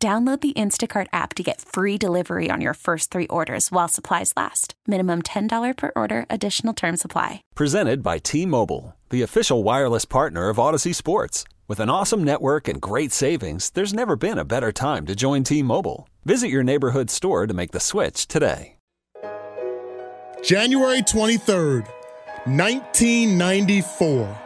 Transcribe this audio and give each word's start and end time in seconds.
Download 0.00 0.40
the 0.40 0.52
Instacart 0.52 1.08
app 1.12 1.34
to 1.34 1.42
get 1.42 1.60
free 1.60 1.98
delivery 1.98 2.50
on 2.52 2.60
your 2.60 2.74
first 2.74 3.10
three 3.10 3.26
orders 3.26 3.72
while 3.72 3.88
supplies 3.88 4.32
last. 4.36 4.74
Minimum 4.86 5.22
$10 5.22 5.76
per 5.76 5.90
order, 5.96 6.24
additional 6.30 6.72
term 6.72 6.96
supply. 6.96 7.42
Presented 7.56 8.00
by 8.00 8.18
T 8.18 8.46
Mobile, 8.46 8.94
the 9.10 9.22
official 9.22 9.64
wireless 9.64 10.04
partner 10.04 10.50
of 10.50 10.58
Audacy 10.58 10.94
Sports. 10.94 11.42
With 11.66 11.80
an 11.80 11.90
awesome 11.90 12.22
network 12.22 12.68
and 12.68 12.80
great 12.80 13.10
savings, 13.10 13.70
there's 13.70 13.92
never 13.92 14.14
been 14.14 14.38
a 14.38 14.44
better 14.44 14.70
time 14.70 15.04
to 15.06 15.16
join 15.16 15.42
T 15.42 15.64
Mobile. 15.64 16.08
Visit 16.24 16.48
your 16.48 16.62
neighborhood 16.62 17.10
store 17.10 17.48
to 17.48 17.54
make 17.54 17.72
the 17.72 17.80
switch 17.80 18.28
today. 18.28 18.76
January 20.44 21.02
23rd, 21.02 21.88
1994. 22.46 24.38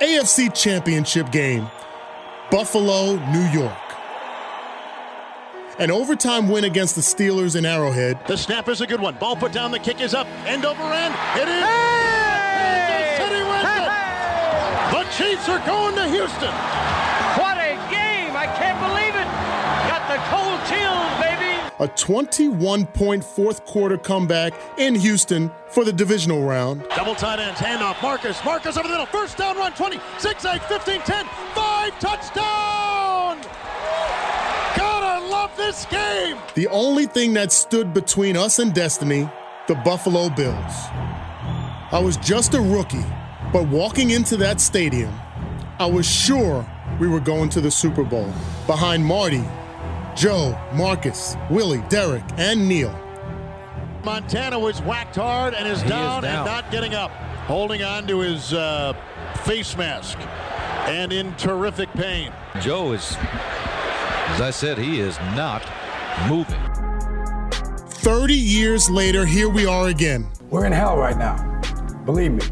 AFC 0.00 0.52
Championship 0.52 1.30
game, 1.30 1.70
Buffalo, 2.50 3.14
New 3.30 3.46
York. 3.52 3.89
An 5.80 5.90
overtime 5.90 6.50
win 6.50 6.64
against 6.64 6.94
the 6.94 7.00
Steelers 7.00 7.56
in 7.56 7.64
Arrowhead. 7.64 8.18
The 8.26 8.36
snap 8.36 8.68
is 8.68 8.82
a 8.82 8.86
good 8.86 9.00
one. 9.00 9.14
Ball 9.14 9.34
put 9.34 9.50
down. 9.50 9.70
The 9.70 9.78
kick 9.78 10.02
is 10.02 10.12
up. 10.12 10.26
End 10.44 10.66
over 10.66 10.82
end. 10.82 11.14
It 11.36 11.48
is. 11.48 11.64
Hey! 11.64 13.16
Kansas 13.16 13.16
City 13.16 13.42
wins 13.48 13.64
Hey! 13.64 13.86
it. 13.88 14.92
The 14.92 15.04
Chiefs 15.16 15.48
are 15.48 15.66
going 15.66 15.94
to 15.94 16.06
Houston. 16.08 16.52
What 17.40 17.56
a 17.56 17.80
game! 17.90 18.36
I 18.36 18.44
can't 18.58 18.78
believe 18.78 19.16
it. 19.16 19.24
Got 19.88 20.04
the 20.12 20.20
cold 20.28 20.60
chills, 20.68 21.10
baby. 21.18 21.56
A 21.78 21.88
21 21.96 22.84
point 22.88 23.24
fourth 23.24 23.64
quarter 23.64 23.96
comeback 23.96 24.52
in 24.76 24.94
Houston 24.94 25.50
for 25.68 25.86
the 25.86 25.92
divisional 25.94 26.42
round. 26.44 26.84
Double 26.94 27.14
tight 27.14 27.38
ends. 27.38 27.58
Handoff. 27.58 28.02
Marcus. 28.02 28.44
Marcus 28.44 28.76
over 28.76 28.86
the 28.86 28.92
middle. 28.92 29.06
First 29.06 29.38
down 29.38 29.56
run. 29.56 29.72
20. 29.72 29.98
6, 30.18 30.44
8, 30.44 30.62
15, 30.64 31.00
10. 31.00 31.24
5. 31.54 31.98
Touchdown. 32.00 32.99
Gotta 35.70 35.76
love 35.76 35.76
this 35.76 35.84
game. 35.86 36.36
The 36.54 36.68
only 36.68 37.06
thing 37.06 37.34
that 37.34 37.52
stood 37.52 37.94
between 37.94 38.36
us 38.36 38.58
and 38.58 38.74
destiny, 38.74 39.28
the 39.68 39.74
Buffalo 39.76 40.28
Bills. 40.30 40.74
I 41.92 42.00
was 42.02 42.16
just 42.18 42.54
a 42.54 42.60
rookie, 42.60 43.04
but 43.52 43.66
walking 43.68 44.10
into 44.10 44.36
that 44.38 44.60
stadium, 44.60 45.12
I 45.78 45.86
was 45.86 46.06
sure 46.08 46.64
we 47.00 47.08
were 47.08 47.20
going 47.20 47.48
to 47.50 47.60
the 47.60 47.70
Super 47.70 48.04
Bowl 48.04 48.32
behind 48.66 49.04
Marty, 49.04 49.44
Joe, 50.16 50.58
Marcus, 50.74 51.36
Willie, 51.50 51.82
Derek, 51.88 52.24
and 52.36 52.68
Neil. 52.68 52.94
Montana 54.04 54.58
was 54.58 54.80
whacked 54.82 55.16
hard 55.16 55.54
and 55.54 55.66
is, 55.68 55.80
He 55.80 55.84
is 55.86 55.90
down, 55.90 56.22
down. 56.22 56.36
and 56.36 56.46
not 56.46 56.70
getting 56.70 56.94
up. 56.94 57.10
Holding 57.46 57.82
on 57.82 58.06
to 58.06 58.20
his 58.20 58.52
uh, 58.52 58.92
face 59.44 59.76
mask 59.76 60.16
and 60.86 61.12
in 61.12 61.34
terrific 61.34 61.90
pain. 61.94 62.32
Joe 62.60 62.92
is, 62.92 63.16
as 64.30 64.40
I 64.40 64.50
said, 64.50 64.78
he 64.78 65.00
is 65.00 65.18
not 65.34 65.62
moving. 66.28 66.60
30 67.88 68.34
years 68.34 68.88
later, 68.88 69.26
here 69.26 69.48
we 69.48 69.66
are 69.66 69.88
again. 69.88 70.26
We're 70.50 70.66
in 70.66 70.72
hell 70.72 70.96
right 70.96 71.16
now. 71.16 71.36
Believe 72.04 72.32
me. 72.32 72.44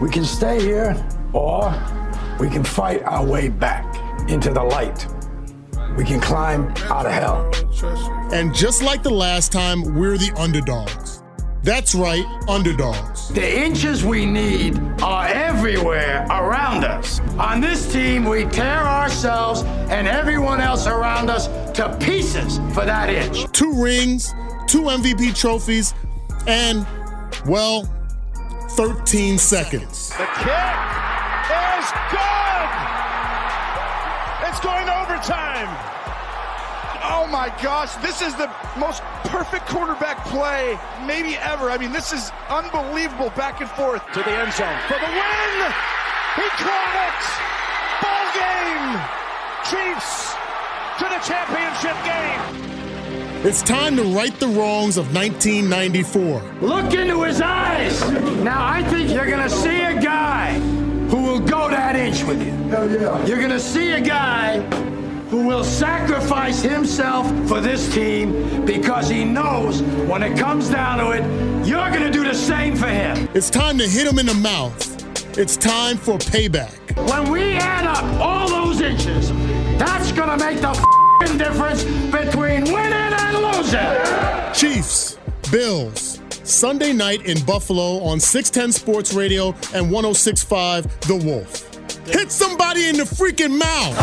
We 0.00 0.10
can 0.10 0.24
stay 0.24 0.60
here 0.60 0.96
or 1.32 1.72
we 2.40 2.48
can 2.48 2.64
fight 2.64 3.02
our 3.02 3.24
way 3.24 3.48
back 3.48 3.84
into 4.30 4.50
the 4.50 4.62
light. 4.62 5.06
We 5.96 6.04
can 6.04 6.20
climb 6.20 6.70
out 6.84 7.06
of 7.06 7.12
hell. 7.12 7.50
And 8.32 8.54
just 8.54 8.82
like 8.82 9.02
the 9.02 9.10
last 9.10 9.52
time, 9.52 9.94
we're 9.94 10.16
the 10.16 10.32
underdogs. 10.36 11.19
That's 11.62 11.94
right, 11.94 12.24
underdogs. 12.48 13.28
The 13.28 13.60
inches 13.64 14.02
we 14.02 14.24
need 14.24 14.78
are 15.02 15.26
everywhere 15.26 16.26
around 16.30 16.84
us. 16.84 17.20
On 17.38 17.60
this 17.60 17.92
team, 17.92 18.24
we 18.24 18.46
tear 18.46 18.82
ourselves 18.82 19.62
and 19.90 20.08
everyone 20.08 20.62
else 20.62 20.86
around 20.86 21.28
us 21.28 21.48
to 21.74 21.94
pieces 22.00 22.56
for 22.72 22.86
that 22.86 23.10
inch. 23.10 23.44
Two 23.52 23.74
rings, 23.74 24.32
two 24.66 24.84
MVP 24.84 25.38
trophies, 25.38 25.92
and, 26.46 26.86
well, 27.44 27.84
13 28.70 29.36
seconds. 29.36 30.08
The 30.10 30.26
kick 30.36 31.44
is 31.76 31.90
good. 32.08 32.70
It's 34.48 34.60
going 34.60 34.86
to 34.86 35.02
overtime. 35.02 35.99
Oh 37.12 37.26
my 37.26 37.48
gosh, 37.60 37.92
this 37.96 38.22
is 38.22 38.36
the 38.36 38.48
most 38.78 39.02
perfect 39.24 39.66
quarterback 39.66 40.24
play 40.26 40.78
maybe 41.06 41.34
ever. 41.36 41.68
I 41.68 41.76
mean, 41.76 41.90
this 41.90 42.12
is 42.12 42.30
unbelievable 42.48 43.30
back 43.30 43.60
and 43.60 43.68
forth 43.70 44.00
to 44.14 44.22
the 44.22 44.30
end 44.30 44.52
zone 44.52 44.78
for 44.86 44.94
the 44.94 45.10
win. 45.10 45.74
He 46.38 46.46
caught 46.62 46.94
it. 47.10 47.22
Ball 47.98 48.26
game. 48.38 48.94
Chiefs 49.66 50.34
to 50.98 51.04
the 51.10 51.18
championship 51.26 51.98
game. 52.06 53.44
It's 53.44 53.62
time 53.62 53.96
to 53.96 54.04
right 54.04 54.38
the 54.38 54.46
wrongs 54.46 54.96
of 54.96 55.12
1994. 55.12 56.42
Look 56.60 56.94
into 56.94 57.24
his 57.24 57.40
eyes. 57.40 58.00
Now, 58.44 58.64
I 58.64 58.84
think 58.84 59.10
you're 59.10 59.26
going 59.26 59.42
to 59.42 59.50
see 59.50 59.82
a 59.82 60.00
guy 60.00 60.52
who 61.08 61.22
will 61.22 61.40
go 61.40 61.68
that 61.70 61.96
inch 61.96 62.22
with 62.22 62.40
you. 62.40 62.52
Hell 62.68 62.88
yeah. 62.88 63.26
You're 63.26 63.38
going 63.38 63.50
to 63.50 63.58
see 63.58 63.92
a 63.92 64.00
guy 64.00 64.60
who 65.30 65.46
will 65.46 65.62
sacrifice 65.62 66.60
himself 66.60 67.26
for 67.48 67.60
this 67.60 67.92
team 67.94 68.64
because 68.64 69.08
he 69.08 69.24
knows 69.24 69.80
when 70.10 70.24
it 70.24 70.36
comes 70.36 70.68
down 70.68 70.98
to 70.98 71.12
it, 71.12 71.66
you're 71.66 71.88
going 71.90 72.02
to 72.02 72.10
do 72.10 72.24
the 72.24 72.34
same 72.34 72.74
for 72.74 72.88
him. 72.88 73.28
It's 73.32 73.48
time 73.48 73.78
to 73.78 73.86
hit 73.86 74.08
him 74.08 74.18
in 74.18 74.26
the 74.26 74.34
mouth. 74.34 75.38
It's 75.38 75.56
time 75.56 75.96
for 75.96 76.18
payback. 76.18 76.74
When 77.08 77.30
we 77.30 77.52
add 77.52 77.86
up 77.86 78.02
all 78.20 78.48
those 78.48 78.80
inches, 78.80 79.30
that's 79.78 80.10
going 80.10 80.36
to 80.36 80.44
make 80.44 80.60
the 80.60 80.74
fing 81.22 81.38
difference 81.38 81.84
between 82.10 82.64
winning 82.64 82.92
and 82.92 83.36
losing. 83.36 84.52
Chiefs, 84.52 85.16
Bills, 85.52 86.20
Sunday 86.42 86.92
night 86.92 87.24
in 87.26 87.42
Buffalo 87.44 88.02
on 88.02 88.18
610 88.18 88.72
Sports 88.72 89.14
Radio 89.14 89.50
and 89.72 89.92
1065 89.92 91.00
The 91.02 91.14
Wolf. 91.14 91.69
Hit 92.06 92.30
somebody 92.30 92.88
in 92.88 92.96
the 92.96 93.04
freaking 93.04 93.58
mouth. 93.58 93.96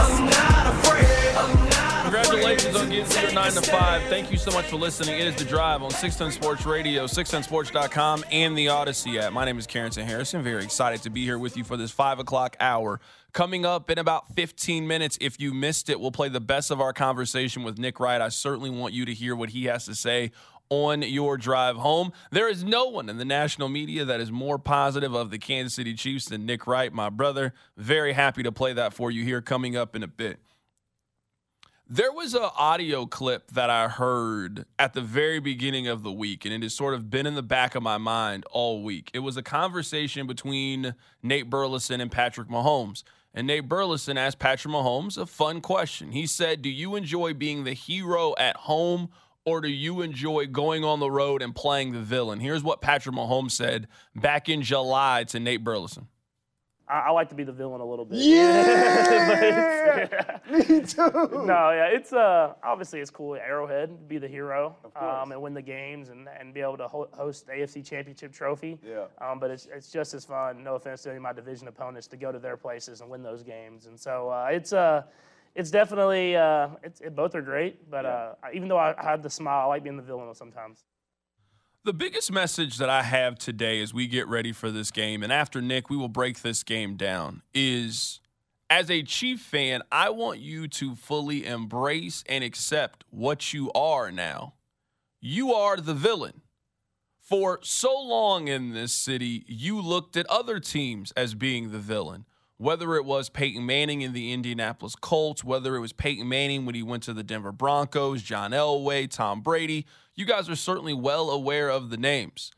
Congratulations 2.03 2.75
on 2.75 2.89
getting 2.89 3.21
your 3.21 3.33
9 3.33 3.51
to 3.51 3.61
5. 3.61 4.03
Thank 4.03 4.31
you 4.31 4.37
so 4.37 4.49
much 4.51 4.65
for 4.65 4.77
listening. 4.77 5.19
It 5.19 5.27
is 5.27 5.35
The 5.35 5.43
Drive 5.43 5.83
on 5.83 5.91
610 5.91 6.41
Sports 6.41 6.65
Radio, 6.65 7.05
610sports.com, 7.05 8.23
and 8.31 8.57
the 8.57 8.67
Audacy 8.67 9.19
app. 9.21 9.33
My 9.33 9.43
name 9.43 9.59
is 9.59 9.67
Carrington 9.67 10.05
Harrison. 10.05 10.41
Very 10.41 10.63
excited 10.63 11.01
to 11.03 11.09
be 11.09 11.23
here 11.23 11.37
with 11.37 11.57
you 11.57 11.63
for 11.65 11.75
this 11.75 11.91
5 11.91 12.19
o'clock 12.19 12.55
hour. 12.59 13.01
Coming 13.33 13.65
up 13.65 13.89
in 13.89 13.97
about 13.97 14.33
15 14.35 14.87
minutes, 14.87 15.17
if 15.19 15.39
you 15.39 15.53
missed 15.53 15.89
it, 15.89 15.99
we'll 15.99 16.11
play 16.11 16.29
the 16.29 16.39
best 16.39 16.71
of 16.71 16.79
our 16.79 16.93
conversation 16.93 17.63
with 17.63 17.77
Nick 17.77 17.99
Wright. 17.99 18.21
I 18.21 18.29
certainly 18.29 18.69
want 18.69 18.93
you 18.93 19.05
to 19.05 19.13
hear 19.13 19.35
what 19.35 19.49
he 19.49 19.65
has 19.65 19.85
to 19.85 19.93
say 19.93 20.31
on 20.69 21.01
your 21.01 21.37
drive 21.37 21.77
home. 21.77 22.11
There 22.31 22.49
is 22.49 22.63
no 22.63 22.85
one 22.85 23.09
in 23.09 23.17
the 23.17 23.25
national 23.25 23.69
media 23.69 24.05
that 24.05 24.19
is 24.19 24.31
more 24.31 24.57
positive 24.57 25.13
of 25.13 25.31
the 25.31 25.37
Kansas 25.37 25.75
City 25.75 25.93
Chiefs 25.93 26.25
than 26.25 26.45
Nick 26.45 26.67
Wright, 26.67 26.91
my 26.91 27.09
brother. 27.09 27.53
Very 27.75 28.13
happy 28.13 28.43
to 28.43 28.51
play 28.51 28.73
that 28.73 28.93
for 28.93 29.11
you 29.11 29.23
here 29.23 29.41
coming 29.41 29.75
up 29.75 29.95
in 29.95 30.03
a 30.03 30.07
bit. 30.07 30.39
There 31.89 32.11
was 32.11 32.33
an 32.33 32.49
audio 32.57 33.05
clip 33.05 33.51
that 33.51 33.69
I 33.69 33.87
heard 33.87 34.65
at 34.77 34.93
the 34.93 34.99
very 34.99 35.39
beginning 35.39 35.87
of 35.87 36.03
the 36.03 36.11
week, 36.11 36.43
and 36.43 36.53
it 36.53 36.61
has 36.61 36.73
sort 36.73 36.93
of 36.93 37.09
been 37.09 37.25
in 37.25 37.35
the 37.35 37.41
back 37.41 37.75
of 37.75 37.83
my 37.83 37.97
mind 37.97 38.43
all 38.51 38.83
week. 38.83 39.09
It 39.13 39.19
was 39.19 39.37
a 39.37 39.41
conversation 39.41 40.27
between 40.27 40.95
Nate 41.23 41.49
Burleson 41.49 42.01
and 42.01 42.11
Patrick 42.11 42.49
Mahomes. 42.49 43.03
And 43.33 43.47
Nate 43.47 43.69
Burleson 43.69 44.17
asked 44.17 44.37
Patrick 44.37 44.73
Mahomes 44.73 45.17
a 45.17 45.25
fun 45.25 45.61
question. 45.61 46.11
He 46.11 46.27
said, 46.27 46.61
Do 46.61 46.69
you 46.69 46.95
enjoy 46.95 47.33
being 47.33 47.63
the 47.63 47.73
hero 47.73 48.33
at 48.37 48.57
home, 48.57 49.09
or 49.47 49.61
do 49.61 49.69
you 49.69 50.01
enjoy 50.01 50.45
going 50.45 50.83
on 50.83 50.99
the 50.99 51.09
road 51.09 51.41
and 51.41 51.55
playing 51.55 51.93
the 51.93 52.01
villain? 52.01 52.41
Here's 52.41 52.61
what 52.63 52.81
Patrick 52.81 53.15
Mahomes 53.15 53.51
said 53.51 53.87
back 54.13 54.49
in 54.49 54.61
July 54.61 55.23
to 55.29 55.39
Nate 55.39 55.63
Burleson. 55.63 56.09
I, 56.89 56.99
I 57.07 57.09
like 57.11 57.29
to 57.29 57.35
be 57.35 57.45
the 57.45 57.53
villain 57.53 57.79
a 57.79 57.85
little 57.85 58.03
bit. 58.03 58.19
Yeah! 58.19 59.87
But 59.97 60.11
it's- 60.11 60.69
Me 60.69 60.81
too. 60.81 61.45
no, 61.45 61.71
yeah, 61.71 61.87
it's 61.87 62.11
uh 62.13 62.53
obviously 62.63 62.99
it's 62.99 63.09
cool. 63.09 63.35
at 63.35 63.41
Arrowhead, 63.41 63.89
to 63.89 63.95
be 63.95 64.17
the 64.17 64.27
hero, 64.27 64.75
um, 64.95 65.31
and 65.31 65.41
win 65.41 65.53
the 65.53 65.61
games, 65.61 66.09
and, 66.09 66.27
and 66.39 66.53
be 66.53 66.59
able 66.61 66.77
to 66.77 66.87
ho- 66.87 67.09
host 67.13 67.47
the 67.47 67.53
AFC 67.53 67.85
Championship 67.85 68.31
trophy. 68.33 68.79
Yeah. 68.85 69.05
Um, 69.21 69.39
but 69.39 69.49
it's 69.51 69.67
it's 69.73 69.89
just 69.91 70.13
as 70.13 70.23
fun. 70.25 70.63
No 70.63 70.75
offense 70.75 71.01
to 71.03 71.09
any 71.09 71.17
of 71.17 71.23
my 71.23 71.33
division 71.33 71.67
opponents 71.69 72.07
to 72.07 72.17
go 72.17 72.31
to 72.31 72.39
their 72.39 72.55
places 72.57 73.01
and 73.01 73.09
win 73.09 73.23
those 73.23 73.43
games. 73.43 73.85
And 73.87 73.97
so 73.99 74.29
uh, 74.29 74.47
it's 74.51 74.71
uh 74.73 75.03
it's 75.57 75.71
definitely 75.71 76.35
uh, 76.35 76.69
it's, 76.83 77.01
it, 77.01 77.15
both 77.15 77.33
are 77.33 77.41
great, 77.41 77.89
but 77.89 78.05
uh, 78.05 78.33
even 78.53 78.69
though 78.69 78.77
I, 78.77 78.93
I 78.97 79.09
have 79.09 79.23
the 79.23 79.29
smile, 79.29 79.61
I 79.61 79.65
like 79.65 79.83
being 79.83 79.97
the 79.97 80.03
villain 80.03 80.33
sometimes. 80.35 80.83
The 81.83 81.93
biggest 81.93 82.31
message 82.31 82.77
that 82.77 82.89
I 82.89 83.01
have 83.01 83.39
today 83.39 83.81
as 83.81 83.91
we 83.93 84.07
get 84.07 84.27
ready 84.27 84.51
for 84.51 84.69
this 84.69 84.91
game, 84.91 85.23
and 85.23 85.33
after 85.33 85.59
Nick, 85.59 85.89
we 85.89 85.97
will 85.97 86.09
break 86.09 86.43
this 86.43 86.61
game 86.61 86.95
down, 86.95 87.41
is 87.55 88.19
as 88.69 88.91
a 88.91 89.01
Chief 89.01 89.41
fan, 89.41 89.81
I 89.91 90.11
want 90.11 90.39
you 90.39 90.67
to 90.67 90.95
fully 90.95 91.45
embrace 91.45 92.23
and 92.29 92.43
accept 92.43 93.03
what 93.09 93.51
you 93.51 93.71
are 93.71 94.11
now. 94.11 94.53
You 95.19 95.53
are 95.53 95.77
the 95.77 95.95
villain. 95.95 96.41
For 97.17 97.59
so 97.63 97.99
long 97.99 98.47
in 98.47 98.73
this 98.73 98.93
city, 98.93 99.43
you 99.47 99.81
looked 99.81 100.15
at 100.15 100.29
other 100.29 100.59
teams 100.59 101.11
as 101.13 101.33
being 101.33 101.71
the 101.71 101.79
villain. 101.79 102.25
Whether 102.57 102.95
it 102.95 103.05
was 103.05 103.29
Peyton 103.29 103.65
Manning 103.65 104.01
in 104.01 104.13
the 104.13 104.33
Indianapolis 104.33 104.95
Colts, 104.95 105.43
whether 105.43 105.75
it 105.75 105.79
was 105.79 105.93
Peyton 105.93 106.27
Manning 106.27 106.65
when 106.65 106.73
he 106.73 106.81
went 106.81 107.03
to 107.03 107.13
the 107.13 107.23
Denver 107.23 107.51
Broncos, 107.51 108.23
John 108.23 108.51
Elway, 108.51 109.09
Tom 109.09 109.41
Brady, 109.41 109.85
you 110.15 110.25
guys 110.25 110.49
are 110.49 110.55
certainly 110.55 110.93
well 110.93 111.29
aware 111.29 111.69
of 111.69 111.91
the 111.91 111.97
names. 111.97 112.51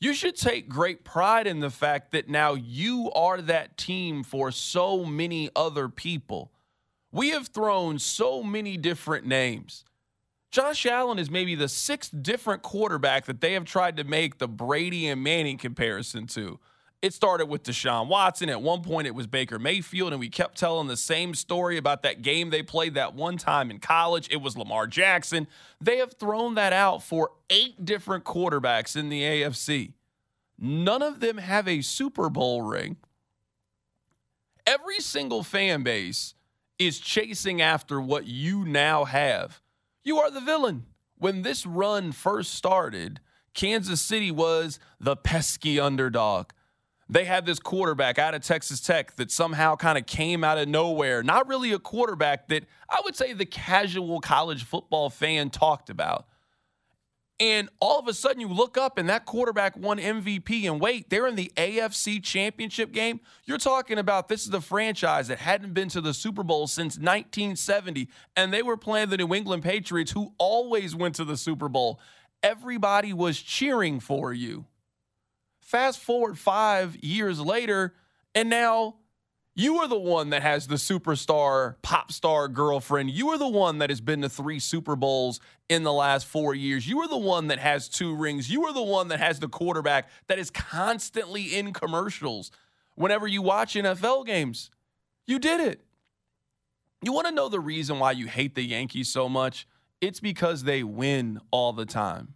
You 0.00 0.14
should 0.14 0.36
take 0.36 0.68
great 0.68 1.04
pride 1.04 1.46
in 1.46 1.60
the 1.60 1.70
fact 1.70 2.12
that 2.12 2.28
now 2.28 2.54
you 2.54 3.10
are 3.14 3.40
that 3.42 3.76
team 3.76 4.22
for 4.22 4.50
so 4.50 5.04
many 5.04 5.50
other 5.54 5.88
people. 5.88 6.50
We 7.12 7.30
have 7.30 7.48
thrown 7.48 7.98
so 7.98 8.42
many 8.42 8.76
different 8.76 9.26
names. 9.26 9.84
Josh 10.50 10.86
Allen 10.86 11.18
is 11.18 11.30
maybe 11.30 11.54
the 11.54 11.68
sixth 11.68 12.14
different 12.22 12.62
quarterback 12.62 13.26
that 13.26 13.40
they 13.40 13.54
have 13.54 13.64
tried 13.64 13.96
to 13.96 14.04
make 14.04 14.38
the 14.38 14.48
Brady 14.48 15.08
and 15.08 15.22
Manning 15.22 15.58
comparison 15.58 16.26
to. 16.28 16.60
It 17.04 17.12
started 17.12 17.50
with 17.50 17.64
Deshaun 17.64 18.08
Watson. 18.08 18.48
At 18.48 18.62
one 18.62 18.80
point, 18.80 19.06
it 19.06 19.14
was 19.14 19.26
Baker 19.26 19.58
Mayfield, 19.58 20.12
and 20.12 20.18
we 20.18 20.30
kept 20.30 20.56
telling 20.56 20.88
the 20.88 20.96
same 20.96 21.34
story 21.34 21.76
about 21.76 22.02
that 22.02 22.22
game 22.22 22.48
they 22.48 22.62
played 22.62 22.94
that 22.94 23.14
one 23.14 23.36
time 23.36 23.70
in 23.70 23.78
college. 23.78 24.26
It 24.30 24.38
was 24.38 24.56
Lamar 24.56 24.86
Jackson. 24.86 25.46
They 25.82 25.98
have 25.98 26.14
thrown 26.14 26.54
that 26.54 26.72
out 26.72 27.02
for 27.02 27.32
eight 27.50 27.84
different 27.84 28.24
quarterbacks 28.24 28.96
in 28.96 29.10
the 29.10 29.20
AFC. 29.20 29.92
None 30.58 31.02
of 31.02 31.20
them 31.20 31.36
have 31.36 31.68
a 31.68 31.82
Super 31.82 32.30
Bowl 32.30 32.62
ring. 32.62 32.96
Every 34.66 35.00
single 35.00 35.42
fan 35.42 35.82
base 35.82 36.32
is 36.78 36.98
chasing 36.98 37.60
after 37.60 38.00
what 38.00 38.26
you 38.28 38.64
now 38.64 39.04
have. 39.04 39.60
You 40.04 40.20
are 40.20 40.30
the 40.30 40.40
villain. 40.40 40.86
When 41.18 41.42
this 41.42 41.66
run 41.66 42.12
first 42.12 42.54
started, 42.54 43.20
Kansas 43.52 44.00
City 44.00 44.30
was 44.30 44.78
the 44.98 45.16
pesky 45.16 45.78
underdog. 45.78 46.46
They 47.08 47.24
had 47.24 47.44
this 47.44 47.58
quarterback 47.58 48.18
out 48.18 48.34
of 48.34 48.42
Texas 48.42 48.80
Tech 48.80 49.16
that 49.16 49.30
somehow 49.30 49.76
kind 49.76 49.98
of 49.98 50.06
came 50.06 50.42
out 50.42 50.58
of 50.58 50.68
nowhere. 50.68 51.22
Not 51.22 51.46
really 51.46 51.72
a 51.72 51.78
quarterback 51.78 52.48
that 52.48 52.64
I 52.88 53.00
would 53.04 53.14
say 53.14 53.32
the 53.32 53.44
casual 53.44 54.20
college 54.20 54.64
football 54.64 55.10
fan 55.10 55.50
talked 55.50 55.90
about. 55.90 56.26
And 57.40 57.68
all 57.80 57.98
of 57.98 58.06
a 58.06 58.14
sudden, 58.14 58.40
you 58.40 58.48
look 58.48 58.78
up 58.78 58.96
and 58.96 59.08
that 59.08 59.26
quarterback 59.26 59.76
won 59.76 59.98
MVP. 59.98 60.70
And 60.70 60.80
wait, 60.80 61.10
they're 61.10 61.26
in 61.26 61.34
the 61.34 61.52
AFC 61.56 62.22
championship 62.22 62.92
game. 62.92 63.20
You're 63.44 63.58
talking 63.58 63.98
about 63.98 64.28
this 64.28 64.44
is 64.44 64.50
the 64.50 64.60
franchise 64.60 65.28
that 65.28 65.38
hadn't 65.38 65.74
been 65.74 65.88
to 65.90 66.00
the 66.00 66.14
Super 66.14 66.44
Bowl 66.44 66.68
since 66.68 66.94
1970. 66.96 68.08
And 68.36 68.54
they 68.54 68.62
were 68.62 68.76
playing 68.76 69.08
the 69.08 69.16
New 69.16 69.34
England 69.34 69.64
Patriots, 69.64 70.12
who 70.12 70.32
always 70.38 70.94
went 70.94 71.16
to 71.16 71.24
the 71.24 71.36
Super 71.36 71.68
Bowl. 71.68 71.98
Everybody 72.42 73.12
was 73.12 73.40
cheering 73.40 73.98
for 73.98 74.32
you. 74.32 74.66
Fast 75.64 75.98
forward 75.98 76.38
five 76.38 76.94
years 77.02 77.40
later, 77.40 77.94
and 78.34 78.50
now 78.50 78.96
you 79.54 79.78
are 79.78 79.88
the 79.88 79.98
one 79.98 80.28
that 80.28 80.42
has 80.42 80.66
the 80.66 80.74
superstar, 80.74 81.76
pop 81.80 82.12
star 82.12 82.48
girlfriend. 82.48 83.10
You 83.10 83.30
are 83.30 83.38
the 83.38 83.48
one 83.48 83.78
that 83.78 83.88
has 83.88 84.02
been 84.02 84.20
to 84.20 84.28
three 84.28 84.58
Super 84.58 84.94
Bowls 84.94 85.40
in 85.70 85.82
the 85.82 85.92
last 85.92 86.26
four 86.26 86.54
years. 86.54 86.86
You 86.86 87.00
are 87.00 87.08
the 87.08 87.16
one 87.16 87.46
that 87.46 87.58
has 87.58 87.88
two 87.88 88.14
rings. 88.14 88.50
You 88.50 88.64
are 88.66 88.74
the 88.74 88.82
one 88.82 89.08
that 89.08 89.20
has 89.20 89.40
the 89.40 89.48
quarterback 89.48 90.10
that 90.26 90.38
is 90.38 90.50
constantly 90.50 91.56
in 91.56 91.72
commercials 91.72 92.50
whenever 92.94 93.26
you 93.26 93.40
watch 93.40 93.74
NFL 93.74 94.26
games. 94.26 94.70
You 95.26 95.38
did 95.38 95.60
it. 95.60 95.80
You 97.00 97.14
want 97.14 97.26
to 97.26 97.34
know 97.34 97.48
the 97.48 97.58
reason 97.58 97.98
why 97.98 98.12
you 98.12 98.26
hate 98.26 98.54
the 98.54 98.62
Yankees 98.62 99.08
so 99.08 99.30
much? 99.30 99.66
It's 100.02 100.20
because 100.20 100.64
they 100.64 100.82
win 100.82 101.40
all 101.50 101.72
the 101.72 101.86
time. 101.86 102.34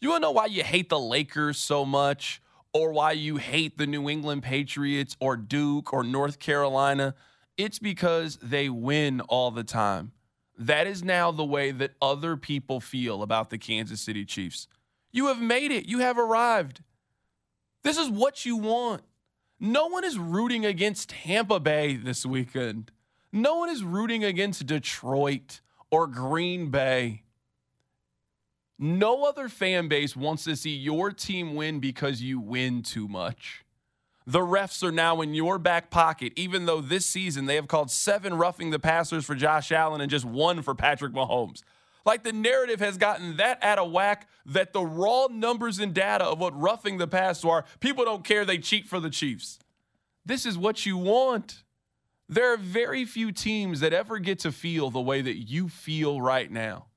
You 0.00 0.10
want 0.10 0.22
to 0.22 0.28
know 0.28 0.32
why 0.32 0.46
you 0.46 0.62
hate 0.62 0.88
the 0.90 1.00
Lakers 1.00 1.58
so 1.58 1.84
much? 1.84 2.40
Or 2.72 2.92
why 2.92 3.12
you 3.12 3.36
hate 3.36 3.78
the 3.78 3.86
New 3.86 4.08
England 4.08 4.42
Patriots 4.42 5.16
or 5.20 5.36
Duke 5.36 5.92
or 5.92 6.02
North 6.02 6.38
Carolina. 6.38 7.14
It's 7.56 7.78
because 7.78 8.36
they 8.42 8.68
win 8.68 9.20
all 9.22 9.50
the 9.50 9.64
time. 9.64 10.12
That 10.56 10.86
is 10.86 11.04
now 11.04 11.30
the 11.30 11.44
way 11.44 11.70
that 11.70 11.94
other 12.02 12.36
people 12.36 12.80
feel 12.80 13.22
about 13.22 13.50
the 13.50 13.58
Kansas 13.58 14.00
City 14.00 14.24
Chiefs. 14.24 14.68
You 15.12 15.26
have 15.28 15.40
made 15.40 15.70
it, 15.70 15.86
you 15.86 16.00
have 16.00 16.18
arrived. 16.18 16.82
This 17.84 17.96
is 17.96 18.10
what 18.10 18.44
you 18.44 18.56
want. 18.56 19.02
No 19.60 19.86
one 19.86 20.04
is 20.04 20.18
rooting 20.18 20.66
against 20.66 21.10
Tampa 21.10 21.58
Bay 21.58 21.96
this 21.96 22.26
weekend. 22.26 22.92
No 23.32 23.56
one 23.56 23.68
is 23.68 23.82
rooting 23.82 24.24
against 24.24 24.66
Detroit 24.66 25.60
or 25.90 26.06
Green 26.06 26.70
Bay. 26.70 27.22
No 28.78 29.24
other 29.24 29.48
fan 29.48 29.88
base 29.88 30.14
wants 30.14 30.44
to 30.44 30.54
see 30.54 30.70
your 30.70 31.10
team 31.10 31.56
win 31.56 31.80
because 31.80 32.22
you 32.22 32.38
win 32.38 32.82
too 32.82 33.08
much. 33.08 33.64
The 34.24 34.40
refs 34.40 34.84
are 34.84 34.92
now 34.92 35.20
in 35.20 35.34
your 35.34 35.58
back 35.58 35.90
pocket, 35.90 36.34
even 36.36 36.66
though 36.66 36.80
this 36.80 37.06
season 37.06 37.46
they 37.46 37.54
have 37.54 37.66
called 37.66 37.90
seven 37.90 38.34
roughing 38.34 38.70
the 38.70 38.78
passers 38.78 39.24
for 39.24 39.34
Josh 39.34 39.72
Allen 39.72 40.00
and 40.00 40.10
just 40.10 40.24
one 40.24 40.62
for 40.62 40.74
Patrick 40.74 41.12
Mahomes. 41.12 41.62
Like 42.04 42.24
the 42.24 42.32
narrative 42.32 42.78
has 42.80 42.98
gotten 42.98 43.36
that 43.38 43.58
out 43.62 43.78
of 43.78 43.90
whack 43.90 44.28
that 44.46 44.72
the 44.72 44.82
raw 44.82 45.26
numbers 45.30 45.78
and 45.78 45.92
data 45.92 46.24
of 46.24 46.38
what 46.38 46.58
roughing 46.58 46.98
the 46.98 47.06
pass 47.06 47.44
are, 47.44 47.64
people 47.80 48.04
don't 48.04 48.22
care. 48.22 48.44
They 48.44 48.58
cheat 48.58 48.86
for 48.86 49.00
the 49.00 49.10
Chiefs. 49.10 49.58
This 50.24 50.46
is 50.46 50.58
what 50.58 50.86
you 50.86 50.98
want. 50.98 51.64
There 52.28 52.52
are 52.52 52.58
very 52.58 53.06
few 53.06 53.32
teams 53.32 53.80
that 53.80 53.94
ever 53.94 54.18
get 54.18 54.38
to 54.40 54.52
feel 54.52 54.90
the 54.90 55.00
way 55.00 55.22
that 55.22 55.36
you 55.36 55.68
feel 55.68 56.20
right 56.20 56.50
now. 56.50 56.87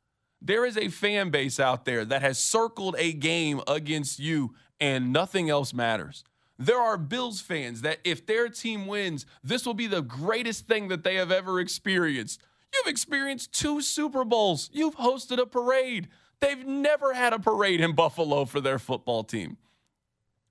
There 0.41 0.65
is 0.65 0.77
a 0.77 0.87
fan 0.89 1.29
base 1.29 1.59
out 1.59 1.85
there 1.85 2.03
that 2.05 2.21
has 2.21 2.39
circled 2.39 2.95
a 2.97 3.13
game 3.13 3.61
against 3.67 4.19
you 4.19 4.55
and 4.79 5.13
nothing 5.13 5.49
else 5.49 5.73
matters. 5.73 6.23
There 6.57 6.79
are 6.79 6.97
Bills 6.97 7.41
fans 7.41 7.81
that 7.81 7.99
if 8.03 8.25
their 8.25 8.49
team 8.49 8.87
wins, 8.87 9.25
this 9.43 9.65
will 9.65 9.73
be 9.73 9.87
the 9.87 10.01
greatest 10.01 10.67
thing 10.67 10.87
that 10.89 11.03
they 11.03 11.15
have 11.15 11.31
ever 11.31 11.59
experienced. 11.59 12.41
You've 12.73 12.87
experienced 12.87 13.53
two 13.53 13.81
Super 13.81 14.23
Bowls. 14.23 14.69
You've 14.73 14.97
hosted 14.97 15.39
a 15.39 15.45
parade. 15.45 16.07
They've 16.39 16.65
never 16.65 17.13
had 17.13 17.33
a 17.33 17.39
parade 17.39 17.81
in 17.81 17.93
Buffalo 17.93 18.45
for 18.45 18.61
their 18.61 18.79
football 18.79 19.23
team. 19.23 19.57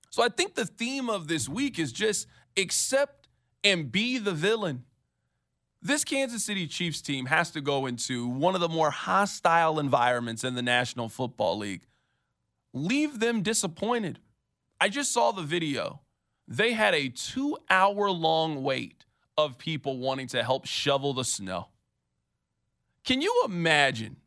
So 0.09 0.23
I 0.23 0.29
think 0.29 0.55
the 0.55 0.65
theme 0.65 1.09
of 1.09 1.27
this 1.27 1.49
week 1.49 1.79
is 1.79 1.91
just 1.91 2.27
accept 2.57 3.27
and 3.63 3.91
be 3.91 4.17
the 4.17 4.33
villain. 4.33 4.83
This 5.83 6.03
Kansas 6.03 6.43
City 6.43 6.67
Chiefs 6.67 7.01
team 7.01 7.25
has 7.25 7.49
to 7.51 7.61
go 7.61 7.87
into 7.87 8.27
one 8.27 8.53
of 8.53 8.61
the 8.61 8.69
more 8.69 8.91
hostile 8.91 9.79
environments 9.79 10.43
in 10.43 10.53
the 10.53 10.61
National 10.61 11.09
Football 11.09 11.57
League. 11.57 11.87
Leave 12.71 13.19
them 13.19 13.41
disappointed. 13.41 14.19
I 14.79 14.89
just 14.89 15.11
saw 15.11 15.31
the 15.31 15.41
video. 15.41 16.01
They 16.47 16.73
had 16.73 16.93
a 16.93 17.09
two 17.09 17.57
hour 17.67 18.11
long 18.11 18.61
wait 18.61 19.05
of 19.35 19.57
people 19.57 19.97
wanting 19.97 20.27
to 20.27 20.43
help 20.43 20.67
shovel 20.67 21.13
the 21.13 21.25
snow. 21.25 21.69
Can 23.03 23.21
you 23.21 23.43
imagine? 23.45 24.17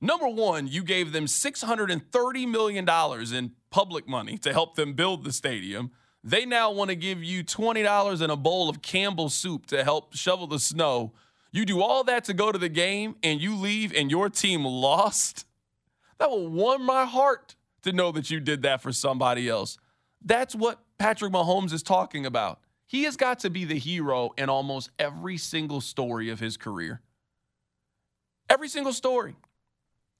Number 0.00 0.28
one, 0.28 0.66
you 0.66 0.82
gave 0.82 1.12
them 1.12 1.26
$630 1.26 2.48
million 2.48 2.88
in 3.32 3.52
public 3.70 4.08
money 4.08 4.38
to 4.38 4.52
help 4.52 4.74
them 4.74 4.94
build 4.94 5.22
the 5.22 5.32
stadium. 5.32 5.92
They 6.26 6.46
now 6.46 6.72
want 6.72 6.88
to 6.88 6.96
give 6.96 7.22
you 7.22 7.44
$20 7.44 8.22
in 8.22 8.30
a 8.30 8.36
bowl 8.36 8.70
of 8.70 8.80
Campbell's 8.80 9.34
soup 9.34 9.66
to 9.66 9.84
help 9.84 10.16
shovel 10.16 10.46
the 10.46 10.58
snow. 10.58 11.12
You 11.52 11.66
do 11.66 11.82
all 11.82 12.02
that 12.04 12.24
to 12.24 12.32
go 12.32 12.50
to 12.50 12.58
the 12.58 12.70
game 12.70 13.16
and 13.22 13.42
you 13.42 13.54
leave 13.54 13.92
and 13.94 14.10
your 14.10 14.30
team 14.30 14.64
lost. 14.64 15.46
That 16.18 16.30
will 16.30 16.48
warm 16.48 16.82
my 16.82 17.04
heart 17.04 17.56
to 17.82 17.92
know 17.92 18.10
that 18.12 18.30
you 18.30 18.40
did 18.40 18.62
that 18.62 18.80
for 18.80 18.90
somebody 18.90 19.50
else. 19.50 19.76
That's 20.24 20.54
what 20.54 20.80
Patrick 20.96 21.30
Mahomes 21.30 21.74
is 21.74 21.82
talking 21.82 22.24
about. 22.24 22.60
He 22.86 23.02
has 23.02 23.18
got 23.18 23.40
to 23.40 23.50
be 23.50 23.66
the 23.66 23.78
hero 23.78 24.30
in 24.38 24.48
almost 24.48 24.90
every 24.98 25.36
single 25.36 25.82
story 25.82 26.30
of 26.30 26.40
his 26.40 26.56
career. 26.56 27.02
Every 28.48 28.68
single 28.68 28.94
story. 28.94 29.36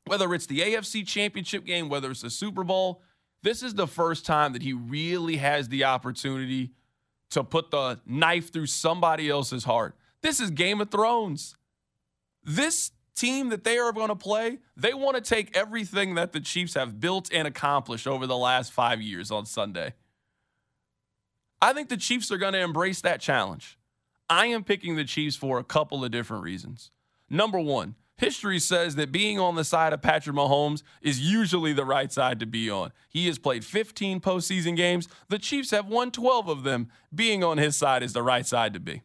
Whether 0.07 0.35
it's 0.35 0.47
the 0.47 0.61
AFC 0.61 1.07
championship 1.07 1.65
game, 1.65 1.89
whether 1.89 2.11
it's 2.11 2.21
the 2.21 2.29
Super 2.29 2.63
Bowl, 2.63 3.01
this 3.45 3.63
is 3.63 3.75
the 3.75 3.87
first 3.87 4.25
time 4.25 4.55
that 4.55 4.63
he 4.63 4.73
really 4.73 5.37
has 5.37 5.69
the 5.69 5.85
opportunity 5.85 6.73
to 7.31 7.45
put 7.45 7.71
the 7.71 8.01
knife 8.07 8.51
through 8.51 8.67
somebody 8.67 9.29
else's 9.29 9.65
heart. 9.65 9.95
This 10.23 10.41
is 10.41 10.51
Game 10.51 10.81
of 10.81 10.91
Thrones. 10.91 11.55
This 12.43 12.93
team 13.15 13.51
that 13.51 13.63
they 13.63 13.77
are 13.77 13.93
going 13.93 14.09
to 14.09 14.17
play, 14.17 14.59
they 14.79 14.95
want 14.95 15.17
to 15.17 15.21
take 15.21 15.55
everything 15.55 16.15
that 16.15 16.33
the 16.33 16.41
Chiefs 16.41 16.73
have 16.73 16.99
built 16.99 17.31
and 17.33 17.47
accomplished 17.47 18.07
over 18.07 18.27
the 18.27 18.37
last 18.37 18.73
five 18.73 19.03
years 19.03 19.31
on 19.31 19.45
Sunday. 19.45 19.93
I 21.61 21.75
think 21.75 21.91
the 21.91 21.99
Chiefs 21.99 22.33
are 22.33 22.39
going 22.39 22.55
to 22.55 22.61
embrace 22.61 23.03
that 23.03 23.21
challenge. 23.21 23.79
I 24.31 24.47
am 24.47 24.65
picking 24.65 24.97
the 24.97 25.05
Chiefs 25.05 25.37
for 25.37 25.59
a 25.59 25.65
couple 25.65 26.03
of 26.03 26.11
different 26.11 26.45
reasons. 26.45 26.91
Number 27.29 27.61
one, 27.61 27.95
history 28.17 28.59
says 28.59 28.95
that 28.97 29.13
being 29.13 29.39
on 29.39 29.55
the 29.55 29.65
side 29.65 29.93
of 29.93 30.03
Patrick 30.03 30.37
Mahomes 30.37 30.83
is 31.03 31.21
usually 31.21 31.73
the 31.73 31.85
right 31.85 32.13
side 32.13 32.41
to 32.41 32.47
be 32.47 32.71
on. 32.71 32.93
He 33.09 33.27
has 33.27 33.39
played 33.39 33.65
15 33.65 34.21
postseason 34.21 34.77
games. 34.77 35.09
The 35.29 35.39
Chiefs 35.39 35.71
have 35.71 35.89
won 35.89 36.11
12 36.11 36.49
of 36.49 36.63
them. 36.63 36.89
Being 37.15 37.43
on 37.43 37.59
his 37.59 37.77
side 37.77 38.03
is 38.03 38.13
the 38.13 38.23
right 38.23 38.47
side 38.47 38.75
to 38.75 38.81
be. 38.81 39.03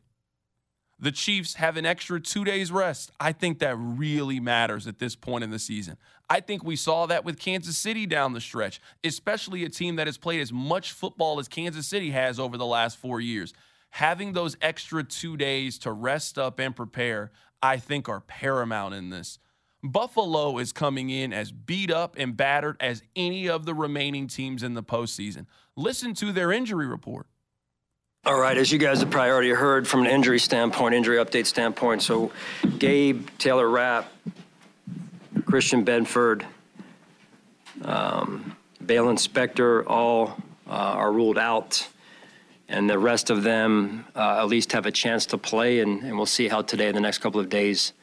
The 1.01 1.11
Chiefs 1.13 1.53
have 1.55 1.77
an 1.77 1.85
extra 1.85 2.19
two 2.19 2.43
days 2.43 2.73
rest. 2.73 3.11
I 3.21 3.31
think 3.31 3.59
that 3.59 3.77
really 3.77 4.41
matters 4.41 4.85
at 4.85 4.99
this 4.99 5.15
point 5.15 5.45
in 5.45 5.49
the 5.49 5.59
season. 5.59 5.97
I 6.29 6.41
think 6.41 6.63
we 6.63 6.75
saw 6.75 7.05
that 7.05 7.23
with 7.23 7.39
Kansas 7.39 7.77
City 7.77 8.05
down 8.05 8.33
the 8.33 8.41
stretch, 8.41 8.81
especially 9.03 9.63
a 9.63 9.69
team 9.69 9.95
that 9.95 10.07
has 10.07 10.17
played 10.17 10.41
as 10.41 10.51
much 10.51 10.91
football 10.91 11.39
as 11.39 11.47
Kansas 11.47 11.87
City 11.87 12.11
has 12.11 12.37
over 12.37 12.57
the 12.57 12.65
last 12.65 12.97
four 12.97 13.21
years. 13.21 13.53
Having 13.91 14.33
those 14.33 14.57
extra 14.61 15.03
two 15.03 15.37
days 15.37 15.79
to 15.79 15.91
rest 15.91 16.37
up 16.37 16.59
and 16.59 16.75
prepare, 16.75 17.31
I 17.61 17.77
think, 17.77 18.09
are 18.09 18.21
paramount 18.21 18.93
in 18.93 19.09
this. 19.09 19.39
Buffalo 19.81 20.57
is 20.57 20.73
coming 20.73 21.09
in 21.09 21.31
as 21.31 21.51
beat 21.51 21.91
up 21.91 22.15
and 22.17 22.35
battered 22.35 22.77
as 22.79 23.01
any 23.15 23.47
of 23.47 23.65
the 23.65 23.73
remaining 23.73 24.27
teams 24.27 24.61
in 24.61 24.73
the 24.73 24.83
postseason. 24.83 25.45
Listen 25.75 26.13
to 26.15 26.31
their 26.31 26.51
injury 26.51 26.85
report. 26.85 27.27
All 28.25 28.37
right, 28.37 28.57
as 28.57 28.69
you 28.69 28.77
guys 28.77 28.99
have 28.99 29.09
probably 29.09 29.31
already 29.31 29.49
heard 29.51 29.87
from 29.87 30.01
an 30.01 30.07
injury 30.07 30.39
standpoint, 30.39 30.93
injury 30.93 31.17
update 31.17 31.45
standpoint, 31.45 32.01
so 32.01 32.33
Gabe, 32.77 33.25
Taylor 33.37 33.69
Rapp, 33.69 34.11
Christian 35.45 35.85
Benford, 35.85 36.43
um, 37.85 38.57
Baylon 38.83 39.15
Spector, 39.17 39.85
all 39.87 40.37
uh, 40.67 40.71
are 40.71 41.13
ruled 41.13 41.37
out. 41.37 41.87
And 42.71 42.87
the 42.87 42.99
rest 42.99 43.31
of 43.31 43.41
them 43.41 44.05
uh, 44.15 44.37
at 44.39 44.47
least 44.47 44.71
have 44.73 44.85
a 44.85 44.91
chance 44.91 45.25
to 45.27 45.39
play, 45.39 45.79
and, 45.79 46.03
and 46.03 46.15
we'll 46.15 46.27
see 46.27 46.47
how 46.47 46.61
today 46.61 46.87
and 46.87 46.95
the 46.95 47.01
next 47.01 47.17
couple 47.17 47.41
of 47.41 47.49
days 47.49 47.93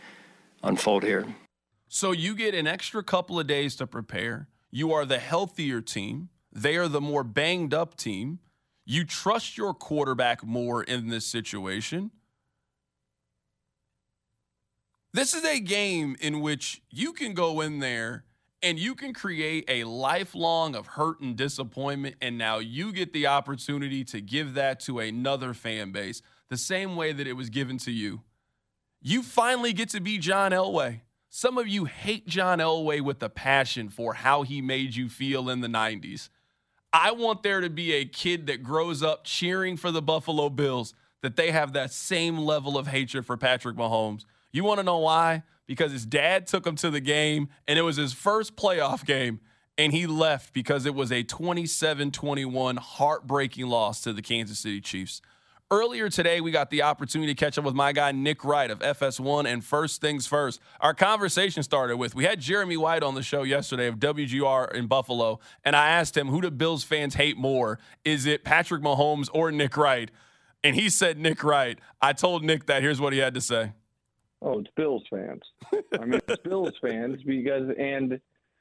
unfold 0.62 1.04
here. 1.04 1.24
So 1.88 2.10
you 2.10 2.34
get 2.34 2.52
an 2.52 2.66
extra 2.66 3.04
couple 3.04 3.38
of 3.38 3.46
days 3.46 3.76
to 3.76 3.86
prepare. 3.86 4.48
You 4.72 4.92
are 4.92 5.04
the 5.04 5.20
healthier 5.20 5.80
team. 5.80 6.30
They 6.52 6.76
are 6.76 6.88
the 6.88 7.00
more 7.00 7.22
banged 7.22 7.72
up 7.72 7.96
team. 7.96 8.40
You 8.84 9.04
trust 9.04 9.56
your 9.56 9.72
quarterback 9.72 10.44
more 10.44 10.82
in 10.82 11.08
this 11.08 11.24
situation. 11.24 12.10
This 15.12 15.32
is 15.32 15.44
a 15.44 15.60
game 15.60 16.16
in 16.20 16.40
which 16.40 16.82
you 16.90 17.12
can 17.12 17.32
go 17.34 17.60
in 17.60 17.78
there 17.78 18.24
and 18.62 18.78
you 18.78 18.94
can 18.94 19.12
create 19.12 19.64
a 19.68 19.84
lifelong 19.84 20.74
of 20.74 20.86
hurt 20.86 21.20
and 21.20 21.36
disappointment. 21.36 22.16
And 22.20 22.38
now 22.38 22.58
you 22.58 22.92
get 22.92 23.12
the 23.12 23.26
opportunity 23.26 24.04
to 24.04 24.20
give 24.20 24.54
that 24.54 24.80
to 24.80 24.98
another 24.98 25.54
fan 25.54 25.92
base 25.92 26.22
the 26.48 26.56
same 26.56 26.96
way 26.96 27.12
that 27.12 27.26
it 27.26 27.34
was 27.34 27.50
given 27.50 27.78
to 27.78 27.90
you. 27.90 28.22
You 29.00 29.22
finally 29.22 29.72
get 29.72 29.90
to 29.90 30.00
be 30.00 30.18
John 30.18 30.52
Elway. 30.52 31.00
Some 31.28 31.58
of 31.58 31.68
you 31.68 31.84
hate 31.84 32.26
John 32.26 32.58
Elway 32.58 33.00
with 33.00 33.22
a 33.22 33.28
passion 33.28 33.88
for 33.88 34.14
how 34.14 34.42
he 34.42 34.62
made 34.62 34.96
you 34.96 35.08
feel 35.08 35.50
in 35.50 35.60
the 35.60 35.68
90s. 35.68 36.30
I 36.92 37.10
want 37.10 37.42
there 37.42 37.60
to 37.60 37.68
be 37.68 37.92
a 37.92 38.06
kid 38.06 38.46
that 38.46 38.62
grows 38.62 39.02
up 39.02 39.24
cheering 39.24 39.76
for 39.76 39.90
the 39.90 40.00
Buffalo 40.00 40.48
Bills, 40.48 40.94
that 41.22 41.36
they 41.36 41.50
have 41.50 41.72
that 41.72 41.92
same 41.92 42.38
level 42.38 42.78
of 42.78 42.86
hatred 42.86 43.26
for 43.26 43.36
Patrick 43.36 43.76
Mahomes. 43.76 44.24
You 44.52 44.64
want 44.64 44.78
to 44.78 44.84
know 44.84 44.98
why? 44.98 45.42
Because 45.66 45.92
his 45.92 46.06
dad 46.06 46.46
took 46.46 46.66
him 46.66 46.76
to 46.76 46.90
the 46.90 47.00
game, 47.00 47.48
and 47.66 47.78
it 47.78 47.82
was 47.82 47.96
his 47.96 48.12
first 48.12 48.56
playoff 48.56 49.04
game, 49.04 49.40
and 49.76 49.92
he 49.92 50.06
left 50.06 50.52
because 50.52 50.86
it 50.86 50.94
was 50.94 51.10
a 51.12 51.22
27 51.22 52.10
21 52.10 52.76
heartbreaking 52.76 53.66
loss 53.66 54.00
to 54.02 54.12
the 54.12 54.22
Kansas 54.22 54.58
City 54.58 54.80
Chiefs. 54.80 55.20
Earlier 55.68 56.08
today, 56.08 56.40
we 56.40 56.52
got 56.52 56.70
the 56.70 56.82
opportunity 56.82 57.34
to 57.34 57.44
catch 57.44 57.58
up 57.58 57.64
with 57.64 57.74
my 57.74 57.90
guy, 57.92 58.12
Nick 58.12 58.44
Wright 58.44 58.70
of 58.70 58.78
FS1 58.78 59.52
and 59.52 59.64
First 59.64 60.00
Things 60.00 60.24
First. 60.24 60.60
Our 60.80 60.94
conversation 60.94 61.64
started 61.64 61.96
with 61.96 62.14
we 62.14 62.22
had 62.22 62.38
Jeremy 62.38 62.76
White 62.76 63.02
on 63.02 63.16
the 63.16 63.22
show 63.22 63.42
yesterday 63.42 63.88
of 63.88 63.96
WGR 63.96 64.72
in 64.72 64.86
Buffalo, 64.86 65.40
and 65.64 65.74
I 65.74 65.88
asked 65.88 66.16
him, 66.16 66.28
who 66.28 66.40
do 66.40 66.52
Bills 66.52 66.84
fans 66.84 67.16
hate 67.16 67.36
more? 67.36 67.80
Is 68.04 68.26
it 68.26 68.44
Patrick 68.44 68.80
Mahomes 68.80 69.28
or 69.32 69.50
Nick 69.50 69.76
Wright? 69.76 70.12
And 70.62 70.76
he 70.76 70.88
said 70.88 71.18
Nick 71.18 71.42
Wright. 71.42 71.80
I 72.00 72.12
told 72.12 72.44
Nick 72.44 72.66
that. 72.66 72.82
Here's 72.82 73.00
what 73.00 73.12
he 73.12 73.18
had 73.18 73.34
to 73.34 73.40
say. 73.40 73.72
Oh, 74.42 74.60
it's 74.60 74.70
Bills 74.76 75.02
fans. 75.10 75.42
I 75.98 76.04
mean, 76.04 76.20
it's 76.28 76.42
Bills 76.42 76.74
fans 76.82 77.22
because, 77.24 77.70
and 77.78 78.20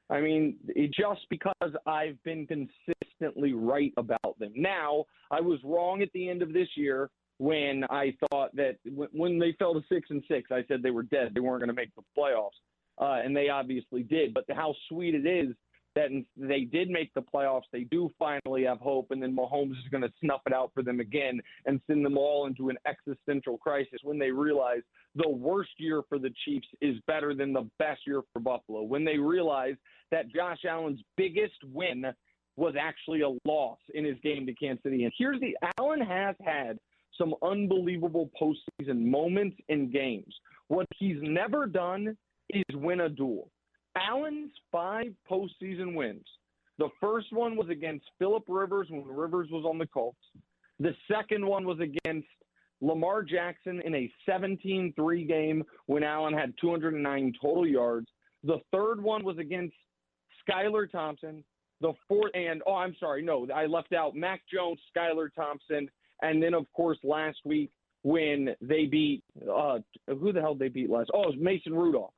I 0.09 0.21
mean, 0.21 0.57
just 0.97 1.21
because 1.29 1.71
I've 1.85 2.21
been 2.23 2.47
consistently 2.47 3.53
right 3.53 3.93
about 3.97 4.39
them. 4.39 4.51
Now, 4.55 5.05
I 5.31 5.41
was 5.41 5.59
wrong 5.63 6.01
at 6.01 6.11
the 6.13 6.29
end 6.29 6.41
of 6.41 6.53
this 6.53 6.69
year 6.75 7.09
when 7.37 7.83
I 7.89 8.13
thought 8.29 8.55
that 8.55 8.77
when 8.85 9.39
they 9.39 9.53
fell 9.59 9.73
to 9.73 9.81
six 9.91 10.09
and 10.09 10.23
six, 10.27 10.51
I 10.51 10.63
said 10.67 10.81
they 10.81 10.91
were 10.91 11.03
dead. 11.03 11.33
They 11.33 11.41
weren't 11.41 11.59
going 11.59 11.67
to 11.67 11.73
make 11.73 11.93
the 11.95 12.03
playoffs, 12.17 12.51
uh, 13.01 13.21
and 13.25 13.35
they 13.35 13.49
obviously 13.49 14.03
did. 14.03 14.33
But 14.33 14.45
how 14.55 14.73
sweet 14.87 15.15
it 15.15 15.25
is 15.25 15.53
that 15.95 16.09
they 16.35 16.61
did 16.61 16.89
make 16.89 17.13
the 17.13 17.21
playoffs. 17.21 17.63
They 17.71 17.85
do 17.85 18.11
finally 18.19 18.65
have 18.65 18.79
hope, 18.79 19.11
and 19.11 19.23
then 19.23 19.35
Mahomes 19.35 19.71
is 19.71 19.89
going 19.89 20.03
to 20.03 20.11
snuff 20.19 20.41
it 20.45 20.53
out 20.53 20.71
for 20.73 20.83
them 20.83 20.99
again 20.99 21.39
and 21.65 21.79
send 21.87 22.05
them 22.05 22.17
all 22.17 22.47
into 22.47 22.69
an 22.69 22.77
existential 22.85 23.57
crisis 23.57 23.99
when 24.03 24.19
they 24.19 24.31
realize 24.31 24.81
the 25.15 25.29
worst 25.29 25.71
year 25.77 26.01
for 26.09 26.19
the 26.19 26.31
Chiefs 26.43 26.67
is 26.81 26.97
better 27.07 27.33
than 27.33 27.53
the 27.53 27.69
best 27.79 28.01
year 28.05 28.21
for 28.33 28.39
Buffalo. 28.41 28.83
When 28.83 29.05
they 29.05 29.17
realize 29.17 29.75
that 30.11 30.29
Josh 30.29 30.59
Allen's 30.67 31.01
biggest 31.15 31.55
win 31.63 32.05
was 32.57 32.75
actually 32.79 33.21
a 33.21 33.29
loss 33.47 33.79
in 33.93 34.05
his 34.05 34.17
game 34.21 34.45
to 34.45 34.53
Kansas 34.53 34.83
City. 34.83 35.03
And 35.03 35.13
here's 35.17 35.39
the 35.39 35.55
Allen 35.77 36.01
has 36.01 36.35
had 36.43 36.77
some 37.17 37.33
unbelievable 37.41 38.29
postseason 38.39 39.05
moments 39.05 39.57
in 39.69 39.91
games. 39.91 40.33
What 40.67 40.87
he's 40.97 41.17
never 41.21 41.65
done 41.65 42.17
is 42.49 42.63
win 42.73 43.01
a 43.01 43.09
duel. 43.09 43.49
Allen's 43.95 44.51
five 44.71 45.13
postseason 45.29 45.95
wins. 45.95 46.25
The 46.77 46.89
first 46.99 47.27
one 47.31 47.55
was 47.55 47.69
against 47.69 48.05
Philip 48.19 48.43
Rivers 48.47 48.87
when 48.89 49.05
Rivers 49.05 49.49
was 49.51 49.65
on 49.65 49.77
the 49.77 49.87
Colts. 49.87 50.19
The 50.79 50.93
second 51.09 51.45
one 51.45 51.65
was 51.65 51.79
against 51.79 52.27
Lamar 52.81 53.23
Jackson 53.23 53.81
in 53.85 53.95
a 53.95 54.11
17 54.25 54.93
3 54.95 55.25
game 55.25 55.63
when 55.85 56.03
Allen 56.03 56.33
had 56.33 56.53
209 56.59 57.33
total 57.41 57.65
yards. 57.65 58.07
The 58.43 58.59
third 58.71 59.01
one 59.01 59.23
was 59.23 59.37
against 59.37 59.75
Skylar 60.47 60.91
Thompson. 60.91 61.43
The 61.81 61.93
fourth, 62.07 62.31
and 62.33 62.61
oh, 62.65 62.75
I'm 62.75 62.95
sorry, 62.99 63.21
no, 63.21 63.47
I 63.53 63.65
left 63.65 63.93
out 63.93 64.15
Mac 64.15 64.41
Jones, 64.51 64.79
Skylar 64.95 65.29
Thompson, 65.33 65.89
and 66.21 66.41
then, 66.41 66.53
of 66.53 66.71
course, 66.73 66.97
last 67.03 67.37
week 67.43 67.69
when 68.03 68.55
they 68.61 68.85
beat, 68.85 69.23
uh, 69.51 69.79
who 70.07 70.31
the 70.31 70.39
hell 70.39 70.55
they 70.55 70.69
beat 70.69 70.89
last? 70.89 71.09
Oh, 71.13 71.23
it 71.23 71.27
was 71.27 71.35
Mason 71.39 71.73
Rudolph. 71.73 72.13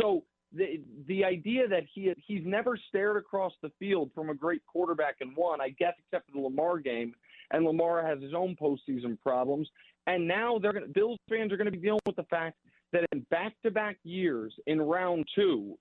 So 0.00 0.24
the 0.54 0.82
the 1.06 1.24
idea 1.24 1.68
that 1.68 1.84
he 1.92 2.12
he's 2.26 2.42
never 2.44 2.76
stared 2.88 3.16
across 3.16 3.52
the 3.62 3.70
field 3.78 4.10
from 4.14 4.30
a 4.30 4.34
great 4.34 4.62
quarterback 4.66 5.16
and 5.20 5.36
won, 5.36 5.60
I 5.60 5.70
guess, 5.70 5.94
except 5.98 6.26
for 6.26 6.32
the 6.32 6.40
Lamar 6.40 6.78
game, 6.78 7.14
and 7.50 7.64
Lamar 7.64 8.06
has 8.06 8.22
his 8.22 8.34
own 8.34 8.56
postseason 8.60 9.18
problems. 9.20 9.68
And 10.06 10.26
now 10.26 10.58
they're 10.58 10.72
going 10.72 10.92
Bills 10.92 11.18
fans 11.28 11.52
are 11.52 11.56
going 11.56 11.70
to 11.70 11.76
be 11.76 11.78
dealing 11.78 12.00
with 12.06 12.16
the 12.16 12.24
fact 12.24 12.56
that 12.92 13.04
in 13.12 13.20
back-to-back 13.30 13.96
years, 14.04 14.52
in 14.66 14.80
round 14.80 15.26
two, 15.34 15.78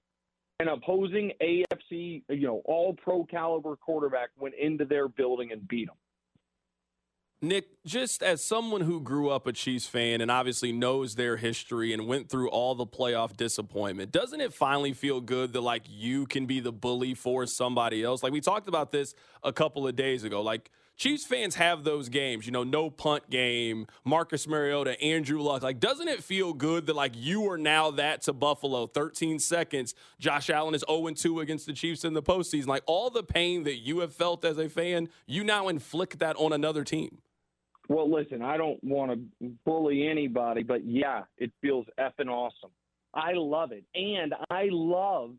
an 0.60 0.68
opposing 0.68 1.32
AFC, 1.42 2.24
you 2.30 2.48
know, 2.48 2.62
all 2.66 2.94
pro 2.94 3.26
caliber 3.26 3.76
quarterback 3.76 4.30
went 4.40 4.56
into 4.56 4.86
their 4.86 5.08
building 5.08 5.52
and 5.52 5.68
beat 5.68 5.88
them. 5.88 5.96
Nick, 7.44 7.84
just 7.84 8.22
as 8.22 8.44
someone 8.44 8.82
who 8.82 9.02
grew 9.02 9.32
up 9.32 9.48
a 9.48 9.52
Chiefs 9.52 9.88
fan 9.88 10.22
and 10.22 10.30
obviously 10.30 10.72
knows 10.72 11.16
their 11.16 11.38
history 11.38 11.92
and 11.92 12.06
went 12.08 12.30
through 12.30 12.50
all 12.50 12.76
the 12.76 12.86
playoff 12.86 13.36
disappointment, 13.36 14.12
doesn't 14.12 14.42
it 14.42 14.54
finally 14.54 14.94
feel 14.94 15.20
good 15.20 15.52
that 15.54 15.62
like 15.62 15.82
you 15.90 16.28
can 16.28 16.46
be 16.46 16.60
the 16.60 16.72
bully 16.72 17.16
for 17.16 17.48
somebody 17.48 18.04
else? 18.04 18.22
Like 18.22 18.32
we 18.32 18.42
talked 18.42 18.68
about 18.68 18.92
this 18.92 19.16
a 19.44 19.52
couple 19.52 19.88
of 19.88 19.96
days 19.96 20.24
ago. 20.24 20.44
Like 20.44 20.70
Chiefs 20.98 21.26
fans 21.26 21.56
have 21.56 21.84
those 21.84 22.10
games, 22.10 22.46
you 22.46 22.52
know, 22.52 22.64
no 22.64 22.92
punt 22.92 23.28
game, 23.32 23.88
Marcus 24.06 24.48
Mariota, 24.48 25.02
Andrew 25.02 25.42
Luck. 25.42 25.64
Like, 25.64 25.80
doesn't 25.80 26.08
it 26.08 26.24
feel 26.24 26.54
good 26.54 26.86
that 26.86 26.96
like 26.96 27.14
you 27.16 27.50
are 27.50 27.58
now 27.58 27.90
that 27.90 28.22
to 28.24 28.34
Buffalo? 28.34 28.86
13 28.86 29.40
seconds. 29.40 29.96
Josh 30.20 30.52
Allen 30.52 30.76
is 30.76 30.84
0-2 30.88 31.42
against 31.42 31.66
the 31.66 31.74
Chiefs 31.74 32.04
in 32.04 32.14
the 32.14 32.22
postseason. 32.22 32.68
Like 32.68 32.84
all 32.86 33.10
the 33.10 33.24
pain 33.24 33.64
that 33.64 33.78
you 33.78 33.98
have 34.02 34.14
felt 34.14 34.46
as 34.46 34.60
a 34.60 34.70
fan, 34.70 35.10
you 35.26 35.44
now 35.44 35.70
inflict 35.70 36.20
that 36.20 36.36
on 36.36 36.54
another 36.54 36.84
team. 36.84 37.18
Well, 37.90 38.12
listen, 38.12 38.42
I 38.42 38.58
don't 38.58 38.82
want 38.84 39.12
to 39.12 39.50
bully 39.66 40.08
anybody, 40.08 40.64
but 40.64 40.86
yeah, 40.86 41.24
it 41.38 41.52
feels 41.62 41.86
effing 42.00 42.30
awesome. 42.30 42.72
I 43.14 43.34
love 43.34 43.72
it. 43.72 43.84
And 43.96 44.34
I 44.50 44.68
love 44.72 45.32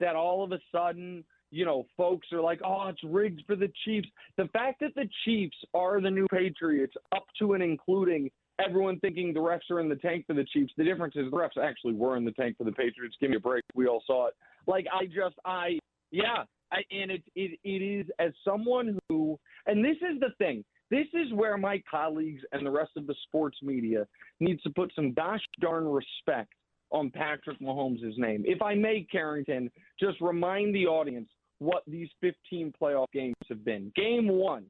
that 0.00 0.16
all 0.16 0.42
of 0.42 0.52
a 0.52 0.58
sudden, 0.72 1.24
you 1.52 1.64
know, 1.64 1.86
folks 1.96 2.26
are 2.32 2.40
like, 2.40 2.60
oh, 2.64 2.88
it's 2.88 3.02
rigged 3.04 3.42
for 3.46 3.54
the 3.54 3.70
Chiefs. 3.84 4.08
The 4.36 4.48
fact 4.48 4.80
that 4.80 4.94
the 4.94 5.08
Chiefs 5.24 5.56
are 5.74 6.00
the 6.00 6.10
new 6.10 6.26
Patriots, 6.32 6.94
up 7.14 7.26
to 7.38 7.52
and 7.52 7.62
including 7.62 8.30
everyone 8.64 8.98
thinking 9.00 9.32
the 9.32 9.40
refs 9.40 9.70
are 9.70 9.80
in 9.80 9.88
the 9.88 9.96
tank 9.96 10.26
for 10.26 10.34
the 10.34 10.44
Chiefs, 10.44 10.72
the 10.76 10.84
difference 10.84 11.14
is 11.16 11.30
the 11.30 11.36
refs 11.36 11.62
actually 11.62 11.94
were 11.94 12.16
in 12.16 12.24
the 12.24 12.32
tank 12.32 12.56
for 12.56 12.64
the 12.64 12.72
Patriots. 12.72 13.16
Give 13.20 13.30
me 13.30 13.36
a 13.36 13.40
break. 13.40 13.62
We 13.74 13.86
all 13.86 14.02
saw 14.06 14.26
it. 14.28 14.34
Like, 14.66 14.86
I 14.92 15.06
just, 15.06 15.36
I, 15.44 15.78
yeah. 16.10 16.44
I, 16.72 16.82
and 16.92 17.10
it, 17.10 17.24
it, 17.34 17.58
it 17.64 17.82
is 17.82 18.06
as 18.20 18.30
someone 18.44 18.96
who, 19.08 19.38
and 19.66 19.84
this 19.84 19.96
is 19.96 20.20
the 20.20 20.30
thing 20.38 20.64
This 20.90 21.06
is 21.14 21.32
where 21.32 21.56
my 21.56 21.82
colleagues 21.88 22.42
and 22.52 22.66
the 22.66 22.70
rest 22.70 22.92
of 22.96 23.06
the 23.06 23.14
sports 23.26 23.58
media 23.62 24.06
needs 24.40 24.62
to 24.62 24.70
put 24.70 24.92
some 24.94 25.12
gosh 25.12 25.42
darn 25.60 25.86
respect 25.86 26.52
on 26.90 27.10
Patrick 27.10 27.60
Mahomes' 27.60 28.18
name. 28.18 28.42
If 28.44 28.60
I 28.60 28.74
may, 28.74 29.06
Carrington, 29.10 29.70
just 29.98 30.20
remind 30.20 30.74
the 30.74 30.86
audience 30.86 31.28
what 31.58 31.84
these 31.86 32.08
15 32.20 32.72
playoff 32.80 33.06
games 33.12 33.36
have 33.48 33.64
been. 33.64 33.92
Game 33.94 34.26
one, 34.28 34.64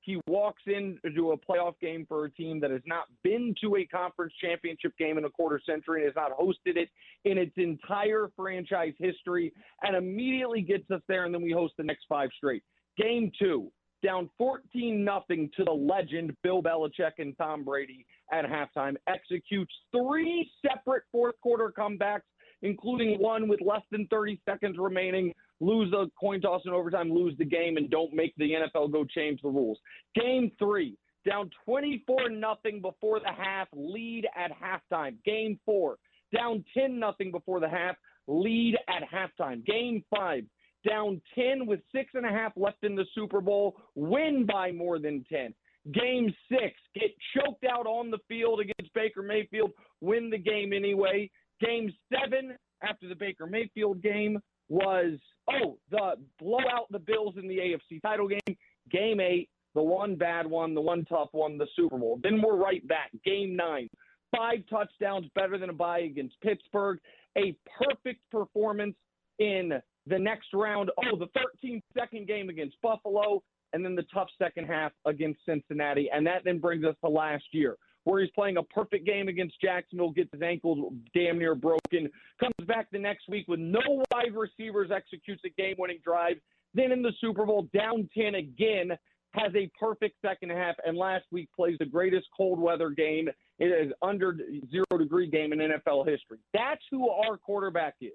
he 0.00 0.18
walks 0.28 0.62
into 0.66 1.32
a 1.32 1.36
playoff 1.36 1.74
game 1.80 2.06
for 2.08 2.24
a 2.24 2.30
team 2.30 2.60
that 2.60 2.70
has 2.70 2.80
not 2.86 3.06
been 3.24 3.54
to 3.60 3.76
a 3.76 3.84
conference 3.86 4.32
championship 4.40 4.96
game 4.98 5.18
in 5.18 5.24
a 5.24 5.30
quarter 5.30 5.60
century 5.68 6.06
and 6.06 6.06
has 6.06 6.14
not 6.14 6.38
hosted 6.38 6.76
it 6.76 6.88
in 7.24 7.36
its 7.36 7.52
entire 7.56 8.30
franchise 8.36 8.94
history 8.98 9.52
and 9.82 9.96
immediately 9.96 10.62
gets 10.62 10.88
us 10.92 11.02
there, 11.08 11.24
and 11.24 11.34
then 11.34 11.42
we 11.42 11.50
host 11.50 11.74
the 11.76 11.82
next 11.82 12.04
five 12.08 12.30
straight. 12.36 12.62
Game 12.96 13.32
two, 13.36 13.70
down 14.02 14.30
14 14.38 15.04
nothing 15.04 15.50
to 15.56 15.64
the 15.64 15.72
legend 15.72 16.36
Bill 16.42 16.62
Belichick 16.62 17.12
and 17.18 17.36
Tom 17.36 17.64
Brady 17.64 18.06
at 18.32 18.44
halftime, 18.44 18.96
executes 19.06 19.72
three 19.92 20.50
separate 20.66 21.04
fourth 21.12 21.34
quarter 21.42 21.72
comebacks, 21.76 22.22
including 22.62 23.18
one 23.20 23.48
with 23.48 23.60
less 23.60 23.82
than 23.90 24.06
30 24.08 24.40
seconds 24.48 24.76
remaining, 24.78 25.32
lose 25.60 25.90
the 25.90 26.10
coin 26.18 26.40
toss 26.40 26.62
in 26.64 26.72
overtime, 26.72 27.10
lose 27.10 27.36
the 27.38 27.44
game, 27.44 27.76
and 27.76 27.90
don't 27.90 28.12
make 28.12 28.34
the 28.36 28.52
NFL 28.52 28.92
go 28.92 29.04
change 29.04 29.40
the 29.42 29.48
rules. 29.48 29.78
Game 30.14 30.50
three, 30.58 30.96
down 31.26 31.50
24 31.64 32.30
nothing 32.30 32.80
before 32.80 33.20
the 33.20 33.32
half, 33.32 33.68
lead 33.72 34.26
at 34.36 34.52
halftime. 34.52 35.16
Game 35.24 35.58
four, 35.64 35.96
down 36.34 36.64
10 36.76 36.98
nothing 36.98 37.30
before 37.30 37.60
the 37.60 37.68
half, 37.68 37.96
lead 38.26 38.76
at 38.88 39.02
halftime. 39.08 39.64
Game 39.64 40.04
five, 40.14 40.44
down 40.88 41.20
10 41.34 41.66
with 41.66 41.80
six 41.94 42.10
and 42.14 42.26
a 42.26 42.30
half 42.30 42.52
left 42.56 42.82
in 42.82 42.94
the 42.94 43.06
Super 43.14 43.40
Bowl, 43.40 43.76
win 43.94 44.46
by 44.46 44.72
more 44.72 44.98
than 44.98 45.24
10. 45.30 45.54
Game 45.92 46.34
six, 46.50 46.74
get 46.94 47.10
choked 47.36 47.64
out 47.64 47.86
on 47.86 48.10
the 48.10 48.18
field 48.28 48.60
against 48.60 48.92
Baker 48.92 49.22
Mayfield, 49.22 49.70
win 50.00 50.30
the 50.30 50.38
game 50.38 50.72
anyway. 50.72 51.30
Game 51.60 51.92
seven, 52.12 52.56
after 52.82 53.08
the 53.08 53.14
Baker 53.14 53.46
Mayfield 53.46 54.02
game, 54.02 54.40
was 54.68 55.18
oh, 55.48 55.78
the 55.90 56.14
blowout 56.40 56.90
the 56.90 56.98
Bills 56.98 57.34
in 57.40 57.46
the 57.46 57.58
AFC 57.58 58.02
title 58.02 58.28
game. 58.28 58.56
Game 58.90 59.20
eight, 59.20 59.48
the 59.74 59.82
one 59.82 60.16
bad 60.16 60.46
one, 60.46 60.74
the 60.74 60.80
one 60.80 61.04
tough 61.04 61.28
one, 61.32 61.56
the 61.56 61.68
Super 61.76 61.98
Bowl. 61.98 62.18
Then 62.22 62.42
we're 62.42 62.56
right 62.56 62.86
back. 62.88 63.10
Game 63.24 63.54
nine, 63.54 63.88
five 64.34 64.58
touchdowns 64.68 65.26
better 65.34 65.56
than 65.56 65.70
a 65.70 65.74
bye 65.74 66.00
against 66.00 66.40
Pittsburgh. 66.40 66.98
A 67.38 67.56
perfect 67.78 68.28
performance 68.30 68.96
in 69.38 69.72
the 70.06 70.18
next 70.18 70.48
round. 70.54 70.90
Oh, 70.98 71.16
the 71.16 71.28
13 71.62 71.82
second 71.96 72.26
game 72.26 72.48
against 72.48 72.76
Buffalo, 72.82 73.42
and 73.72 73.84
then 73.84 73.94
the 73.94 74.04
tough 74.14 74.28
second 74.38 74.66
half 74.66 74.92
against 75.04 75.40
Cincinnati. 75.46 76.08
And 76.12 76.26
that 76.26 76.42
then 76.44 76.58
brings 76.58 76.84
us 76.84 76.94
to 77.04 77.10
last 77.10 77.44
year, 77.52 77.76
where 78.04 78.20
he's 78.20 78.30
playing 78.34 78.56
a 78.56 78.62
perfect 78.62 79.06
game 79.06 79.28
against 79.28 79.60
Jacksonville, 79.60 80.10
gets 80.10 80.30
his 80.32 80.42
ankle 80.42 80.92
damn 81.14 81.38
near 81.38 81.54
broken, 81.54 82.08
comes 82.38 82.66
back 82.66 82.88
the 82.92 82.98
next 82.98 83.28
week 83.28 83.46
with 83.48 83.60
no 83.60 84.04
wide 84.12 84.34
receivers, 84.34 84.90
executes 84.94 85.42
a 85.44 85.50
game 85.50 85.74
winning 85.78 85.98
drive. 86.04 86.36
Then 86.74 86.92
in 86.92 87.02
the 87.02 87.12
Super 87.20 87.46
Bowl, 87.46 87.68
down 87.74 88.08
10 88.16 88.36
again, 88.36 88.92
has 89.32 89.52
a 89.54 89.70
perfect 89.78 90.16
second 90.22 90.50
half, 90.50 90.76
and 90.84 90.96
last 90.96 91.24
week 91.30 91.48
plays 91.54 91.76
the 91.78 91.86
greatest 91.86 92.26
cold 92.34 92.58
weather 92.58 92.90
game. 92.90 93.28
It 93.58 93.66
is 93.66 93.92
under 94.02 94.36
zero 94.70 94.98
degree 94.98 95.28
game 95.28 95.52
in 95.52 95.58
NFL 95.58 96.08
history. 96.08 96.38
That's 96.54 96.82
who 96.90 97.10
our 97.10 97.36
quarterback 97.36 97.94
is. 98.00 98.12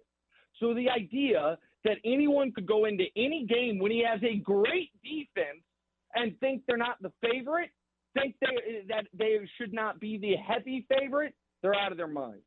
So 0.60 0.74
the 0.74 0.90
idea 0.90 1.58
that 1.84 1.98
anyone 2.06 2.52
could 2.52 2.66
go 2.66 2.86
into 2.86 3.06
any 3.16 3.46
game 3.46 3.80
when 3.80 3.92
he 3.92 4.04
has 4.08 4.22
a 4.24 4.38
great 4.38 4.92
defense 5.04 5.64
and 6.14 6.40
think 6.40 6.64
they're 6.68 6.78
not 6.78 7.02
the 7.02 7.12
favorite, 7.22 7.70
think 8.14 8.36
they, 8.42 8.84
that 8.90 9.06
they 9.18 9.40
should 9.58 9.74
not 9.74 10.00
be 10.00 10.18
the 10.18 10.36
heavy 10.36 10.86
favorite, 10.90 11.34
they're 11.62 11.76
out 11.76 11.92
of 11.92 11.98
their 11.98 12.08
minds. 12.08 12.44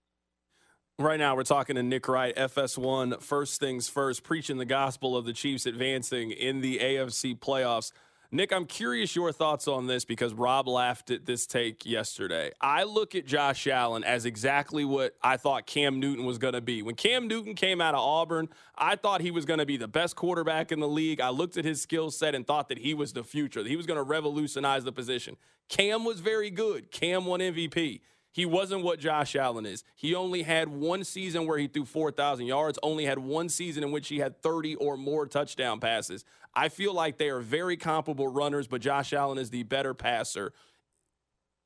Right 0.99 1.19
now, 1.19 1.35
we're 1.35 1.43
talking 1.43 1.75
to 1.75 1.83
Nick 1.83 2.07
Wright, 2.07 2.35
FS1. 2.37 3.21
First 3.21 3.59
things 3.59 3.89
first, 3.89 4.23
preaching 4.23 4.59
the 4.59 4.65
gospel 4.65 5.17
of 5.17 5.25
the 5.25 5.33
Chiefs 5.33 5.67
advancing 5.67 6.31
in 6.31 6.61
the 6.61 6.79
AFC 6.79 7.37
playoffs. 7.37 7.91
Nick, 8.35 8.53
I'm 8.53 8.67
curious 8.67 9.15
your 9.15 9.31
thoughts 9.31 9.69
on 9.69 9.87
this 9.87 10.05
because 10.05 10.35
Rob 10.35 10.67
laughed 10.67 11.13
at 11.13 11.25
this 11.25 11.47
take 11.47 11.87
yesterday. 11.87 12.51
I 12.61 12.83
look 12.83 13.15
at 13.15 13.27
Josh 13.27 13.69
Allen 13.69 14.03
as 14.03 14.25
exactly 14.27 14.85
what 14.85 15.15
I 15.23 15.37
thought 15.37 15.67
Cam 15.67 16.01
Newton 16.01 16.25
was 16.25 16.39
going 16.39 16.55
to 16.55 16.61
be. 16.61 16.83
When 16.83 16.97
Cam 16.97 17.29
Newton 17.29 17.55
came 17.55 17.81
out 17.81 17.95
of 17.95 18.01
Auburn, 18.01 18.49
I 18.77 18.97
thought 18.97 19.21
he 19.21 19.31
was 19.31 19.45
going 19.45 19.61
to 19.61 19.67
be 19.67 19.77
the 19.77 19.87
best 19.87 20.17
quarterback 20.17 20.73
in 20.73 20.81
the 20.81 20.89
league. 20.89 21.21
I 21.21 21.29
looked 21.29 21.57
at 21.57 21.65
his 21.65 21.81
skill 21.81 22.11
set 22.11 22.35
and 22.35 22.45
thought 22.45 22.69
that 22.71 22.79
he 22.79 22.93
was 22.93 23.13
the 23.13 23.23
future, 23.23 23.63
he 23.63 23.77
was 23.77 23.87
going 23.87 23.99
to 23.99 24.03
revolutionize 24.03 24.83
the 24.83 24.91
position. 24.91 25.37
Cam 25.69 26.05
was 26.05 26.19
very 26.19 26.51
good. 26.51 26.91
Cam 26.91 27.27
won 27.27 27.39
MVP. 27.39 28.01
He 28.35 28.45
wasn't 28.45 28.83
what 28.83 28.99
Josh 28.99 29.37
Allen 29.37 29.65
is. 29.65 29.85
He 29.95 30.13
only 30.13 30.43
had 30.43 30.67
one 30.69 31.05
season 31.05 31.47
where 31.47 31.57
he 31.57 31.69
threw 31.69 31.85
4,000 31.85 32.47
yards, 32.47 32.81
only 32.83 33.05
had 33.05 33.21
one 33.21 33.49
season 33.49 33.85
in 33.85 33.93
which 33.93 34.09
he 34.09 34.19
had 34.19 34.43
30 34.43 34.75
or 34.75 34.97
more 34.97 35.25
touchdown 35.25 35.79
passes. 35.79 36.25
I 36.53 36.69
feel 36.69 36.93
like 36.93 37.17
they 37.17 37.29
are 37.29 37.39
very 37.39 37.77
comparable 37.77 38.27
runners, 38.27 38.67
but 38.67 38.81
Josh 38.81 39.13
Allen 39.13 39.39
is 39.39 39.51
the 39.51 39.63
better 39.63 39.95
passer. 39.95 40.53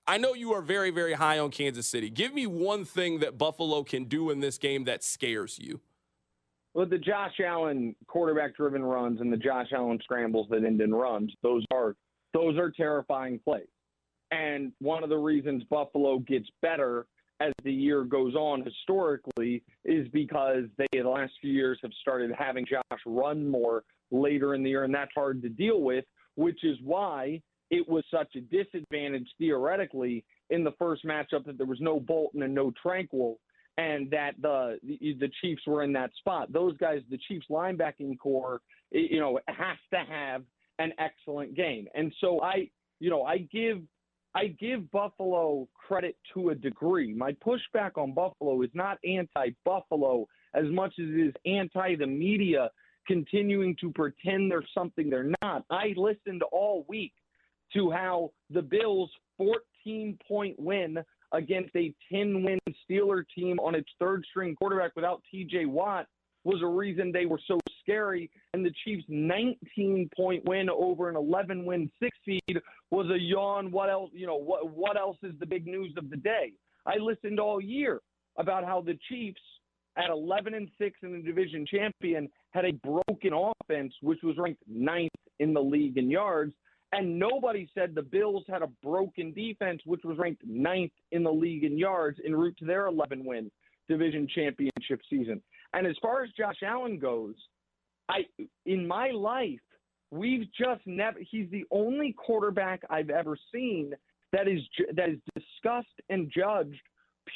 I 0.07 0.18
know 0.18 0.35
you 0.35 0.52
are 0.52 0.61
very, 0.61 0.90
very 0.90 1.14
high 1.14 1.38
on 1.38 1.50
Kansas 1.50 1.87
City. 1.87 2.11
Give 2.11 2.35
me 2.35 2.46
one 2.46 2.85
thing 2.85 3.20
that 3.20 3.38
Buffalo 3.38 3.83
can 3.83 4.04
do 4.04 4.28
in 4.28 4.40
this 4.40 4.59
game 4.59 4.85
that 4.85 5.02
scares 5.02 5.59
you. 5.59 5.81
Well, 6.74 6.85
the 6.85 6.98
Josh 6.98 7.40
Allen 7.42 7.96
quarterback-driven 8.09 8.83
runs 8.83 9.22
and 9.22 9.33
the 9.33 9.38
Josh 9.38 9.68
Allen 9.72 9.98
scrambles 10.04 10.48
that 10.50 10.64
end 10.64 10.83
in 10.83 10.94
runs, 10.94 11.33
those 11.42 11.64
are 11.72 11.96
those 12.35 12.59
are 12.59 12.70
terrifying 12.70 13.40
plays. 13.42 13.68
And 14.30 14.72
one 14.80 15.02
of 15.02 15.08
the 15.08 15.16
reasons 15.16 15.62
Buffalo 15.64 16.18
gets 16.18 16.48
better 16.60 17.06
as 17.40 17.52
the 17.64 17.72
year 17.72 18.04
goes 18.04 18.34
on 18.34 18.64
historically 18.64 19.62
is 19.84 20.08
because 20.08 20.64
they, 20.76 20.86
the 20.92 21.08
last 21.08 21.32
few 21.40 21.52
years, 21.52 21.78
have 21.82 21.92
started 22.00 22.32
having 22.36 22.66
Josh 22.66 23.00
run 23.06 23.48
more 23.48 23.84
later 24.10 24.54
in 24.54 24.62
the 24.62 24.70
year, 24.70 24.84
and 24.84 24.94
that's 24.94 25.12
hard 25.14 25.42
to 25.42 25.48
deal 25.48 25.80
with, 25.80 26.04
which 26.34 26.64
is 26.64 26.76
why 26.82 27.40
it 27.70 27.88
was 27.88 28.04
such 28.10 28.34
a 28.34 28.40
disadvantage 28.40 29.28
theoretically 29.38 30.24
in 30.50 30.64
the 30.64 30.72
first 30.78 31.04
matchup 31.04 31.44
that 31.44 31.58
there 31.58 31.66
was 31.66 31.80
no 31.80 32.00
Bolton 32.00 32.42
and 32.42 32.54
no 32.54 32.72
Tranquill, 32.84 33.36
and 33.76 34.10
that 34.10 34.32
the 34.40 34.78
the 34.82 35.30
Chiefs 35.40 35.62
were 35.66 35.82
in 35.82 35.92
that 35.92 36.10
spot. 36.18 36.52
Those 36.52 36.76
guys, 36.78 37.02
the 37.10 37.18
Chiefs 37.28 37.46
linebacking 37.50 38.18
corps, 38.18 38.60
you 38.90 39.20
know, 39.20 39.38
has 39.46 39.76
to 39.92 39.98
have 40.10 40.42
an 40.78 40.92
excellent 40.98 41.54
game, 41.54 41.86
and 41.94 42.12
so 42.20 42.40
I, 42.42 42.70
you 42.98 43.10
know, 43.10 43.22
I 43.22 43.38
give 43.38 43.82
I 44.38 44.55
give 44.61 44.88
Buffalo 44.92 45.66
credit 45.74 46.16
to 46.33 46.51
a 46.51 46.55
degree. 46.55 47.12
My 47.12 47.33
pushback 47.33 47.98
on 47.98 48.12
Buffalo 48.12 48.62
is 48.62 48.70
not 48.72 48.98
anti 49.05 49.51
Buffalo 49.64 50.29
as 50.55 50.66
much 50.66 50.92
as 51.01 51.07
it 51.09 51.29
is 51.29 51.35
anti 51.44 51.96
the 51.96 52.07
media 52.07 52.70
continuing 53.09 53.74
to 53.81 53.90
pretend 53.90 54.48
they're 54.48 54.62
something 54.72 55.11
they're 55.11 55.33
not. 55.42 55.64
I 55.70 55.92
listened 55.96 56.44
all 56.53 56.85
week 56.88 57.14
to 57.72 57.90
how 57.90 58.31
the 58.51 58.62
Bills' 58.62 59.11
14 59.38 60.16
point 60.29 60.55
win 60.57 60.98
against 61.33 61.74
a 61.74 61.92
10 62.12 62.44
win 62.44 62.61
Steeler 62.88 63.24
team 63.35 63.59
on 63.59 63.74
its 63.74 63.90
third 63.98 64.24
string 64.31 64.55
quarterback 64.55 64.94
without 64.94 65.20
TJ 65.35 65.66
Watt 65.66 66.07
was 66.44 66.62
a 66.62 66.66
reason 66.66 67.11
they 67.11 67.27
were 67.27 67.40
so 67.48 67.59
scary. 67.88 68.31
And 68.55 68.64
the 68.64 68.72
Chiefs' 68.85 69.05
19 69.09 70.11
point 70.16 70.44
win 70.44 70.68
over 70.70 71.09
an 71.09 71.16
11 71.16 71.64
win 71.64 71.90
six 72.01 72.16
seed 72.24 72.61
was 72.90 73.07
a 73.11 73.18
yawn. 73.18 73.70
What 73.70 73.90
else? 73.90 74.11
You 74.12 74.27
know, 74.27 74.37
what, 74.37 74.70
what 74.70 74.96
else 74.96 75.18
is 75.22 75.35
the 75.38 75.46
big 75.46 75.66
news 75.66 75.94
of 75.96 76.11
the 76.11 76.16
day? 76.16 76.53
I 76.87 76.96
listened 76.96 77.38
all 77.40 77.61
year 77.61 78.01
about 78.38 78.64
how 78.64 78.81
the 78.81 78.98
Chiefs, 79.09 79.40
at 79.96 80.11
11 80.11 80.55
and 80.55 80.70
6 80.79 80.98
in 81.03 81.12
the 81.12 81.18
division 81.18 81.66
champion, 81.66 82.29
had 82.53 82.64
a 82.64 82.72
broken 82.72 83.33
offense, 83.33 83.92
which 84.01 84.20
was 84.22 84.37
ranked 84.38 84.62
ninth 84.68 85.11
in 85.40 85.53
the 85.53 85.61
league 85.61 85.98
in 85.98 86.11
yards. 86.11 86.53
And 86.92 87.18
nobody 87.18 87.68
said 87.74 87.94
the 87.94 88.03
Bills 88.03 88.44
had 88.48 88.62
a 88.62 88.68
broken 88.83 89.35
defense, 89.35 89.83
which 89.85 90.01
was 90.05 90.16
ranked 90.16 90.42
ninth 90.46 90.92
in 91.12 91.22
the 91.22 91.33
league 91.33 91.64
in 91.64 91.77
yards 91.77 92.18
en 92.24 92.35
route 92.35 92.57
to 92.59 92.64
their 92.64 92.87
11 92.87 93.24
win 93.24 93.51
division 93.88 94.27
championship 94.35 95.01
season. 95.11 95.42
And 95.74 95.87
as 95.87 95.96
far 96.01 96.22
as 96.22 96.31
Josh 96.38 96.62
Allen 96.64 96.98
goes, 96.98 97.35
I 98.08 98.26
in 98.66 98.86
my 98.86 99.10
life, 99.10 99.60
we've 100.10 100.46
just 100.58 100.86
never 100.86 101.18
he's 101.30 101.50
the 101.50 101.64
only 101.70 102.12
quarterback 102.12 102.82
I've 102.90 103.10
ever 103.10 103.36
seen 103.52 103.92
that 104.32 104.48
is 104.48 104.60
that 104.94 105.08
is 105.08 105.18
discussed 105.34 105.86
and 106.08 106.30
judged 106.34 106.80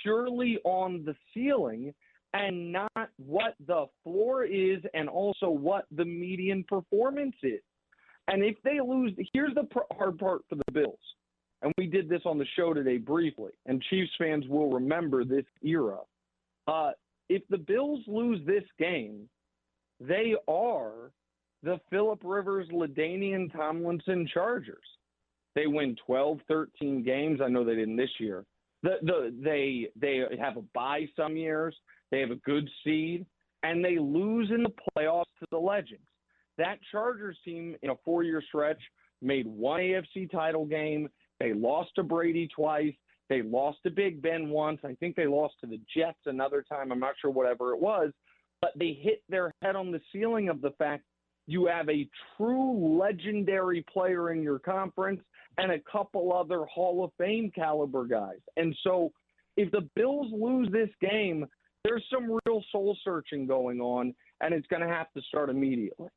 purely 0.02 0.58
on 0.64 1.04
the 1.04 1.14
ceiling 1.35 1.92
and 2.35 2.72
not 2.72 3.11
what 3.18 3.54
the 3.66 3.87
floor 4.02 4.44
is 4.44 4.78
and 4.94 5.08
also 5.08 5.48
what 5.48 5.85
the 5.90 6.04
median 6.04 6.64
performance 6.64 7.37
is. 7.42 7.61
And 8.28 8.42
if 8.42 8.56
they 8.64 8.80
lose, 8.80 9.12
here's 9.35 9.54
the 9.54 9.66
hard 9.92 10.18
part 10.18 10.42
for 10.48 10.54
the 10.54 10.72
Bills. 10.72 10.98
And 11.61 11.72
we 11.76 11.87
did 11.87 12.08
this 12.08 12.22
on 12.24 12.38
the 12.38 12.46
show 12.56 12.72
today 12.72 12.98
briefly, 12.98 13.52
and 13.66 13.82
Chiefs 13.90 14.11
fans 14.18 14.46
will 14.48 14.70
remember 14.70 15.24
this 15.24 15.44
era. 15.62 15.98
Uh, 16.66 16.92
if 17.28 17.42
the 17.50 17.58
Bills 17.58 18.00
lose 18.06 18.40
this 18.46 18.64
game, 18.78 19.28
they 20.07 20.35
are 20.49 21.12
the 21.62 21.79
Philip 21.91 22.21
Rivers, 22.25 22.69
LaDainian 22.73 23.53
Tomlinson 23.53 24.29
Chargers. 24.33 24.79
they 25.55 25.67
win 25.67 25.97
12, 26.07 26.38
13 26.49 27.03
games. 27.03 27.41
I 27.43 27.49
know 27.49 27.65
they 27.65 27.75
didn't 27.75 27.97
this 27.97 28.11
year. 28.19 28.45
The, 28.83 28.97
the, 29.03 29.35
they 29.43 29.88
they 29.95 30.25
have 30.41 30.57
a 30.57 30.62
bye 30.75 31.07
some 31.15 31.37
years. 31.37 31.75
They 32.11 32.21
have 32.21 32.33
a 32.33 32.37
good 32.37 32.69
seed, 32.83 33.25
and 33.62 33.85
they 33.85 33.99
lose 33.99 34.51
in 34.51 34.65
the 34.65 34.73
playoffs 34.97 35.31
to 35.38 35.47
the 35.51 35.59
Legends. 35.59 36.03
That 36.59 36.79
Chargers 36.91 37.38
team 37.45 37.77
in 37.83 37.91
a 37.91 37.95
four-year 38.05 38.43
stretch 38.49 38.81
made 39.21 39.47
one 39.47 39.81
AFC 39.81 40.31
title 40.31 40.67
game. 40.67 41.09
They 41.38 41.53
lost 41.53 41.95
to 41.95 42.03
Brady 42.03 42.49
twice. 42.55 42.93
They 43.29 43.43
lost 43.43 43.79
to 43.85 43.91
Big 43.91 44.21
Ben 44.21 44.51
once. 44.51 44.81
I 44.85 44.95
think 44.95 45.17
they 45.17 45.27
lost 45.27 45.55
to 45.61 45.67
the 45.67 45.81
Jets 45.97 46.19
another 46.27 46.65
time. 46.69 46.93
I'm 46.93 46.99
not 46.99 47.15
sure 47.21 47.31
whatever 47.31 47.73
it 47.73 47.81
was, 47.81 48.11
but 48.62 48.70
they 48.77 48.98
hit 48.98 49.22
their 49.29 49.53
head 49.61 49.77
on 49.77 49.90
the 49.92 50.01
ceiling 50.12 50.48
of 50.48 50.62
the 50.62 50.70
fact 50.79 51.03
you 51.46 51.66
have 51.66 51.88
a 51.90 52.09
true 52.37 52.98
legendary 52.98 53.85
player 53.92 54.33
in 54.33 54.42
your 54.42 54.61
conference 54.61 55.20
and 55.59 55.72
a 55.72 55.81
couple 55.81 56.33
other 56.33 56.64
Hall 56.64 57.05
of 57.05 57.11
Fame 57.18 57.51
caliber 57.55 58.07
guys. 58.07 58.38
And 58.57 58.75
so 58.85 59.12
if 59.57 59.70
the 59.70 59.87
Bills 59.94 60.33
lose 60.33 60.68
this 60.72 60.88
game, 61.01 61.44
there's 61.85 62.05
some 62.11 62.38
real 62.46 62.62
soul 62.70 62.96
searching 63.05 63.46
going 63.46 63.81
on, 63.81 64.14
and 64.40 64.55
it's 64.55 64.66
going 64.68 64.83
to 64.83 64.88
have 64.88 65.12
to 65.14 65.22
start 65.22 65.51
immediately. 65.51 66.09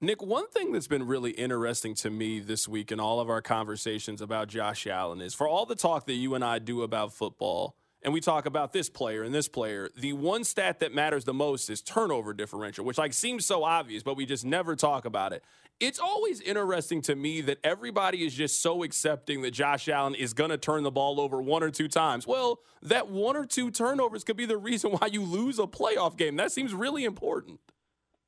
Nick, 0.00 0.22
one 0.22 0.48
thing 0.48 0.70
that's 0.70 0.86
been 0.86 1.06
really 1.06 1.32
interesting 1.32 1.94
to 1.96 2.10
me 2.10 2.38
this 2.38 2.68
week 2.68 2.92
in 2.92 3.00
all 3.00 3.18
of 3.18 3.28
our 3.28 3.42
conversations 3.42 4.20
about 4.20 4.46
Josh 4.46 4.86
Allen 4.86 5.20
is 5.20 5.34
for 5.34 5.48
all 5.48 5.66
the 5.66 5.74
talk 5.74 6.06
that 6.06 6.14
you 6.14 6.34
and 6.34 6.44
I 6.44 6.60
do 6.60 6.82
about 6.82 7.12
football, 7.12 7.74
and 8.08 8.14
we 8.14 8.22
talk 8.22 8.46
about 8.46 8.72
this 8.72 8.88
player 8.88 9.22
and 9.22 9.34
this 9.34 9.48
player, 9.48 9.90
the 9.94 10.14
one 10.14 10.42
stat 10.42 10.80
that 10.80 10.94
matters 10.94 11.26
the 11.26 11.34
most 11.34 11.68
is 11.68 11.82
turnover 11.82 12.32
differential, 12.32 12.82
which 12.82 12.96
like 12.96 13.12
seems 13.12 13.44
so 13.44 13.64
obvious, 13.64 14.02
but 14.02 14.16
we 14.16 14.24
just 14.24 14.46
never 14.46 14.74
talk 14.74 15.04
about 15.04 15.34
it. 15.34 15.44
It's 15.78 15.98
always 15.98 16.40
interesting 16.40 17.02
to 17.02 17.14
me 17.14 17.42
that 17.42 17.58
everybody 17.62 18.24
is 18.24 18.32
just 18.32 18.62
so 18.62 18.82
accepting 18.82 19.42
that 19.42 19.50
Josh 19.50 19.90
Allen 19.90 20.14
is 20.14 20.32
going 20.32 20.48
to 20.48 20.56
turn 20.56 20.84
the 20.84 20.90
ball 20.90 21.20
over 21.20 21.42
one 21.42 21.62
or 21.62 21.70
two 21.70 21.86
times. 21.86 22.26
Well, 22.26 22.60
that 22.80 23.10
one 23.10 23.36
or 23.36 23.44
two 23.44 23.70
turnovers 23.70 24.24
could 24.24 24.38
be 24.38 24.46
the 24.46 24.56
reason 24.56 24.92
why 24.92 25.08
you 25.08 25.22
lose 25.22 25.58
a 25.58 25.66
playoff 25.66 26.16
game. 26.16 26.36
That 26.36 26.50
seems 26.50 26.72
really 26.72 27.04
important. 27.04 27.60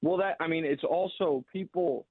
Well, 0.03 0.19
that 0.19 0.37
I 0.41 0.47
mean, 0.47 0.67
it's 0.67 0.85
also 0.85 1.43
people. 1.51 2.07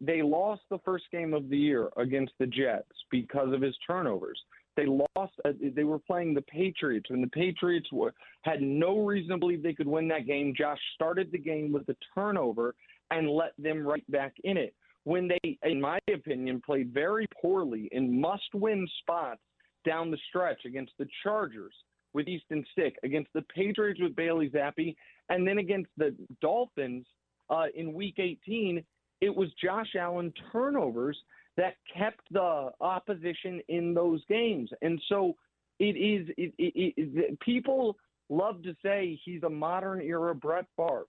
They 0.00 0.22
lost 0.22 0.62
the 0.70 0.78
first 0.84 1.06
game 1.10 1.34
of 1.34 1.48
the 1.48 1.58
year 1.58 1.90
against 1.96 2.34
the 2.38 2.46
Jets 2.46 2.92
because 3.10 3.52
of 3.52 3.62
his 3.62 3.74
turnovers. 3.84 4.38
They 4.80 4.86
lost. 4.86 5.32
Uh, 5.44 5.52
they 5.74 5.84
were 5.84 5.98
playing 5.98 6.34
the 6.34 6.42
Patriots, 6.42 7.10
and 7.10 7.22
the 7.22 7.28
Patriots 7.28 7.88
were, 7.92 8.14
had 8.42 8.62
no 8.62 8.98
reason 9.04 9.30
to 9.30 9.38
believe 9.38 9.62
they 9.62 9.74
could 9.74 9.86
win 9.86 10.08
that 10.08 10.26
game. 10.26 10.54
Josh 10.56 10.78
started 10.94 11.30
the 11.30 11.38
game 11.38 11.72
with 11.72 11.88
a 11.88 11.96
turnover 12.14 12.74
and 13.10 13.28
let 13.28 13.52
them 13.58 13.86
right 13.86 14.08
back 14.10 14.34
in 14.44 14.56
it. 14.56 14.74
When 15.04 15.28
they, 15.28 15.58
in 15.64 15.80
my 15.80 15.98
opinion, 16.12 16.62
played 16.64 16.92
very 16.92 17.26
poorly 17.40 17.88
in 17.92 18.20
must-win 18.20 18.86
spots 19.00 19.40
down 19.86 20.10
the 20.10 20.18
stretch 20.28 20.64
against 20.64 20.92
the 20.98 21.08
Chargers 21.22 21.74
with 22.12 22.28
Easton 22.28 22.64
Stick, 22.72 22.96
against 23.02 23.32
the 23.34 23.42
Patriots 23.54 24.00
with 24.00 24.14
Bailey 24.14 24.50
Zappe, 24.50 24.94
and 25.28 25.46
then 25.46 25.58
against 25.58 25.90
the 25.96 26.14
Dolphins– 26.40 27.06
uh, 27.50 27.66
in 27.74 27.92
Week 27.92 28.14
18, 28.18 28.82
it 29.20 29.34
was 29.34 29.48
Josh 29.62 29.94
Allen 29.98 30.32
turnovers 30.52 31.18
that 31.56 31.74
kept 31.96 32.20
the 32.30 32.70
opposition 32.80 33.60
in 33.68 33.94
those 33.94 34.22
games. 34.28 34.70
And 34.82 35.00
so 35.08 35.36
it 35.78 35.96
is, 35.96 36.28
it, 36.36 36.52
it, 36.58 36.94
it, 36.96 37.40
people 37.40 37.96
love 38.28 38.62
to 38.62 38.74
say 38.82 39.20
he's 39.24 39.42
a 39.42 39.50
modern 39.50 40.00
era 40.00 40.34
Brett 40.34 40.66
Favre. 40.76 41.06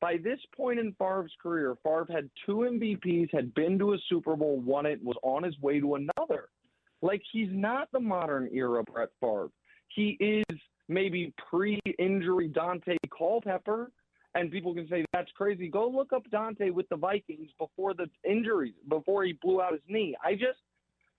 By 0.00 0.18
this 0.22 0.40
point 0.54 0.78
in 0.78 0.94
Favre's 0.98 1.32
career, 1.42 1.76
Favre 1.82 2.06
had 2.10 2.28
two 2.44 2.68
MVPs, 2.70 3.32
had 3.32 3.54
been 3.54 3.78
to 3.78 3.94
a 3.94 3.98
Super 4.08 4.36
Bowl, 4.36 4.60
won 4.60 4.84
it, 4.84 5.02
was 5.02 5.16
on 5.22 5.44
his 5.44 5.58
way 5.60 5.80
to 5.80 5.94
another. 5.94 6.48
Like 7.00 7.22
he's 7.32 7.48
not 7.50 7.88
the 7.92 8.00
modern 8.00 8.50
era 8.52 8.82
Brett 8.82 9.10
Favre. 9.20 9.48
He 9.88 10.16
is 10.20 10.58
maybe 10.88 11.32
pre-injury 11.50 12.48
Daunte 12.48 12.96
Culpepper, 13.16 13.90
and 14.34 14.50
people 14.50 14.74
can 14.74 14.88
say 14.88 15.04
that's 15.12 15.30
crazy. 15.36 15.68
Go 15.68 15.88
look 15.88 16.12
up 16.12 16.24
Daunte 16.30 16.72
with 16.72 16.88
the 16.88 16.96
Vikings 16.96 17.50
before 17.58 17.94
the 17.94 18.06
injuries, 18.28 18.74
before 18.88 19.24
he 19.24 19.34
blew 19.40 19.62
out 19.62 19.72
his 19.72 19.82
knee. 19.88 20.14
I 20.22 20.32
just, 20.32 20.58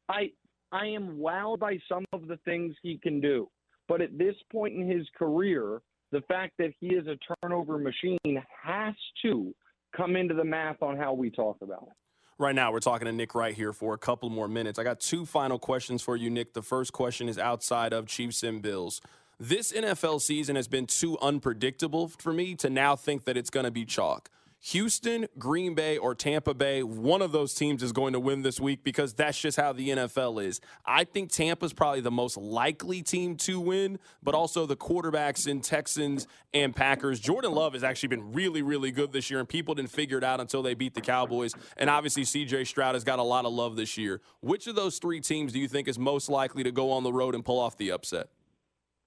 I, 0.10 0.32
I 0.72 0.88
am 0.88 1.18
wowed 1.18 1.60
by 1.60 1.80
some 1.88 2.06
of 2.14 2.28
the 2.28 2.38
things 2.46 2.76
he 2.82 2.98
can 2.98 3.22
do. 3.22 3.50
But 3.88 4.02
at 4.02 4.18
this 4.18 4.36
point 4.52 4.76
in 4.76 4.90
his 4.90 5.08
career, 5.18 5.82
the 6.12 6.22
fact 6.22 6.54
that 6.60 6.72
he 6.80 6.88
is 6.88 7.08
a 7.08 7.18
turnover 7.42 7.78
machine 7.78 8.44
has 8.64 8.96
to 9.22 9.54
come 9.96 10.16
into 10.16 10.34
the 10.34 10.44
math 10.44 10.82
on 10.82 10.98
how 10.98 11.14
we 11.14 11.30
talk 11.30 11.58
about 11.62 11.84
it. 11.84 11.94
Right 12.38 12.56
now, 12.56 12.74
we're 12.74 12.82
talking 12.82 13.06
to 13.06 13.14
Nick 13.14 13.34
right 13.34 13.54
here 13.54 13.72
for 13.72 13.94
a 13.94 13.98
couple 13.98 14.30
more 14.30 14.50
minutes. 14.50 14.78
I 14.78 14.84
got 14.84 15.00
two 15.00 15.26
final 15.26 15.58
questions 15.58 16.02
for 16.02 16.18
you, 16.18 16.30
Nick. 16.30 16.54
The 16.54 16.62
first 16.62 16.92
question 16.92 17.30
is 17.30 17.38
outside 17.38 17.94
of 17.94 18.08
Chiefs 18.08 18.44
and 18.44 18.62
Bills 18.62 19.00
this 19.40 19.72
NFL 19.72 20.22
season 20.22 20.56
has 20.56 20.68
been 20.68 20.86
too 20.86 21.18
unpredictable 21.20 22.08
for 22.08 22.32
me 22.32 22.56
to 22.56 22.70
now 22.70 22.96
think 22.96 23.26
that 23.26 23.36
it's 23.38 23.50
going 23.50 23.66
to 23.66 23.72
be 23.72 23.86
chalk. 23.86 24.30
Houston, 24.70 25.28
Green 25.38 25.76
Bay, 25.76 25.96
or 25.96 26.16
Tampa 26.16 26.56
Bay, 26.56 26.82
one 26.82 27.22
of 27.22 27.32
those 27.32 27.54
teams 27.54 27.84
is 27.84 27.92
going 27.92 28.14
to 28.14 28.20
win 28.20 28.42
this 28.42 28.60
week 28.60 28.84
because 28.84 29.14
that's 29.14 29.40
just 29.40 29.58
how 29.58 29.72
the 29.74 29.90
NFL 29.90 30.44
is. 30.44 30.60
I 30.84 31.04
think 31.04 31.32
Tampa's 31.32 31.72
probably 31.72 32.02
the 32.02 32.10
most 32.10 32.36
likely 32.36 33.04
team 33.04 33.36
to 33.38 33.60
win, 33.60 34.00
but 34.24 34.34
also 34.34 34.66
the 34.66 34.76
quarterbacks 34.76 35.46
in 35.46 35.62
Texans 35.62 36.26
and 36.52 36.76
Packers. 36.76 37.20
Jordan 37.20 37.52
Love 37.52 37.74
has 37.74 37.84
actually 37.84 38.10
been 38.10 38.34
really, 38.34 38.64
really 38.64 38.90
good 38.90 39.12
this 39.12 39.30
year, 39.30 39.40
and 39.40 39.48
people 39.48 39.76
didn't 39.76 39.92
figure 39.92 40.18
it 40.18 40.24
out 40.24 40.40
until 40.40 40.64
they 40.64 40.74
beat 40.74 40.96
the 40.96 41.02
Cowboys. 41.02 41.54
And 41.78 41.88
obviously, 41.88 42.24
CJ 42.24 42.66
Stroud 42.66 42.96
has 42.96 43.04
got 43.04 43.20
a 43.20 43.24
lot 43.24 43.46
of 43.46 43.54
love 43.54 43.76
this 43.76 44.00
year. 44.00 44.20
Which 44.42 44.66
of 44.66 44.74
those 44.76 44.98
three 44.98 45.22
teams 45.22 45.54
do 45.54 45.60
you 45.60 45.68
think 45.68 45.88
is 45.88 46.00
most 46.00 46.28
likely 46.28 46.64
to 46.64 46.72
go 46.72 46.92
on 46.92 47.04
the 47.04 47.14
road 47.14 47.36
and 47.36 47.46
pull 47.46 47.60
off 47.60 47.78
the 47.78 47.92
upset? 47.92 48.30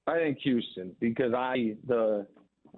I 0.09 0.18
think 0.18 0.38
Houston 0.38 0.97
because 1.01 1.35
I 1.35 1.77
the 1.87 2.27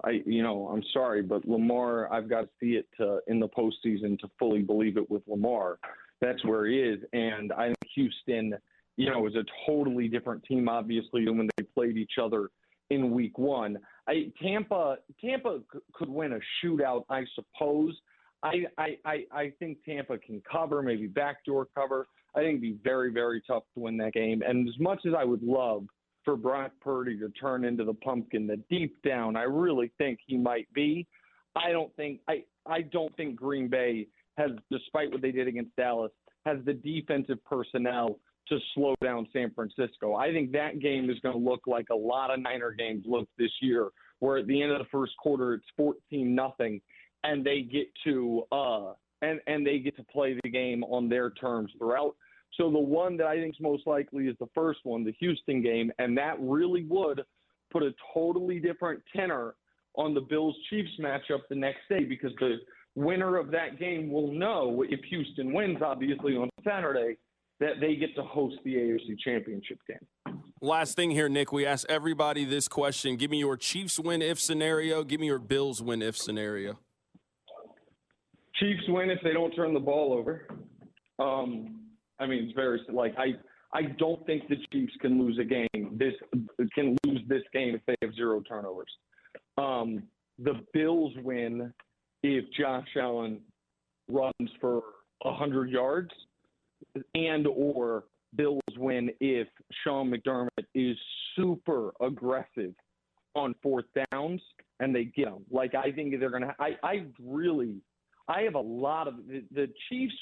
I 0.03 0.21
you 0.25 0.43
know 0.43 0.67
I'm 0.67 0.83
sorry, 0.93 1.21
but 1.21 1.47
Lamar 1.47 2.11
I've 2.11 2.29
got 2.29 2.41
to 2.41 2.49
see 2.59 2.73
it 2.73 2.87
to, 2.97 3.19
in 3.27 3.39
the 3.39 3.47
postseason 3.47 4.19
to 4.19 4.29
fully 4.37 4.61
believe 4.61 4.97
it 4.97 5.09
with 5.09 5.23
Lamar. 5.27 5.79
That's 6.19 6.43
where 6.43 6.65
he 6.65 6.77
is, 6.79 6.99
and 7.13 7.51
I 7.53 7.67
think 7.67 7.77
Houston, 7.95 8.53
you 8.97 9.09
know, 9.09 9.25
is 9.27 9.35
a 9.35 9.45
totally 9.65 10.07
different 10.07 10.43
team 10.43 10.67
obviously 10.67 11.25
than 11.25 11.37
when 11.37 11.49
they 11.57 11.63
played 11.63 11.97
each 11.97 12.13
other 12.21 12.49
in 12.89 13.11
Week 13.11 13.37
One. 13.37 13.77
I 14.07 14.31
Tampa 14.41 14.97
Tampa 15.23 15.61
could 15.93 16.09
win 16.09 16.33
a 16.33 16.39
shootout, 16.63 17.05
I 17.09 17.23
suppose. 17.33 17.97
I, 18.43 18.65
I, 18.77 18.97
I, 19.05 19.25
I 19.31 19.53
think 19.59 19.77
Tampa 19.85 20.17
can 20.17 20.41
cover, 20.51 20.81
maybe 20.81 21.05
backdoor 21.05 21.67
cover. 21.75 22.07
I 22.35 22.39
think 22.39 22.49
it'd 22.49 22.61
be 22.61 22.77
very, 22.83 23.11
very 23.11 23.41
tough 23.45 23.63
to 23.75 23.81
win 23.81 23.97
that 23.97 24.13
game. 24.13 24.41
And 24.41 24.67
as 24.67 24.79
much 24.79 25.01
as 25.05 25.13
I 25.15 25.23
would 25.23 25.43
love 25.43 25.85
for 26.23 26.35
Brock 26.35 26.71
Purdy 26.81 27.17
to 27.19 27.29
turn 27.29 27.65
into 27.65 27.83
the 27.83 27.93
pumpkin 27.93 28.47
that 28.47 28.67
deep 28.69 29.01
down 29.03 29.35
I 29.35 29.43
really 29.43 29.91
think 29.97 30.19
he 30.25 30.37
might 30.37 30.71
be. 30.73 31.07
I 31.55 31.71
don't 31.71 31.93
think 31.95 32.21
I 32.27 32.43
I 32.65 32.81
don't 32.81 33.15
think 33.17 33.35
Green 33.35 33.67
Bay 33.67 34.07
has 34.37 34.51
despite 34.71 35.11
what 35.11 35.21
they 35.21 35.31
did 35.31 35.47
against 35.47 35.75
Dallas 35.75 36.11
has 36.45 36.57
the 36.65 36.73
defensive 36.73 37.43
personnel 37.45 38.19
to 38.47 38.57
slow 38.73 38.95
down 39.01 39.27
San 39.31 39.51
Francisco. 39.51 40.15
I 40.15 40.31
think 40.31 40.51
that 40.51 40.79
game 40.79 41.09
is 41.09 41.19
going 41.19 41.37
to 41.37 41.49
look 41.49 41.61
like 41.67 41.87
a 41.91 41.95
lot 41.95 42.31
of 42.31 42.39
Niner 42.41 42.71
games 42.71 43.05
look 43.07 43.27
this 43.37 43.51
year 43.61 43.89
where 44.19 44.37
at 44.37 44.47
the 44.47 44.61
end 44.61 44.71
of 44.71 44.79
the 44.79 44.87
first 44.91 45.13
quarter 45.17 45.53
it's 45.53 45.65
14 45.77 46.35
nothing 46.35 46.81
and 47.23 47.45
they 47.45 47.61
get 47.61 47.87
to 48.03 48.43
uh 48.51 48.93
and 49.21 49.39
and 49.47 49.65
they 49.65 49.79
get 49.79 49.95
to 49.97 50.03
play 50.03 50.37
the 50.43 50.49
game 50.49 50.83
on 50.85 51.09
their 51.09 51.29
terms 51.31 51.71
throughout 51.77 52.15
so 52.57 52.69
the 52.69 52.79
one 52.79 53.17
that 53.17 53.27
I 53.27 53.35
think 53.35 53.55
is 53.55 53.61
most 53.61 53.87
likely 53.87 54.27
is 54.27 54.35
the 54.39 54.49
first 54.53 54.79
one, 54.83 55.03
the 55.03 55.13
Houston 55.19 55.61
game, 55.61 55.91
and 55.99 56.17
that 56.17 56.35
really 56.39 56.85
would 56.85 57.21
put 57.71 57.83
a 57.83 57.93
totally 58.13 58.59
different 58.59 59.01
tenor 59.15 59.55
on 59.95 60.13
the 60.13 60.21
Bills 60.21 60.55
Chiefs 60.69 60.91
matchup 60.99 61.41
the 61.49 61.55
next 61.55 61.81
day 61.89 62.03
because 62.03 62.31
the 62.39 62.57
winner 62.95 63.37
of 63.37 63.51
that 63.51 63.79
game 63.79 64.11
will 64.11 64.31
know 64.31 64.83
if 64.87 64.99
Houston 65.05 65.53
wins, 65.53 65.77
obviously 65.83 66.35
on 66.35 66.49
Saturday, 66.63 67.17
that 67.59 67.79
they 67.79 67.95
get 67.95 68.15
to 68.15 68.23
host 68.23 68.55
the 68.63 68.75
AFC 68.75 69.17
Championship 69.23 69.79
game. 69.87 70.41
Last 70.61 70.95
thing 70.95 71.11
here, 71.11 71.29
Nick, 71.29 71.51
we 71.51 71.65
ask 71.65 71.89
everybody 71.89 72.45
this 72.45 72.67
question. 72.67 73.15
Give 73.15 73.31
me 73.31 73.39
your 73.39 73.57
Chiefs 73.57 73.99
win 73.99 74.21
if 74.21 74.39
scenario. 74.39 75.03
Give 75.03 75.19
me 75.19 75.27
your 75.27 75.39
Bills 75.39 75.81
win 75.81 76.01
if 76.01 76.17
scenario. 76.17 76.79
Chiefs 78.55 78.83
win 78.87 79.09
if 79.09 79.19
they 79.23 79.33
don't 79.33 79.51
turn 79.55 79.73
the 79.73 79.79
ball 79.79 80.13
over. 80.13 80.47
Um, 81.17 81.80
I 82.21 82.27
mean, 82.27 82.43
it's 82.43 82.53
very 82.53 82.79
like 82.93 83.15
I 83.17 83.33
I 83.73 83.83
don't 83.83 84.25
think 84.25 84.47
the 84.47 84.57
Chiefs 84.71 84.93
can 85.01 85.19
lose 85.19 85.39
a 85.39 85.43
game. 85.43 85.97
This 85.97 86.13
can 86.75 86.95
lose 87.05 87.21
this 87.27 87.43
game 87.51 87.75
if 87.75 87.81
they 87.87 87.95
have 88.01 88.13
zero 88.15 88.41
turnovers. 88.41 88.91
Um, 89.57 90.03
the 90.39 90.61
Bills 90.73 91.13
win 91.23 91.73
if 92.23 92.45
Josh 92.57 92.87
Allen 92.95 93.41
runs 94.07 94.49
for 94.59 94.83
hundred 95.23 95.69
yards, 95.69 96.11
and 97.15 97.47
or 97.47 98.05
Bills 98.35 98.61
win 98.77 99.11
if 99.19 99.47
Sean 99.83 100.11
McDermott 100.11 100.65
is 100.75 100.97
super 101.35 101.91
aggressive 102.01 102.73
on 103.35 103.55
fourth 103.63 103.85
downs 104.11 104.41
and 104.79 104.93
they 104.93 105.05
get 105.05 105.25
them. 105.25 105.45
Like 105.49 105.73
I 105.75 105.91
think 105.91 106.19
they're 106.19 106.29
gonna. 106.29 106.55
I 106.59 106.75
I 106.83 107.05
really, 107.19 107.81
I 108.27 108.41
have 108.41 108.55
a 108.55 108.61
lot 108.61 109.07
of 109.07 109.15
the, 109.27 109.43
the 109.51 109.69
Chiefs 109.89 110.15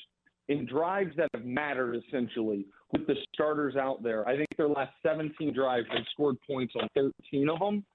in 0.50 0.66
drives 0.66 1.16
that 1.16 1.30
have 1.34 1.46
mattered 1.46 1.96
essentially 1.96 2.66
with 2.92 3.06
the 3.08 3.16
starters 3.34 3.76
out 3.76 4.04
there. 4.04 4.28
I 4.28 4.36
think 4.36 4.48
their 4.58 4.68
last 4.68 4.92
17 5.06 5.54
drives, 5.54 5.86
they 5.94 6.04
scored 6.12 6.38
points 6.50 6.74
on 6.76 6.90
13 6.96 7.50
of 7.50 7.60
them. 7.60 7.86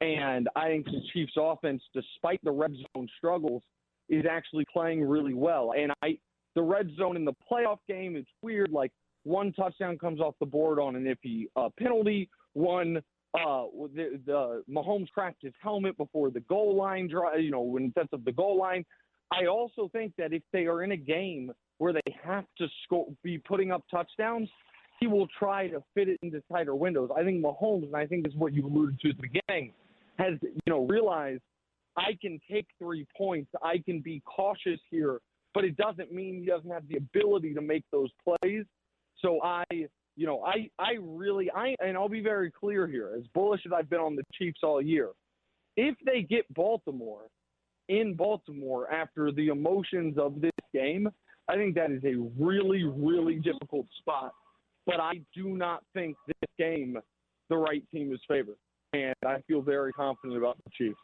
And 0.00 0.48
I 0.56 0.68
think 0.68 0.86
the 0.86 1.00
Chiefs 1.12 1.34
offense, 1.36 1.82
despite 1.94 2.40
the 2.42 2.50
red 2.50 2.74
zone 2.96 3.08
struggles, 3.16 3.62
is 4.08 4.24
actually 4.28 4.66
playing 4.72 5.04
really 5.04 5.34
well. 5.34 5.72
And 5.76 5.92
I 6.02 6.18
the 6.56 6.62
red 6.62 6.90
zone 6.96 7.16
in 7.16 7.24
the 7.24 7.34
playoff 7.50 7.78
game, 7.86 8.16
it's 8.16 8.30
weird. 8.42 8.72
Like 8.72 8.90
one 9.22 9.52
touchdown 9.52 9.98
comes 9.98 10.20
off 10.20 10.34
the 10.40 10.46
board 10.46 10.80
on 10.80 10.96
an 10.96 11.04
iffy 11.04 11.46
uh, 11.54 11.68
penalty. 11.78 12.28
One, 12.54 12.96
uh, 13.34 13.64
the, 13.94 14.20
the 14.26 14.64
Mahomes 14.68 15.10
cracked 15.12 15.42
his 15.42 15.52
helmet 15.62 15.96
before 15.96 16.30
the 16.30 16.40
goal 16.40 16.74
line. 16.74 17.08
Drive, 17.08 17.40
you 17.40 17.52
know, 17.52 17.76
in 17.76 17.92
sets 17.96 18.08
of 18.12 18.24
the 18.24 18.32
goal 18.32 18.58
line. 18.58 18.84
I 19.30 19.46
also 19.46 19.88
think 19.92 20.14
that 20.18 20.32
if 20.32 20.42
they 20.52 20.66
are 20.66 20.82
in 20.82 20.90
a 20.90 20.96
game 20.96 21.52
where 21.80 21.94
they 21.94 22.14
have 22.22 22.44
to 22.58 22.68
score, 22.84 23.06
be 23.24 23.38
putting 23.38 23.72
up 23.72 23.82
touchdowns, 23.90 24.50
he 25.00 25.06
will 25.06 25.26
try 25.38 25.66
to 25.66 25.82
fit 25.94 26.10
it 26.10 26.18
into 26.20 26.42
tighter 26.52 26.74
windows. 26.74 27.08
I 27.16 27.24
think 27.24 27.42
Mahomes, 27.42 27.84
and 27.84 27.96
I 27.96 28.06
think 28.06 28.24
this 28.24 28.34
is 28.34 28.38
what 28.38 28.52
you 28.52 28.66
alluded 28.66 29.00
to 29.00 29.08
at 29.08 29.16
the 29.16 29.22
beginning, 29.22 29.72
has 30.18 30.34
you 30.42 30.60
know 30.66 30.86
realized 30.86 31.40
I 31.96 32.18
can 32.20 32.38
take 32.52 32.66
three 32.78 33.06
points. 33.16 33.50
I 33.62 33.78
can 33.78 34.00
be 34.00 34.22
cautious 34.26 34.78
here, 34.90 35.20
but 35.54 35.64
it 35.64 35.74
doesn't 35.78 36.12
mean 36.12 36.40
he 36.40 36.44
doesn't 36.44 36.70
have 36.70 36.86
the 36.86 36.98
ability 36.98 37.54
to 37.54 37.62
make 37.62 37.84
those 37.90 38.10
plays. 38.22 38.66
So 39.20 39.40
I, 39.42 39.64
you 39.70 40.26
know, 40.26 40.44
I, 40.44 40.68
I 40.78 40.98
really, 41.00 41.50
I, 41.50 41.74
and 41.80 41.96
I'll 41.96 42.10
be 42.10 42.22
very 42.22 42.50
clear 42.50 42.86
here, 42.86 43.12
as 43.16 43.24
bullish 43.34 43.62
as 43.64 43.72
I've 43.72 43.88
been 43.88 44.00
on 44.00 44.16
the 44.16 44.22
Chiefs 44.34 44.60
all 44.62 44.82
year, 44.82 45.08
if 45.78 45.96
they 46.04 46.20
get 46.20 46.52
Baltimore 46.52 47.22
in 47.88 48.14
Baltimore 48.14 48.90
after 48.92 49.32
the 49.32 49.48
emotions 49.48 50.18
of 50.18 50.42
this 50.42 50.50
game, 50.74 51.08
I 51.50 51.56
think 51.56 51.74
that 51.74 51.90
is 51.90 52.04
a 52.04 52.14
really, 52.38 52.84
really 52.84 53.36
difficult 53.36 53.86
spot. 53.98 54.32
But 54.86 55.00
I 55.00 55.20
do 55.34 55.48
not 55.48 55.82
think 55.94 56.16
this 56.26 56.50
game 56.58 56.96
the 57.48 57.56
right 57.56 57.82
team 57.92 58.12
is 58.12 58.20
favored. 58.28 58.56
And 58.92 59.14
I 59.26 59.40
feel 59.48 59.60
very 59.60 59.92
confident 59.92 60.38
about 60.38 60.56
the 60.64 60.70
Chiefs. 60.70 60.98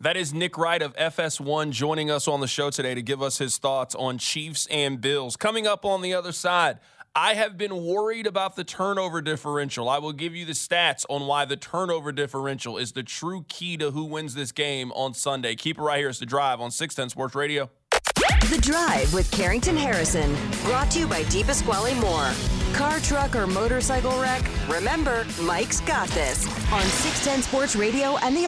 That 0.00 0.16
is 0.16 0.32
Nick 0.32 0.56
Wright 0.56 0.80
of 0.80 0.94
FS1 0.96 1.72
joining 1.72 2.08
us 2.08 2.28
on 2.28 2.40
the 2.40 2.46
show 2.46 2.70
today 2.70 2.94
to 2.94 3.02
give 3.02 3.20
us 3.20 3.38
his 3.38 3.58
thoughts 3.58 3.96
on 3.96 4.18
Chiefs 4.18 4.68
and 4.70 5.00
Bills. 5.00 5.36
Coming 5.36 5.66
up 5.66 5.84
on 5.84 6.02
the 6.02 6.14
other 6.14 6.30
side, 6.30 6.78
I 7.16 7.34
have 7.34 7.58
been 7.58 7.84
worried 7.84 8.28
about 8.28 8.54
the 8.54 8.62
turnover 8.62 9.20
differential. 9.20 9.88
I 9.88 9.98
will 9.98 10.12
give 10.12 10.36
you 10.36 10.44
the 10.44 10.52
stats 10.52 11.04
on 11.08 11.26
why 11.26 11.46
the 11.46 11.56
turnover 11.56 12.12
differential 12.12 12.78
is 12.78 12.92
the 12.92 13.02
true 13.02 13.44
key 13.48 13.76
to 13.78 13.90
who 13.90 14.04
wins 14.04 14.34
this 14.34 14.52
game 14.52 14.92
on 14.92 15.14
Sunday. 15.14 15.56
Keep 15.56 15.78
it 15.78 15.82
right 15.82 15.98
here. 15.98 16.08
It's 16.08 16.20
the 16.20 16.26
drive 16.26 16.60
on 16.60 16.70
610 16.70 17.10
Sports 17.10 17.34
Radio. 17.34 17.68
The 18.50 18.58
Drive 18.62 19.12
with 19.12 19.30
Carrington 19.30 19.76
Harrison, 19.76 20.34
brought 20.64 20.90
to 20.92 21.00
you 21.00 21.06
by 21.06 21.22
DiPasquale 21.24 21.98
Moore. 22.00 22.32
Car, 22.74 23.00
truck, 23.00 23.36
or 23.36 23.46
motorcycle 23.46 24.18
wreck? 24.20 24.42
Remember, 24.68 25.26
Mike's 25.42 25.80
got 25.80 26.08
this 26.08 26.46
on 26.72 26.82
610 26.82 27.42
Sports 27.42 27.76
Radio 27.76 28.16
and 28.18 28.36
the. 28.36 28.47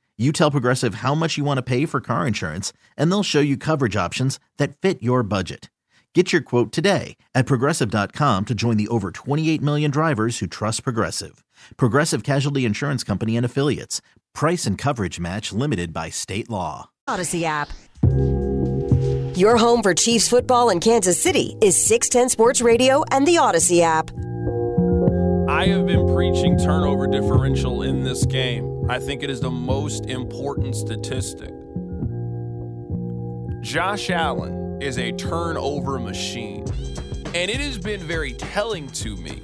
you 0.17 0.31
tell 0.31 0.51
Progressive 0.51 0.95
how 0.95 1.15
much 1.15 1.37
you 1.37 1.43
want 1.43 1.57
to 1.57 1.63
pay 1.63 1.87
for 1.87 1.99
car 2.01 2.27
insurance, 2.27 2.73
and 2.97 3.11
they'll 3.11 3.23
show 3.23 3.39
you 3.39 3.57
coverage 3.57 3.95
options 3.95 4.39
that 4.57 4.77
fit 4.77 5.01
your 5.01 5.23
budget. 5.23 5.69
Get 6.13 6.31
your 6.31 6.41
quote 6.41 6.71
today 6.71 7.15
at 7.33 7.45
progressive.com 7.45 8.45
to 8.45 8.53
join 8.53 8.77
the 8.77 8.89
over 8.89 9.11
28 9.11 9.61
million 9.61 9.89
drivers 9.89 10.39
who 10.39 10.47
trust 10.47 10.83
Progressive. 10.83 11.43
Progressive 11.77 12.23
Casualty 12.23 12.65
Insurance 12.65 13.03
Company 13.03 13.37
and 13.37 13.45
Affiliates. 13.45 14.01
Price 14.33 14.65
and 14.65 14.77
coverage 14.77 15.19
match 15.19 15.53
limited 15.53 15.93
by 15.93 16.09
state 16.09 16.49
law. 16.49 16.89
Audacy 17.09 17.43
app. 17.43 17.69
Your 19.37 19.57
home 19.57 19.81
for 19.81 19.93
Chiefs 19.93 20.27
football 20.27 20.69
in 20.69 20.79
Kansas 20.79 21.21
City 21.21 21.55
is 21.61 21.81
610 21.81 22.29
Sports 22.29 22.61
Radio 22.61 23.03
and 23.11 23.25
the 23.25 23.35
Audacy 23.35 23.81
app. 23.81 24.11
I 25.61 25.67
have 25.67 25.85
been 25.85 26.07
preaching 26.07 26.57
turnover 26.57 27.05
differential 27.05 27.83
in 27.83 28.01
this 28.01 28.25
game. 28.25 28.89
I 28.89 28.97
think 28.97 29.21
it 29.21 29.29
is 29.29 29.39
the 29.39 29.51
most 29.51 30.07
important 30.07 30.75
statistic. 30.75 31.51
Josh 33.61 34.09
Allen 34.09 34.81
is 34.81 34.97
a 34.97 35.11
turnover 35.11 35.99
machine. 35.99 36.65
And 37.35 37.51
it 37.51 37.59
has 37.59 37.77
been 37.77 37.99
very 37.99 38.33
telling 38.33 38.87
to 38.87 39.15
me 39.15 39.39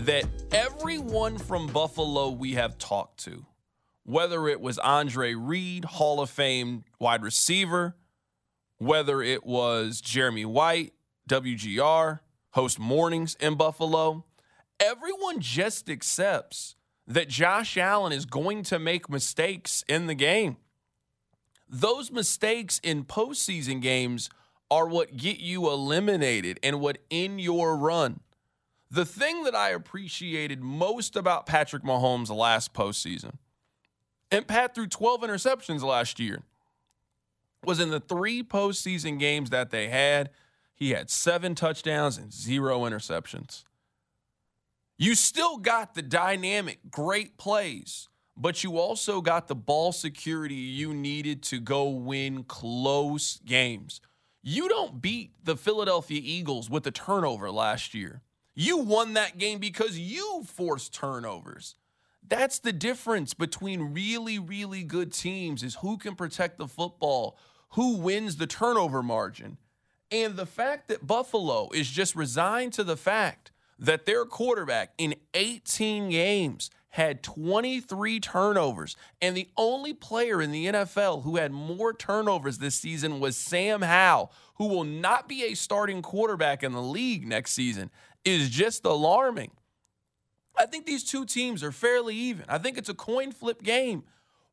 that 0.00 0.24
everyone 0.50 1.38
from 1.38 1.68
Buffalo 1.68 2.30
we 2.30 2.54
have 2.54 2.76
talked 2.76 3.22
to, 3.26 3.46
whether 4.02 4.48
it 4.48 4.60
was 4.60 4.76
Andre 4.80 5.34
Reed, 5.34 5.84
Hall 5.84 6.20
of 6.20 6.30
Fame 6.30 6.82
wide 6.98 7.22
receiver, 7.22 7.94
whether 8.78 9.22
it 9.22 9.46
was 9.46 10.00
Jeremy 10.00 10.46
White, 10.46 10.94
WGR, 11.30 12.18
host 12.54 12.80
mornings 12.80 13.36
in 13.38 13.54
Buffalo, 13.54 14.24
everyone 14.80 15.40
just 15.40 15.88
accepts 15.88 16.76
that 17.06 17.28
Josh 17.28 17.76
Allen 17.76 18.12
is 18.12 18.26
going 18.26 18.62
to 18.64 18.78
make 18.78 19.08
mistakes 19.08 19.84
in 19.88 20.06
the 20.06 20.14
game. 20.14 20.56
Those 21.68 22.10
mistakes 22.10 22.80
in 22.82 23.04
postseason 23.04 23.80
games 23.80 24.30
are 24.70 24.86
what 24.86 25.16
get 25.16 25.40
you 25.40 25.68
eliminated 25.70 26.60
and 26.62 26.80
what 26.80 26.98
in 27.10 27.38
your 27.38 27.76
run. 27.76 28.20
The 28.90 29.04
thing 29.04 29.44
that 29.44 29.54
I 29.54 29.70
appreciated 29.70 30.62
most 30.62 31.16
about 31.16 31.46
Patrick 31.46 31.82
Mahomes 31.82 32.34
last 32.34 32.72
postseason, 32.72 33.34
and 34.30 34.46
Pat 34.46 34.74
threw 34.74 34.86
12 34.86 35.22
interceptions 35.22 35.82
last 35.82 36.18
year, 36.18 36.42
was 37.64 37.80
in 37.80 37.90
the 37.90 38.00
three 38.00 38.42
postseason 38.42 39.18
games 39.18 39.50
that 39.50 39.70
they 39.70 39.88
had, 39.88 40.30
he 40.74 40.90
had 40.90 41.10
seven 41.10 41.54
touchdowns 41.54 42.16
and 42.16 42.32
zero 42.32 42.80
interceptions. 42.80 43.64
You 45.00 45.14
still 45.14 45.58
got 45.58 45.94
the 45.94 46.02
dynamic, 46.02 46.80
great 46.90 47.38
plays, 47.38 48.08
but 48.36 48.64
you 48.64 48.78
also 48.78 49.20
got 49.20 49.46
the 49.46 49.54
ball 49.54 49.92
security 49.92 50.56
you 50.56 50.92
needed 50.92 51.40
to 51.44 51.60
go 51.60 51.88
win 51.88 52.42
close 52.42 53.38
games. 53.46 54.00
You 54.42 54.68
don't 54.68 55.00
beat 55.00 55.30
the 55.44 55.56
Philadelphia 55.56 56.20
Eagles 56.24 56.68
with 56.68 56.84
a 56.84 56.90
turnover 56.90 57.48
last 57.48 57.94
year. 57.94 58.22
You 58.56 58.78
won 58.78 59.12
that 59.12 59.38
game 59.38 59.60
because 59.60 59.96
you 59.96 60.42
forced 60.44 60.92
turnovers. 60.92 61.76
That's 62.26 62.58
the 62.58 62.72
difference 62.72 63.34
between 63.34 63.94
really, 63.94 64.40
really 64.40 64.82
good 64.82 65.12
teams 65.12 65.62
is 65.62 65.76
who 65.76 65.96
can 65.96 66.16
protect 66.16 66.58
the 66.58 66.66
football, 66.66 67.38
who 67.74 67.98
wins 67.98 68.34
the 68.34 68.48
turnover 68.48 69.04
margin. 69.04 69.58
And 70.10 70.34
the 70.34 70.44
fact 70.44 70.88
that 70.88 71.06
Buffalo 71.06 71.68
is 71.72 71.88
just 71.88 72.16
resigned 72.16 72.72
to 72.72 72.82
the 72.82 72.96
fact 72.96 73.52
that 73.78 74.06
their 74.06 74.24
quarterback 74.24 74.92
in 74.98 75.14
18 75.34 76.10
games 76.10 76.70
had 76.90 77.22
23 77.22 78.18
turnovers. 78.20 78.96
And 79.20 79.36
the 79.36 79.48
only 79.56 79.94
player 79.94 80.40
in 80.40 80.50
the 80.50 80.66
NFL 80.66 81.22
who 81.22 81.36
had 81.36 81.52
more 81.52 81.92
turnovers 81.92 82.58
this 82.58 82.74
season 82.74 83.20
was 83.20 83.36
Sam 83.36 83.82
Howell, 83.82 84.32
who 84.56 84.66
will 84.66 84.84
not 84.84 85.28
be 85.28 85.44
a 85.44 85.54
starting 85.54 86.02
quarterback 86.02 86.62
in 86.62 86.72
the 86.72 86.82
league 86.82 87.26
next 87.26 87.52
season, 87.52 87.90
is 88.24 88.50
just 88.50 88.84
alarming. 88.84 89.52
I 90.56 90.66
think 90.66 90.86
these 90.86 91.04
two 91.04 91.24
teams 91.24 91.62
are 91.62 91.70
fairly 91.70 92.16
even. 92.16 92.44
I 92.48 92.58
think 92.58 92.78
it's 92.78 92.88
a 92.88 92.94
coin 92.94 93.30
flip 93.32 93.62
game. 93.62 94.02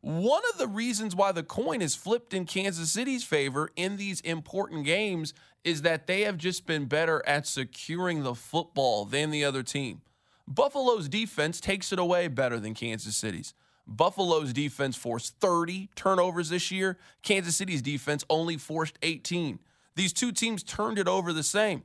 One 0.06 0.44
of 0.54 0.60
the 0.60 0.68
reasons 0.68 1.15
why 1.15 1.32
the 1.32 1.41
coin 1.41 1.82
is 1.82 1.96
flipped 1.96 2.32
in 2.32 2.46
Kansas 2.46 2.91
City's 2.91 3.24
favor 3.24 3.72
in 3.76 3.98
these 3.98 4.22
important 4.22 4.86
games 4.86 5.34
is 5.63 5.82
that 5.82 6.06
they 6.06 6.22
have 6.22 6.38
just 6.38 6.68
been 6.68 6.86
better 6.86 7.24
at 7.26 7.48
securing 7.48 8.22
the 8.22 8.36
football 8.36 9.06
than 9.06 9.32
the 9.32 9.44
other 9.44 9.63
team. 9.63 10.04
Buffalo's 10.48 11.10
defense 11.10 11.60
takes 11.60 11.91
it 11.91 11.98
away 11.98 12.28
better 12.28 12.60
than 12.60 12.76
Kansas 12.76 13.15
City's. 13.15 13.56
Buffalo's 13.88 14.54
defense 14.54 14.96
forced 14.96 15.39
30 15.39 15.89
turnovers 15.96 16.50
this 16.50 16.70
year. 16.70 17.00
Kansas 17.24 17.56
City's 17.56 17.82
defense 17.82 18.24
only 18.30 18.58
forced 18.58 19.00
18. 19.02 19.58
These 19.96 20.13
two 20.13 20.32
teams 20.32 20.62
turned 20.62 21.00
it 21.00 21.08
over 21.08 21.34
the 21.34 21.41
same. 21.41 21.82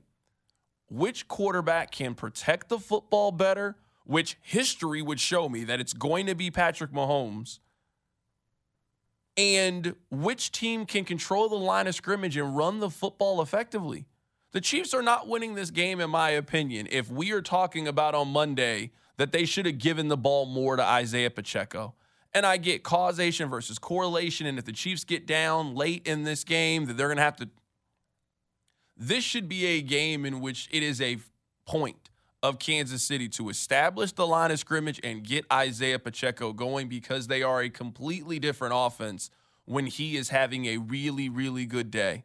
Which 0.90 1.26
quarterback 1.26 1.90
can 1.90 2.14
protect 2.14 2.68
the 2.68 2.78
football 2.78 3.33
better? 3.33 3.76
Which 4.04 4.37
history 4.42 5.00
would 5.00 5.20
show 5.20 5.48
me 5.48 5.64
that 5.64 5.80
it's 5.80 5.94
going 5.94 6.26
to 6.26 6.35
be 6.35 6.50
Patrick 6.50 6.92
Mahomes 6.92 7.61
and 9.36 9.94
which 10.10 10.52
team 10.52 10.86
can 10.86 11.04
control 11.04 11.48
the 11.48 11.56
line 11.56 11.86
of 11.86 11.94
scrimmage 11.94 12.36
and 12.36 12.56
run 12.56 12.80
the 12.80 12.90
football 12.90 13.40
effectively. 13.40 14.06
The 14.52 14.60
Chiefs 14.60 14.92
are 14.94 15.02
not 15.02 15.28
winning 15.28 15.54
this 15.54 15.70
game, 15.70 16.00
in 16.00 16.10
my 16.10 16.30
opinion, 16.30 16.88
if 16.90 17.10
we 17.10 17.30
are 17.32 17.42
talking 17.42 17.86
about 17.86 18.14
on 18.14 18.28
Monday 18.28 18.90
that 19.16 19.32
they 19.32 19.44
should 19.44 19.66
have 19.66 19.78
given 19.78 20.08
the 20.08 20.16
ball 20.16 20.46
more 20.46 20.76
to 20.76 20.82
Isaiah 20.82 21.30
Pacheco. 21.30 21.94
And 22.32 22.46
I 22.46 22.56
get 22.56 22.82
causation 22.82 23.48
versus 23.48 23.78
correlation. 23.78 24.46
And 24.46 24.58
if 24.58 24.64
the 24.64 24.72
Chiefs 24.72 25.04
get 25.04 25.26
down 25.26 25.74
late 25.74 26.06
in 26.06 26.24
this 26.24 26.44
game, 26.44 26.86
that 26.86 26.96
they're 26.96 27.08
going 27.08 27.18
to 27.18 27.22
have 27.22 27.36
to. 27.36 27.48
This 28.96 29.24
should 29.24 29.48
be 29.48 29.66
a 29.66 29.82
game 29.82 30.24
in 30.24 30.40
which 30.40 30.68
it 30.72 30.82
is 30.82 31.00
a 31.00 31.18
point 31.66 32.10
of 32.42 32.59
Kansas 32.59 33.03
City 33.03 33.29
to 33.31 33.48
establish 33.48 34.12
the 34.12 34.26
line 34.26 34.50
of 34.50 34.59
scrimmage 34.59 35.00
and 35.05 35.22
get 35.22 35.44
Isaiah 35.53 35.98
Pacheco 35.98 36.53
going 36.53 36.88
because 36.88 37.26
they 37.26 37.42
are 37.42 37.61
a 37.61 37.68
completely 37.68 38.38
different 38.38 38.74
offense 38.76 39.31
when 39.66 39.87
he 39.87 40.16
is 40.16 40.31
having 40.31 40.66
a 40.66 40.79
really, 40.79 41.29
really 41.29 41.66
good 41.66 41.90
day. 41.90 42.24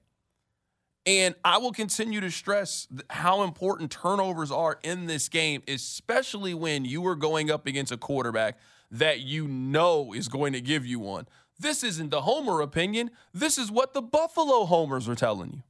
And 1.05 1.35
I 1.43 1.59
will 1.59 1.71
continue 1.71 2.19
to 2.21 2.31
stress 2.31 2.87
how 3.11 3.43
important 3.43 3.91
turnovers 3.91 4.51
are 4.51 4.79
in 4.83 5.05
this 5.05 5.29
game, 5.29 5.61
especially 5.67 6.53
when 6.55 6.83
you 6.83 7.05
are 7.05 7.15
going 7.15 7.51
up 7.51 7.67
against 7.67 7.91
a 7.91 7.97
quarterback 7.97 8.57
that 8.89 9.19
you 9.19 9.47
know 9.47 10.13
is 10.13 10.27
going 10.27 10.53
to 10.53 10.61
give 10.61 10.85
you 10.85 10.99
one. 10.99 11.27
This 11.59 11.83
isn't 11.83 12.09
the 12.09 12.21
Homer 12.21 12.61
opinion. 12.61 13.11
This 13.33 13.57
is 13.57 13.71
what 13.71 13.93
the 13.93 14.01
Buffalo 14.01 14.65
Homers 14.65 15.07
are 15.07 15.15
telling 15.15 15.51
you. 15.53 15.63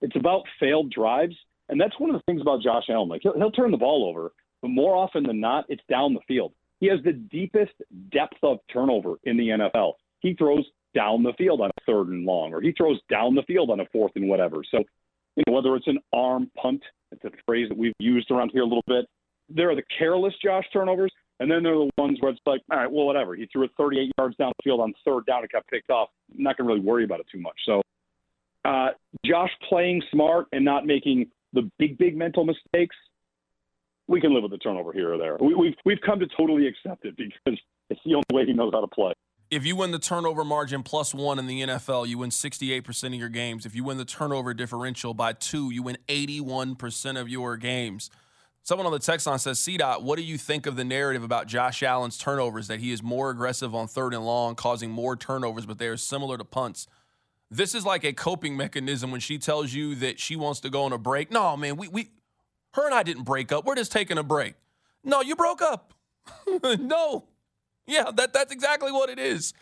It's 0.00 0.16
about 0.16 0.44
failed 0.60 0.90
drives 0.90 1.34
and 1.68 1.80
that's 1.80 1.98
one 1.98 2.10
of 2.10 2.16
the 2.16 2.22
things 2.24 2.40
about 2.40 2.62
Josh 2.62 2.84
Allen. 2.90 3.08
Like 3.08 3.22
he'll, 3.22 3.34
he'll 3.34 3.50
turn 3.50 3.70
the 3.70 3.76
ball 3.76 4.08
over, 4.08 4.32
but 4.62 4.68
more 4.68 4.96
often 4.96 5.22
than 5.22 5.40
not, 5.40 5.64
it's 5.68 5.82
down 5.88 6.14
the 6.14 6.20
field. 6.26 6.52
He 6.80 6.86
has 6.88 7.00
the 7.04 7.12
deepest 7.12 7.72
depth 8.12 8.38
of 8.42 8.58
turnover 8.72 9.16
in 9.24 9.36
the 9.36 9.48
NFL. 9.48 9.94
He 10.20 10.34
throws 10.34 10.64
down 10.94 11.22
the 11.22 11.32
field 11.36 11.60
on 11.60 11.70
a 11.70 11.84
third 11.86 12.08
and 12.08 12.24
long, 12.24 12.54
or 12.54 12.60
he 12.60 12.72
throws 12.72 13.00
down 13.10 13.34
the 13.34 13.42
field 13.42 13.70
on 13.70 13.80
a 13.80 13.84
fourth 13.92 14.12
and 14.16 14.28
whatever. 14.28 14.62
So, 14.70 14.78
you 15.36 15.44
know, 15.46 15.54
whether 15.54 15.74
it's 15.76 15.86
an 15.86 15.98
arm 16.12 16.50
punt, 16.60 16.82
it's 17.12 17.24
a 17.24 17.30
phrase 17.46 17.68
that 17.68 17.78
we've 17.78 17.92
used 17.98 18.30
around 18.30 18.50
here 18.52 18.62
a 18.62 18.66
little 18.66 18.84
bit. 18.86 19.06
There 19.48 19.70
are 19.70 19.76
the 19.76 19.82
careless 19.98 20.34
Josh 20.42 20.64
turnovers, 20.72 21.12
and 21.40 21.50
then 21.50 21.62
there 21.62 21.74
are 21.74 21.86
the 21.86 21.90
ones 21.98 22.18
where 22.20 22.30
it's 22.30 22.40
like, 22.46 22.60
all 22.70 22.78
right, 22.78 22.90
well, 22.90 23.06
whatever. 23.06 23.34
He 23.34 23.48
threw 23.52 23.64
it 23.64 23.70
38 23.76 24.12
yards 24.18 24.36
down 24.36 24.52
the 24.58 24.62
field 24.62 24.80
on 24.80 24.92
third 25.04 25.26
down 25.26 25.40
and 25.40 25.50
got 25.50 25.66
picked 25.68 25.90
off. 25.90 26.10
I'm 26.36 26.42
not 26.42 26.56
going 26.56 26.68
to 26.68 26.74
really 26.74 26.86
worry 26.86 27.04
about 27.04 27.20
it 27.20 27.26
too 27.30 27.40
much. 27.40 27.56
So, 27.64 27.82
uh, 28.64 28.88
Josh 29.24 29.50
playing 29.68 30.02
smart 30.10 30.46
and 30.52 30.64
not 30.64 30.84
making 30.84 31.30
the 31.52 31.70
big, 31.78 31.98
big 31.98 32.16
mental 32.16 32.44
mistakes, 32.44 32.96
we 34.06 34.20
can 34.20 34.34
live 34.34 34.42
with 34.42 34.52
the 34.52 34.58
turnover 34.58 34.92
here 34.92 35.12
or 35.12 35.18
there. 35.18 35.36
We, 35.40 35.54
we've 35.54 35.74
we've 35.84 36.00
come 36.04 36.18
to 36.20 36.26
totally 36.36 36.66
accept 36.66 37.04
it 37.04 37.16
because 37.16 37.60
it's 37.90 38.00
the 38.04 38.14
only 38.14 38.24
way 38.32 38.46
he 38.46 38.52
knows 38.52 38.72
how 38.72 38.80
to 38.80 38.86
play. 38.86 39.12
If 39.50 39.64
you 39.64 39.76
win 39.76 39.92
the 39.92 39.98
turnover 39.98 40.44
margin 40.44 40.82
plus 40.82 41.14
one 41.14 41.38
in 41.38 41.46
the 41.46 41.62
NFL, 41.62 42.06
you 42.06 42.18
win 42.18 42.28
68% 42.28 43.06
of 43.06 43.14
your 43.14 43.30
games. 43.30 43.64
If 43.64 43.74
you 43.74 43.82
win 43.82 43.96
the 43.96 44.04
turnover 44.04 44.52
differential 44.52 45.14
by 45.14 45.32
two, 45.32 45.70
you 45.72 45.82
win 45.82 45.96
81% 46.06 47.18
of 47.18 47.30
your 47.30 47.56
games. 47.56 48.10
Someone 48.62 48.84
on 48.84 48.92
the 48.92 48.98
text 48.98 49.26
line 49.26 49.38
says, 49.38 49.58
CDOT, 49.60 50.02
what 50.02 50.18
do 50.18 50.22
you 50.22 50.36
think 50.36 50.66
of 50.66 50.76
the 50.76 50.84
narrative 50.84 51.22
about 51.22 51.46
Josh 51.46 51.82
Allen's 51.82 52.18
turnovers, 52.18 52.68
that 52.68 52.80
he 52.80 52.92
is 52.92 53.02
more 53.02 53.30
aggressive 53.30 53.74
on 53.74 53.88
third 53.88 54.12
and 54.12 54.22
long, 54.22 54.54
causing 54.54 54.90
more 54.90 55.16
turnovers, 55.16 55.64
but 55.64 55.78
they 55.78 55.86
are 55.86 55.96
similar 55.96 56.36
to 56.36 56.44
punts? 56.44 56.86
This 57.50 57.74
is 57.74 57.84
like 57.84 58.04
a 58.04 58.12
coping 58.12 58.56
mechanism 58.56 59.10
when 59.10 59.20
she 59.20 59.38
tells 59.38 59.72
you 59.72 59.94
that 59.96 60.20
she 60.20 60.36
wants 60.36 60.60
to 60.60 60.70
go 60.70 60.84
on 60.84 60.92
a 60.92 60.98
break. 60.98 61.30
No, 61.30 61.56
man, 61.56 61.76
we 61.76 61.88
we 61.88 62.10
her 62.74 62.84
and 62.86 62.94
I 62.94 63.02
didn't 63.02 63.24
break 63.24 63.52
up. 63.52 63.64
We're 63.64 63.74
just 63.74 63.92
taking 63.92 64.18
a 64.18 64.22
break. 64.22 64.54
No, 65.02 65.22
you 65.22 65.34
broke 65.34 65.62
up. 65.62 65.94
no. 66.78 67.24
Yeah, 67.86 68.10
that 68.14 68.32
that's 68.32 68.52
exactly 68.52 68.92
what 68.92 69.08
it 69.08 69.18
is. 69.18 69.54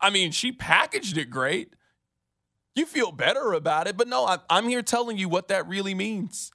I 0.00 0.10
mean, 0.10 0.30
she 0.30 0.52
packaged 0.52 1.16
it 1.18 1.30
great. 1.30 1.74
You 2.74 2.86
feel 2.86 3.12
better 3.12 3.52
about 3.52 3.86
it, 3.86 3.96
but 3.96 4.08
no, 4.08 4.24
I, 4.24 4.38
I'm 4.48 4.68
here 4.68 4.82
telling 4.82 5.18
you 5.18 5.28
what 5.28 5.48
that 5.48 5.66
really 5.68 5.94
means. 5.94 6.52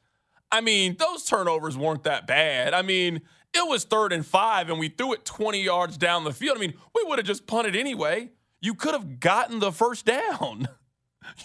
I 0.51 0.61
mean, 0.61 0.95
those 0.97 1.25
turnovers 1.25 1.77
weren't 1.77 2.03
that 2.03 2.25
bad. 2.25 2.73
I 2.73 2.81
mean, 2.81 3.21
it 3.53 3.67
was 3.67 3.83
third 3.83 4.13
and 4.13 4.25
five, 4.25 4.69
and 4.69 4.79
we 4.79 4.89
threw 4.89 5.13
it 5.13 5.25
20 5.25 5.61
yards 5.61 5.97
down 5.97 6.23
the 6.23 6.33
field. 6.33 6.57
I 6.57 6.61
mean, 6.61 6.73
we 6.95 7.03
would 7.05 7.19
have 7.19 7.27
just 7.27 7.45
punted 7.45 7.75
anyway. 7.75 8.31
You 8.61 8.73
could 8.73 8.93
have 8.93 9.19
gotten 9.19 9.59
the 9.59 9.71
first 9.71 10.05
down. 10.05 10.67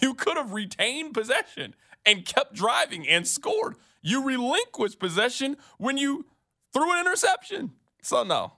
You 0.01 0.13
could 0.13 0.37
have 0.37 0.53
retained 0.53 1.13
possession 1.13 1.75
and 2.05 2.25
kept 2.25 2.53
driving 2.53 3.05
and 3.05 3.27
scored. 3.27 3.75
You 4.01 4.25
relinquished 4.25 4.97
possession 4.97 5.57
when 5.77 5.97
you 5.97 6.25
threw 6.71 6.93
an 6.93 6.99
interception. 7.01 7.71
So, 8.01 8.23
no, 8.23 8.53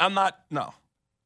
I'm 0.00 0.12
not, 0.12 0.40
no. 0.50 0.74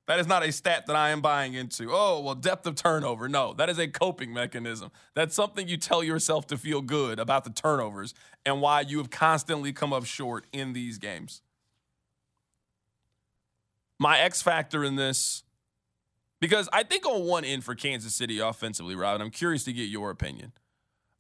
That 0.07 0.19
is 0.19 0.27
not 0.27 0.43
a 0.43 0.51
stat 0.51 0.87
that 0.89 0.97
I 0.97 1.11
am 1.11 1.21
buying 1.21 1.55
into. 1.55 1.91
Oh, 1.93 2.21
well, 2.21 2.35
depth 2.35 2.67
of 2.67 2.75
turnover. 2.75 3.29
No, 3.29 3.55
that 3.55 3.69
is 3.69 3.79
a 3.79 3.87
coping 3.87 4.35
mechanism. 4.35 4.91
That's 5.15 5.37
something 5.37 5.69
you 5.69 5.77
tell 5.77 6.03
yourself 6.03 6.49
to 6.49 6.59
feel 6.59 6.81
good 6.83 7.21
about 7.21 7.45
the 7.45 7.51
turnovers 7.51 8.13
and 8.45 8.61
why 8.61 8.81
you 8.81 8.99
have 8.99 9.11
constantly 9.11 9.73
come 9.73 9.93
up 9.93 10.05
short 10.05 10.47
in 10.53 10.73
these 10.73 10.99
games. 10.99 11.43
My 14.01 14.19
X 14.19 14.43
factor 14.43 14.83
in 14.83 14.97
this 14.97 15.45
because 16.41 16.69
I 16.73 16.83
think 16.83 17.07
on 17.07 17.25
one 17.25 17.45
end 17.45 17.65
for 17.65 17.75
Kansas 17.75 18.15
City 18.15 18.39
offensively, 18.39 18.95
Robin, 18.95 19.21
I'm 19.21 19.31
curious 19.31 19.65
to 19.65 19.73
get 19.73 19.89
your 19.89 20.11
opinion. 20.11 20.53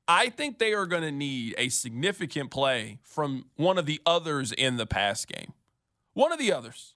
I 0.09 0.29
think 0.29 0.59
they 0.59 0.73
are 0.73 0.87
going 0.87 1.03
to 1.03 1.13
need 1.13 1.55
a 1.57 1.69
significant 1.69 2.51
play 2.51 2.99
from 3.03 3.47
one 3.57 3.79
of 3.79 3.87
the 3.87 4.01
others 4.05 4.51
in 4.51 4.77
the 4.77 4.87
pass 4.87 5.25
game. 5.25 5.53
One 6.15 6.33
of 6.33 6.39
the 6.39 6.53
others. 6.53 6.95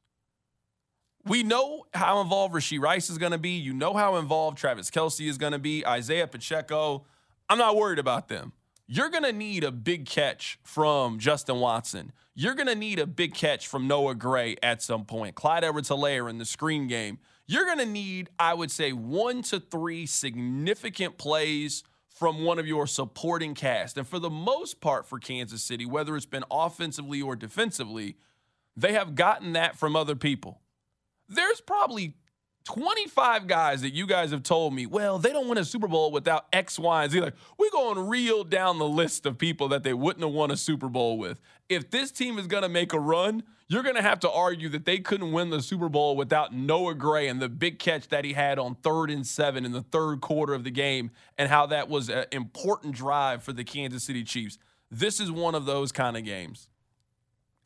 We 1.24 1.42
know 1.42 1.86
how 1.94 2.20
involved 2.20 2.54
Rashee 2.54 2.80
Rice 2.80 3.08
is 3.08 3.16
going 3.16 3.32
to 3.32 3.38
be. 3.38 3.50
You 3.50 3.72
know 3.72 3.94
how 3.94 4.16
involved 4.16 4.58
Travis 4.58 4.90
Kelce 4.90 5.28
is 5.28 5.38
going 5.38 5.52
to 5.52 5.58
be, 5.58 5.86
Isaiah 5.86 6.26
Pacheco. 6.26 7.06
I'm 7.48 7.56
not 7.58 7.76
worried 7.76 7.98
about 7.98 8.28
them. 8.28 8.52
You're 8.86 9.08
going 9.08 9.24
to 9.24 9.32
need 9.32 9.64
a 9.64 9.72
big 9.72 10.06
catch 10.06 10.58
from 10.62 11.18
Justin 11.18 11.60
Watson. 11.60 12.12
You're 12.34 12.54
going 12.54 12.66
to 12.66 12.74
need 12.74 12.98
a 12.98 13.06
big 13.06 13.34
catch 13.34 13.66
from 13.66 13.88
Noah 13.88 14.14
Gray 14.14 14.56
at 14.62 14.82
some 14.82 15.04
point. 15.04 15.34
Clyde 15.34 15.64
Edwards 15.64 15.88
Helaire 15.88 16.28
in 16.28 16.38
the 16.38 16.44
screen 16.44 16.86
game 16.86 17.18
you're 17.46 17.66
going 17.66 17.78
to 17.78 17.86
need, 17.86 18.30
I 18.38 18.54
would 18.54 18.70
say, 18.70 18.92
one 18.92 19.42
to 19.42 19.60
three 19.60 20.06
significant 20.06 21.18
plays 21.18 21.84
from 22.08 22.44
one 22.44 22.58
of 22.58 22.66
your 22.66 22.86
supporting 22.86 23.54
cast. 23.54 23.98
And 23.98 24.06
for 24.06 24.18
the 24.18 24.30
most 24.30 24.80
part 24.80 25.06
for 25.06 25.18
Kansas 25.18 25.62
City, 25.62 25.84
whether 25.84 26.16
it's 26.16 26.26
been 26.26 26.44
offensively 26.50 27.20
or 27.20 27.36
defensively, 27.36 28.16
they 28.76 28.92
have 28.92 29.14
gotten 29.14 29.52
that 29.52 29.76
from 29.76 29.94
other 29.94 30.14
people. 30.14 30.60
There's 31.28 31.60
probably 31.60 32.14
25 32.64 33.46
guys 33.46 33.82
that 33.82 33.92
you 33.92 34.06
guys 34.06 34.30
have 34.30 34.42
told 34.42 34.72
me, 34.74 34.86
well, 34.86 35.18
they 35.18 35.32
don't 35.32 35.48
win 35.48 35.58
a 35.58 35.64
Super 35.64 35.86
Bowl 35.86 36.10
without 36.10 36.46
X, 36.52 36.78
Y, 36.78 37.02
and 37.02 37.12
Z. 37.12 37.20
Like, 37.20 37.34
we're 37.58 37.70
going 37.70 37.96
to 37.96 38.02
reel 38.02 38.42
down 38.42 38.78
the 38.78 38.88
list 38.88 39.26
of 39.26 39.36
people 39.36 39.68
that 39.68 39.82
they 39.82 39.92
wouldn't 39.92 40.24
have 40.24 40.32
won 40.32 40.50
a 40.50 40.56
Super 40.56 40.88
Bowl 40.88 41.18
with. 41.18 41.40
If 41.68 41.90
this 41.90 42.10
team 42.10 42.38
is 42.38 42.46
going 42.46 42.62
to 42.62 42.68
make 42.68 42.92
a 42.92 42.98
run, 42.98 43.42
you're 43.68 43.82
going 43.82 43.96
to 43.96 44.02
have 44.02 44.20
to 44.20 44.30
argue 44.30 44.68
that 44.70 44.86
they 44.86 44.98
couldn't 44.98 45.32
win 45.32 45.50
the 45.50 45.60
Super 45.60 45.88
Bowl 45.88 46.16
without 46.16 46.54
Noah 46.54 46.94
Gray 46.94 47.28
and 47.28 47.40
the 47.40 47.48
big 47.48 47.78
catch 47.78 48.08
that 48.08 48.24
he 48.24 48.32
had 48.32 48.58
on 48.58 48.76
third 48.76 49.10
and 49.10 49.26
seven 49.26 49.64
in 49.64 49.72
the 49.72 49.82
third 49.82 50.20
quarter 50.20 50.54
of 50.54 50.64
the 50.64 50.70
game 50.70 51.10
and 51.36 51.50
how 51.50 51.66
that 51.66 51.88
was 51.88 52.08
an 52.08 52.24
important 52.32 52.94
drive 52.94 53.42
for 53.42 53.52
the 53.52 53.64
Kansas 53.64 54.04
City 54.04 54.24
Chiefs. 54.24 54.58
This 54.90 55.20
is 55.20 55.30
one 55.30 55.54
of 55.54 55.66
those 55.66 55.92
kind 55.92 56.16
of 56.16 56.24
games 56.24 56.68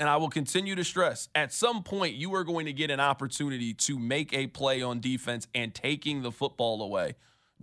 and 0.01 0.09
I 0.09 0.17
will 0.17 0.31
continue 0.31 0.75
to 0.75 0.85
stress 0.85 1.29
at 1.35 1.53
some 1.53 1.83
point 1.83 2.15
you 2.15 2.35
are 2.35 2.45
going 2.45 2.67
to 2.67 2.73
get 2.73 2.91
an 2.91 3.01
opportunity 3.01 3.75
to 3.75 3.99
make 3.99 4.33
a 4.33 4.47
play 4.47 4.83
on 4.83 5.01
defense 5.01 5.47
and 5.55 5.75
taking 5.75 6.23
the 6.23 6.33
football 6.33 6.83
away. 6.83 7.15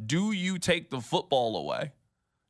Do 0.04 0.32
you 0.32 0.58
take 0.58 0.90
the 0.90 1.00
football 1.00 1.56
away? 1.56 1.94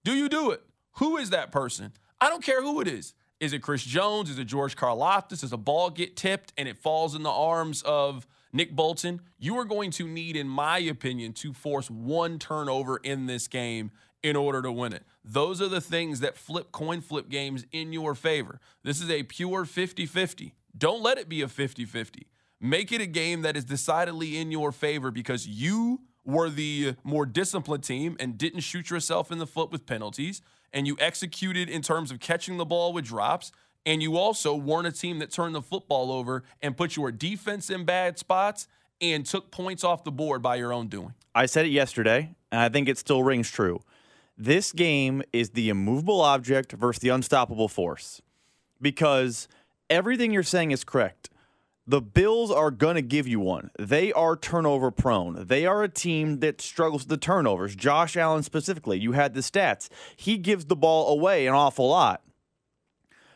Do 0.03 0.13
you 0.13 0.29
do 0.29 0.51
it? 0.51 0.63
Who 0.97 1.17
is 1.17 1.29
that 1.29 1.51
person? 1.51 1.93
I 2.19 2.29
don't 2.29 2.43
care 2.43 2.61
who 2.61 2.81
it 2.81 2.87
is. 2.87 3.13
Is 3.39 3.53
it 3.53 3.61
Chris 3.61 3.83
Jones? 3.83 4.29
Is 4.29 4.39
it 4.39 4.45
George 4.45 4.75
Karlaftis? 4.75 5.41
Does 5.41 5.51
a 5.53 5.57
ball 5.57 5.89
get 5.89 6.15
tipped 6.15 6.53
and 6.57 6.67
it 6.67 6.77
falls 6.77 7.15
in 7.15 7.23
the 7.23 7.31
arms 7.31 7.81
of 7.83 8.25
Nick 8.53 8.75
Bolton? 8.75 9.21
You 9.37 9.57
are 9.57 9.65
going 9.65 9.91
to 9.91 10.07
need, 10.07 10.35
in 10.35 10.47
my 10.47 10.79
opinion, 10.79 11.33
to 11.33 11.53
force 11.53 11.91
one 11.91 12.39
turnover 12.39 12.97
in 12.97 13.25
this 13.25 13.47
game 13.47 13.91
in 14.25 14.35
order 14.35 14.59
to 14.59 14.71
win 14.71 14.91
it. 14.91 15.03
Those 15.23 15.61
are 15.61 15.67
the 15.67 15.79
things 15.79 16.19
that 16.21 16.35
flip 16.35 16.71
coin 16.71 17.01
flip 17.01 17.29
games 17.29 17.63
in 17.71 17.93
your 17.93 18.15
favor. 18.15 18.59
This 18.81 18.99
is 18.99 19.11
a 19.11 19.21
pure 19.21 19.65
50 19.65 20.07
50. 20.07 20.55
Don't 20.75 21.03
let 21.03 21.19
it 21.19 21.29
be 21.29 21.43
a 21.43 21.47
50 21.47 21.85
50. 21.85 22.25
Make 22.59 22.91
it 22.91 23.01
a 23.01 23.05
game 23.05 23.43
that 23.43 23.55
is 23.55 23.63
decidedly 23.63 24.35
in 24.39 24.49
your 24.49 24.71
favor 24.71 25.11
because 25.11 25.47
you 25.47 26.01
were 26.23 26.49
the 26.49 26.95
more 27.03 27.27
disciplined 27.27 27.83
team 27.83 28.17
and 28.19 28.35
didn't 28.35 28.61
shoot 28.61 28.89
yourself 28.89 29.31
in 29.31 29.37
the 29.37 29.45
foot 29.45 29.71
with 29.71 29.85
penalties 29.85 30.41
and 30.73 30.87
you 30.87 30.97
executed 30.99 31.69
in 31.69 31.83
terms 31.83 32.09
of 32.09 32.19
catching 32.19 32.57
the 32.57 32.65
ball 32.65 32.93
with 32.93 33.05
drops. 33.05 33.51
And 33.85 34.01
you 34.01 34.17
also 34.17 34.55
weren't 34.55 34.87
a 34.87 34.91
team 34.91 35.19
that 35.19 35.29
turned 35.29 35.53
the 35.53 35.61
football 35.61 36.11
over 36.11 36.41
and 36.63 36.75
put 36.75 36.95
your 36.95 37.11
defense 37.11 37.69
in 37.69 37.85
bad 37.85 38.17
spots 38.17 38.67
and 38.99 39.23
took 39.23 39.51
points 39.51 39.83
off 39.83 40.03
the 40.03 40.11
board 40.11 40.41
by 40.41 40.55
your 40.55 40.73
own 40.73 40.87
doing. 40.87 41.13
I 41.35 41.45
said 41.45 41.67
it 41.67 41.69
yesterday, 41.69 42.33
and 42.51 42.61
I 42.61 42.69
think 42.69 42.89
it 42.89 42.97
still 42.97 43.21
rings 43.21 43.51
true. 43.51 43.81
This 44.37 44.73
game 44.73 45.23
is 45.31 45.51
the 45.51 45.69
immovable 45.69 46.21
object 46.21 46.73
versus 46.73 46.99
the 46.99 47.09
unstoppable 47.09 47.69
force 47.69 48.21
because 48.81 49.47
everything 49.89 50.31
you're 50.31 50.43
saying 50.43 50.71
is 50.71 50.83
correct. 50.83 51.29
The 51.87 52.01
Bills 52.01 52.51
are 52.51 52.71
going 52.71 52.95
to 52.95 53.01
give 53.01 53.27
you 53.27 53.39
one. 53.39 53.69
They 53.77 54.11
are 54.11 54.35
turnover 54.35 54.89
prone. 54.91 55.45
They 55.45 55.65
are 55.65 55.83
a 55.83 55.89
team 55.89 56.39
that 56.39 56.59
struggles 56.59 57.03
with 57.03 57.09
the 57.09 57.17
turnovers. 57.17 57.75
Josh 57.75 58.17
Allen 58.17 58.43
specifically, 58.43 58.99
you 58.99 59.11
had 59.11 59.35
the 59.35 59.41
stats. 59.41 59.87
He 60.15 60.37
gives 60.37 60.65
the 60.65 60.75
ball 60.75 61.13
away 61.13 61.45
an 61.45 61.53
awful 61.53 61.87
lot. 61.87 62.23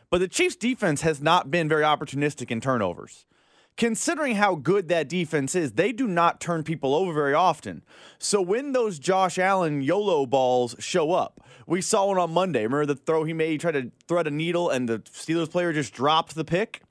But 0.10 0.18
the 0.18 0.28
Chiefs 0.28 0.56
defense 0.56 1.02
has 1.02 1.22
not 1.22 1.52
been 1.52 1.70
very 1.70 1.84
opportunistic 1.84 2.50
in 2.50 2.60
turnovers. 2.60 3.26
Considering 3.80 4.36
how 4.36 4.54
good 4.56 4.90
that 4.90 5.10
defense 5.10 5.56
is, 5.56 5.72
they 5.72 5.92
do 5.92 6.06
not 6.06 6.40
turn 6.40 6.64
people 6.64 6.94
over 6.94 7.14
very 7.14 7.34
often. 7.34 7.82
So 8.20 8.42
when 8.42 8.74
those 8.74 9.00
Josh 9.00 9.40
Allen 9.40 9.82
YOLO 9.82 10.28
balls 10.28 10.76
show 10.80 11.14
up, 11.14 11.42
we 11.66 11.82
saw 11.82 12.08
one 12.08 12.18
on 12.18 12.32
Monday. 12.32 12.64
Remember 12.64 12.86
the 12.86 12.96
throw 12.96 13.24
he 13.24 13.34
made? 13.34 13.52
He 13.52 13.58
tried 13.58 13.72
to 13.72 13.92
thread 14.08 14.28
a 14.28 14.32
needle 14.32 14.70
and 14.70 14.88
the 14.88 15.00
Steelers 15.00 15.50
player 15.50 15.74
just 15.74 15.94
dropped 15.94 16.36
the 16.36 16.46
pick? 16.46 16.84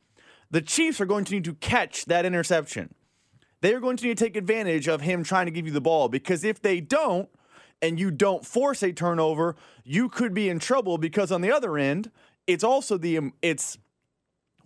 the 0.50 0.62
Chiefs 0.62 1.00
are 1.00 1.06
going 1.06 1.24
to 1.26 1.34
need 1.34 1.44
to 1.44 1.54
catch 1.54 2.06
that 2.06 2.24
interception. 2.24 2.94
They 3.60 3.74
are 3.74 3.80
going 3.80 3.96
to 3.98 4.06
need 4.06 4.16
to 4.16 4.24
take 4.24 4.36
advantage 4.36 4.88
of 4.88 5.00
him 5.00 5.24
trying 5.24 5.46
to 5.46 5.52
give 5.52 5.66
you 5.66 5.72
the 5.72 5.80
ball 5.80 6.08
because 6.08 6.44
if 6.44 6.62
they 6.62 6.80
don't, 6.80 7.28
and 7.80 8.00
you 8.00 8.10
don't 8.10 8.44
force 8.44 8.82
a 8.82 8.92
turnover, 8.92 9.54
you 9.84 10.08
could 10.08 10.34
be 10.34 10.48
in 10.48 10.58
trouble 10.58 10.98
because 10.98 11.30
on 11.30 11.42
the 11.42 11.52
other 11.52 11.78
end, 11.78 12.10
it's 12.46 12.64
also 12.64 12.96
the 12.96 13.18
um, 13.18 13.32
it's 13.40 13.78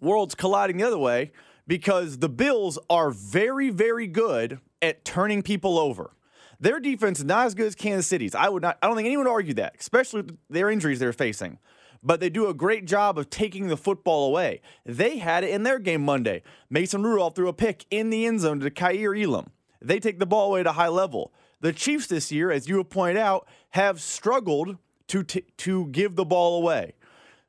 worlds 0.01 0.35
colliding 0.35 0.79
the 0.79 0.85
other 0.85 0.99
way 0.99 1.31
because 1.67 2.19
the 2.19 2.29
Bills 2.29 2.79
are 2.91 3.11
very 3.11 3.71
very 3.71 4.07
good 4.07 4.61
at 4.81 5.05
turning 5.05 5.43
people 5.43 5.79
over. 5.79 6.15
Their 6.61 6.81
defense 6.81 7.19
is 7.19 7.25
not 7.25 7.47
as 7.47 7.55
good 7.55 7.67
as 7.67 7.75
Kansas 7.75 8.07
City's. 8.07 8.35
I 8.35 8.49
would 8.49 8.63
not 8.63 8.79
I 8.83 8.87
don't 8.87 8.97
think 8.97 9.07
anyone 9.07 9.27
would 9.27 9.33
argue 9.33 9.55
that, 9.55 9.77
especially 9.79 10.23
with 10.23 10.39
their 10.49 10.71
injuries 10.71 10.99
they're 10.99 11.13
facing 11.13 11.59
but 12.03 12.21
they 12.21 12.29
do 12.29 12.49
a 12.49 12.55
great 12.55 12.85
job 12.85 13.17
of 13.17 13.31
taking 13.31 13.69
the 13.69 13.77
football 13.77 14.27
away. 14.27 14.61
They 14.85 15.19
had 15.19 15.45
it 15.45 15.51
in 15.51 15.63
their 15.63 15.79
game 15.79 16.03
Monday. 16.03 16.43
Mason 16.69 17.03
Rudolph 17.03 17.35
threw 17.35 17.49
a 17.49 17.53
pick 17.53 17.87
in 17.91 18.11
the 18.11 18.27
end 18.27 18.41
zone 18.41 18.61
to 18.61 18.71
Kaiir 18.71 19.15
Elam. 19.15 19.51
They 19.81 20.01
take 20.01 20.19
the 20.19 20.27
ball 20.27 20.49
away 20.51 20.61
at 20.61 20.67
a 20.67 20.73
high 20.73 20.89
level. 20.89 21.33
The 21.61 21.73
Chiefs 21.73 22.09
this 22.09 22.33
year, 22.33 22.51
as 22.51 22.69
you 22.69 22.79
have 22.79 22.91
pointed 22.91 23.19
out, 23.19 23.47
have 23.71 24.01
struggled 24.01 24.79
to, 25.09 25.23
t- 25.23 25.45
to 25.59 25.87
give 25.89 26.17
the 26.17 26.25
ball 26.25 26.59
away. 26.59 26.95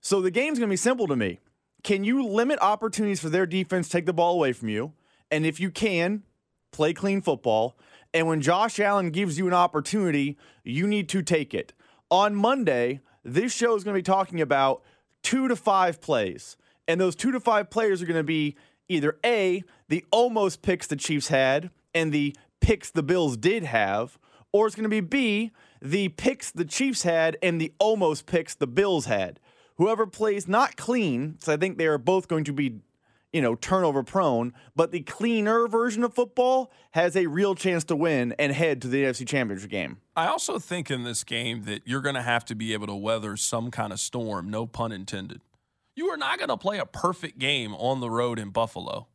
So 0.01 0.21
the 0.21 0.31
game's 0.31 0.59
going 0.59 0.69
to 0.69 0.73
be 0.73 0.77
simple 0.77 1.07
to 1.07 1.15
me. 1.15 1.39
Can 1.83 2.05
you 2.05 2.25
limit 2.25 2.59
opportunities 2.61 3.19
for 3.19 3.29
their 3.29 3.45
defense 3.45 3.87
to 3.87 3.97
take 3.97 4.05
the 4.05 4.13
ball 4.13 4.35
away 4.35 4.53
from 4.53 4.69
you? 4.69 4.93
And 5.29 5.45
if 5.45 5.59
you 5.59 5.69
can, 5.69 6.23
play 6.71 6.93
clean 6.93 7.21
football. 7.21 7.77
And 8.13 8.27
when 8.27 8.41
Josh 8.41 8.79
Allen 8.79 9.09
gives 9.09 9.37
you 9.37 9.47
an 9.47 9.53
opportunity, 9.53 10.37
you 10.63 10.87
need 10.87 11.09
to 11.09 11.21
take 11.21 11.53
it. 11.53 11.73
On 12.09 12.35
Monday, 12.35 13.01
this 13.23 13.53
show 13.53 13.75
is 13.75 13.83
going 13.83 13.95
to 13.95 13.97
be 13.97 14.03
talking 14.03 14.39
about 14.39 14.81
two 15.23 15.47
to 15.47 15.55
five 15.55 15.99
plays. 15.99 16.55
And 16.87 17.01
those 17.01 17.15
two 17.15 17.31
to 17.31 17.39
five 17.39 17.69
players 17.69 18.01
are 18.01 18.05
going 18.05 18.17
to 18.17 18.23
be 18.23 18.55
either 18.87 19.17
A, 19.25 19.63
the 19.89 20.05
almost 20.11 20.61
picks 20.61 20.87
the 20.87 20.95
Chiefs 20.95 21.27
had 21.29 21.69
and 21.93 22.11
the 22.11 22.35
picks 22.61 22.91
the 22.91 23.03
Bills 23.03 23.35
did 23.35 23.63
have, 23.63 24.17
or 24.51 24.67
it's 24.67 24.75
going 24.75 24.83
to 24.83 24.89
be 24.89 25.01
B, 25.01 25.51
the 25.81 26.09
picks 26.09 26.51
the 26.51 26.65
Chiefs 26.65 27.03
had 27.03 27.37
and 27.41 27.59
the 27.59 27.73
almost 27.79 28.25
picks 28.25 28.55
the 28.55 28.67
Bills 28.67 29.05
had. 29.05 29.39
Whoever 29.77 30.05
plays 30.05 30.47
not 30.47 30.77
clean, 30.77 31.37
so 31.39 31.53
I 31.53 31.57
think 31.57 31.77
they 31.77 31.87
are 31.87 31.97
both 31.97 32.27
going 32.27 32.43
to 32.45 32.53
be 32.53 32.81
you 33.33 33.41
know, 33.41 33.55
turnover 33.55 34.03
prone, 34.03 34.53
but 34.75 34.91
the 34.91 35.01
cleaner 35.01 35.67
version 35.67 36.03
of 36.03 36.13
football 36.13 36.71
has 36.91 37.15
a 37.15 37.25
real 37.25 37.55
chance 37.55 37.83
to 37.85 37.95
win 37.95 38.33
and 38.37 38.53
head 38.53 38.79
to 38.83 38.87
the 38.87 39.03
NFC 39.03 39.27
Championship 39.27 39.71
game. 39.71 39.97
I 40.15 40.27
also 40.27 40.59
think 40.59 40.91
in 40.91 41.03
this 41.03 41.23
game 41.23 41.63
that 41.63 41.81
you're 41.83 42.01
going 42.01 42.15
to 42.15 42.21
have 42.21 42.45
to 42.45 42.55
be 42.55 42.73
able 42.73 42.87
to 42.87 42.95
weather 42.95 43.35
some 43.35 43.71
kind 43.71 43.91
of 43.91 43.99
storm, 43.99 44.49
no 44.49 44.67
pun 44.67 44.91
intended. 44.91 45.41
You 45.95 46.09
are 46.09 46.17
not 46.17 46.37
going 46.37 46.49
to 46.49 46.57
play 46.57 46.77
a 46.77 46.85
perfect 46.85 47.39
game 47.39 47.73
on 47.73 47.99
the 47.99 48.09
road 48.09 48.37
in 48.37 48.51
Buffalo. 48.51 49.07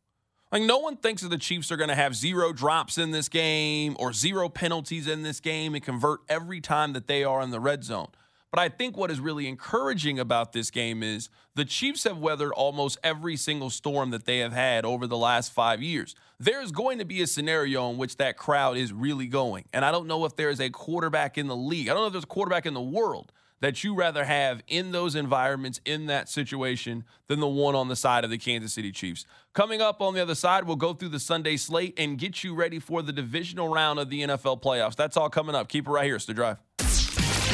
Like, 0.51 0.63
no 0.63 0.79
one 0.79 0.97
thinks 0.97 1.21
that 1.21 1.29
the 1.29 1.37
Chiefs 1.37 1.71
are 1.71 1.77
going 1.77 1.89
to 1.89 1.95
have 1.95 2.15
zero 2.15 2.51
drops 2.51 2.97
in 2.97 3.11
this 3.11 3.29
game 3.29 3.95
or 3.99 4.11
zero 4.11 4.49
penalties 4.49 5.07
in 5.07 5.21
this 5.21 5.39
game 5.39 5.75
and 5.75 5.83
convert 5.83 6.21
every 6.27 6.59
time 6.59 6.93
that 6.93 7.07
they 7.07 7.23
are 7.23 7.41
in 7.41 7.51
the 7.51 7.59
red 7.59 7.83
zone. 7.83 8.07
But 8.51 8.59
I 8.59 8.69
think 8.69 8.97
what 8.97 9.11
is 9.11 9.19
really 9.19 9.47
encouraging 9.47 10.19
about 10.19 10.53
this 10.53 10.71
game 10.71 11.03
is 11.03 11.29
the 11.55 11.65
Chiefs 11.65 12.03
have 12.05 12.17
weathered 12.17 12.51
almost 12.53 12.97
every 13.03 13.35
single 13.35 13.69
storm 13.69 14.09
that 14.09 14.25
they 14.25 14.39
have 14.39 14.53
had 14.53 14.85
over 14.85 15.05
the 15.05 15.17
last 15.17 15.51
five 15.51 15.83
years. 15.83 16.15
There's 16.39 16.71
going 16.71 16.97
to 16.97 17.05
be 17.05 17.21
a 17.21 17.27
scenario 17.27 17.89
in 17.91 17.97
which 17.97 18.17
that 18.17 18.37
crowd 18.37 18.77
is 18.77 18.91
really 18.91 19.27
going. 19.27 19.65
And 19.71 19.85
I 19.85 19.91
don't 19.91 20.07
know 20.07 20.25
if 20.25 20.35
there 20.35 20.49
is 20.49 20.59
a 20.59 20.69
quarterback 20.69 21.37
in 21.37 21.47
the 21.47 21.55
league, 21.55 21.89
I 21.89 21.93
don't 21.93 22.01
know 22.01 22.07
if 22.07 22.13
there's 22.13 22.23
a 22.23 22.27
quarterback 22.27 22.65
in 22.65 22.73
the 22.73 22.81
world 22.81 23.31
that 23.61 23.83
you 23.83 23.93
rather 23.93 24.23
have 24.23 24.61
in 24.67 24.91
those 24.91 25.15
environments, 25.15 25.81
in 25.85 26.05
that 26.05 26.29
situation, 26.29 27.03
than 27.27 27.39
the 27.39 27.47
one 27.47 27.75
on 27.75 27.89
the 27.89 27.95
side 27.95 28.23
of 28.23 28.29
the 28.29 28.37
Kansas 28.37 28.73
City 28.73 28.91
Chiefs. 28.91 29.25
Coming 29.53 29.81
up 29.81 30.01
on 30.01 30.13
the 30.13 30.21
other 30.21 30.35
side, 30.35 30.63
we'll 30.63 30.75
go 30.75 30.93
through 30.93 31.09
the 31.09 31.19
Sunday 31.19 31.57
slate 31.57 31.93
and 31.97 32.17
get 32.17 32.43
you 32.43 32.55
ready 32.55 32.79
for 32.79 33.01
the 33.01 33.11
divisional 33.11 33.67
round 33.67 33.99
of 33.99 34.09
the 34.09 34.21
NFL 34.21 34.61
playoffs. 34.61 34.95
That's 34.95 35.17
all 35.17 35.29
coming 35.29 35.55
up. 35.55 35.67
Keep 35.67 35.87
it 35.87 35.91
right 35.91 36.05
here. 36.05 36.15
It's 36.15 36.25
the 36.25 36.33
drive. 36.33 36.57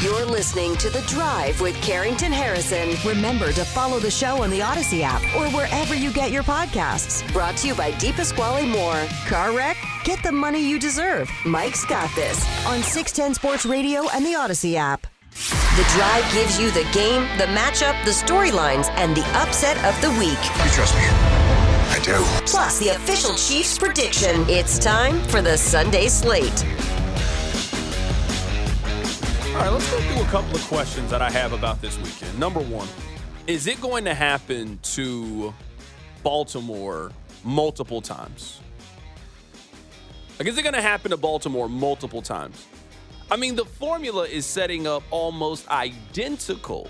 You're 0.02 0.26
listening 0.26 0.76
to 0.78 0.90
The 0.90 1.02
Drive 1.04 1.62
with 1.62 1.82
Carrington 1.82 2.32
Harrison. 2.32 2.96
Remember 3.06 3.54
to 3.54 3.64
follow 3.64 3.98
the 3.98 4.12
show 4.12 4.44
on 4.44 4.50
the 4.50 4.60
Audacy 4.60 5.02
app 5.02 5.22
or 5.36 5.50
wherever 5.56 5.96
you 5.96 6.12
get 6.12 6.32
your 6.32 6.44
podcasts. 6.44 7.26
Brought 7.32 7.56
to 7.58 7.68
you 7.68 7.76
by 7.76 7.94
DiPasquale 7.94 8.68
Moore. 8.68 9.08
Car 9.28 9.56
wreck? 9.56 9.78
Get 10.04 10.22
the 10.22 10.34
money 10.34 10.60
you 10.60 10.80
deserve. 10.80 11.32
Mike's 11.46 11.86
got 11.86 12.14
this 12.14 12.46
on 12.68 12.84
610 12.84 13.36
Sports 13.36 13.66
Radio 13.66 14.10
and 14.10 14.26
the 14.26 14.34
Audacy 14.34 14.76
app. 14.76 15.08
The 15.32 15.86
Drive 15.96 16.34
gives 16.34 16.60
you 16.60 16.72
the 16.72 16.88
game, 16.92 17.22
the 17.38 17.46
matchup, 17.46 17.96
the 18.04 18.12
storylines, 18.12 18.90
and 18.98 19.16
the 19.16 19.26
upset 19.38 19.78
of 19.86 20.00
the 20.02 20.10
week. 20.20 20.30
You 20.30 20.72
trust 20.72 20.94
me? 20.96 21.06
I 21.88 22.00
do. 22.04 22.16
Plus, 22.46 22.80
the 22.80 22.90
official 22.90 23.34
Chiefs 23.36 23.80
prediction. 23.80 24.46
It's 24.50 24.78
time 24.78 25.24
for 25.24 25.42
the 25.42 25.58
Sunday 25.58 26.10
slate. 26.10 26.66
All 29.56 29.62
right, 29.62 29.70
let's 29.70 29.90
go 29.90 29.98
through 30.02 30.22
a 30.22 30.28
couple 30.28 30.54
of 30.54 30.62
questions 30.68 31.10
that 31.12 31.22
I 31.22 31.32
have 31.32 31.54
about 31.54 31.82
this 31.82 31.98
weekend. 32.00 32.38
Number 32.38 32.60
one, 32.60 32.90
is 33.48 33.68
it 33.68 33.80
going 33.80 34.04
to 34.04 34.14
happen 34.14 34.78
to 34.84 35.54
Baltimore 36.24 37.14
multiple 37.42 38.02
times? 38.02 38.60
Like, 40.38 40.50
is 40.50 40.58
it 40.58 40.64
going 40.64 40.76
to 40.76 40.82
happen 40.82 41.12
to 41.12 41.18
Baltimore 41.18 41.70
multiple 41.70 42.22
times? 42.22 42.68
I 43.32 43.38
mean, 43.38 43.56
the 43.56 43.64
formula 43.64 44.28
is 44.28 44.46
setting 44.46 44.88
up 44.88 45.04
almost 45.10 45.70
identical 45.70 46.90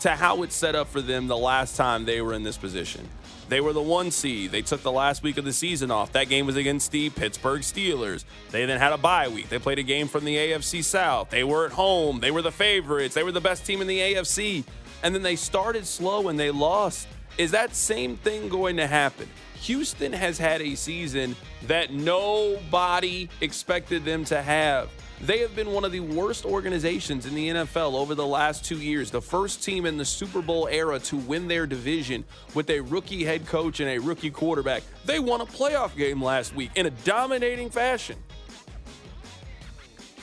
to 0.00 0.12
how 0.12 0.42
it 0.42 0.52
set 0.52 0.74
up 0.74 0.88
for 0.88 1.02
them 1.02 1.26
the 1.26 1.36
last 1.36 1.76
time 1.76 2.06
they 2.06 2.22
were 2.22 2.32
in 2.32 2.42
this 2.42 2.56
position. 2.56 3.06
They 3.50 3.60
were 3.60 3.72
the 3.72 3.82
one 3.82 4.12
seed. 4.12 4.52
They 4.52 4.62
took 4.62 4.82
the 4.82 4.92
last 4.92 5.24
week 5.24 5.36
of 5.36 5.44
the 5.44 5.52
season 5.52 5.90
off. 5.90 6.12
That 6.12 6.28
game 6.28 6.46
was 6.46 6.54
against 6.54 6.92
the 6.92 7.10
Pittsburgh 7.10 7.62
Steelers. 7.62 8.24
They 8.52 8.64
then 8.64 8.78
had 8.78 8.92
a 8.92 8.96
bye 8.96 9.26
week. 9.26 9.48
They 9.48 9.58
played 9.58 9.80
a 9.80 9.82
game 9.82 10.06
from 10.06 10.24
the 10.24 10.36
AFC 10.36 10.84
South. 10.84 11.30
They 11.30 11.42
were 11.42 11.66
at 11.66 11.72
home. 11.72 12.20
They 12.20 12.30
were 12.30 12.42
the 12.42 12.52
favorites. 12.52 13.12
They 13.12 13.24
were 13.24 13.32
the 13.32 13.40
best 13.40 13.66
team 13.66 13.80
in 13.80 13.88
the 13.88 13.98
AFC. 13.98 14.62
And 15.02 15.12
then 15.12 15.22
they 15.22 15.34
started 15.34 15.84
slow 15.84 16.28
and 16.28 16.38
they 16.38 16.52
lost. 16.52 17.08
Is 17.38 17.50
that 17.50 17.74
same 17.74 18.16
thing 18.18 18.48
going 18.48 18.76
to 18.76 18.86
happen? 18.86 19.28
Houston 19.54 20.12
has 20.12 20.38
had 20.38 20.62
a 20.62 20.76
season 20.76 21.34
that 21.66 21.92
nobody 21.92 23.28
expected 23.40 24.04
them 24.04 24.24
to 24.26 24.40
have. 24.40 24.90
They 25.22 25.40
have 25.40 25.54
been 25.54 25.72
one 25.72 25.84
of 25.84 25.92
the 25.92 26.00
worst 26.00 26.46
organizations 26.46 27.26
in 27.26 27.34
the 27.34 27.50
NFL 27.50 27.92
over 27.92 28.14
the 28.14 28.26
last 28.26 28.64
two 28.64 28.78
years. 28.78 29.10
The 29.10 29.20
first 29.20 29.62
team 29.62 29.84
in 29.84 29.98
the 29.98 30.04
Super 30.04 30.40
Bowl 30.40 30.66
era 30.70 30.98
to 31.00 31.16
win 31.16 31.46
their 31.46 31.66
division 31.66 32.24
with 32.54 32.70
a 32.70 32.80
rookie 32.80 33.22
head 33.24 33.46
coach 33.46 33.80
and 33.80 33.90
a 33.90 33.98
rookie 33.98 34.30
quarterback. 34.30 34.82
They 35.04 35.18
won 35.18 35.42
a 35.42 35.46
playoff 35.46 35.94
game 35.94 36.22
last 36.22 36.54
week 36.54 36.70
in 36.74 36.86
a 36.86 36.90
dominating 36.90 37.68
fashion. 37.68 38.16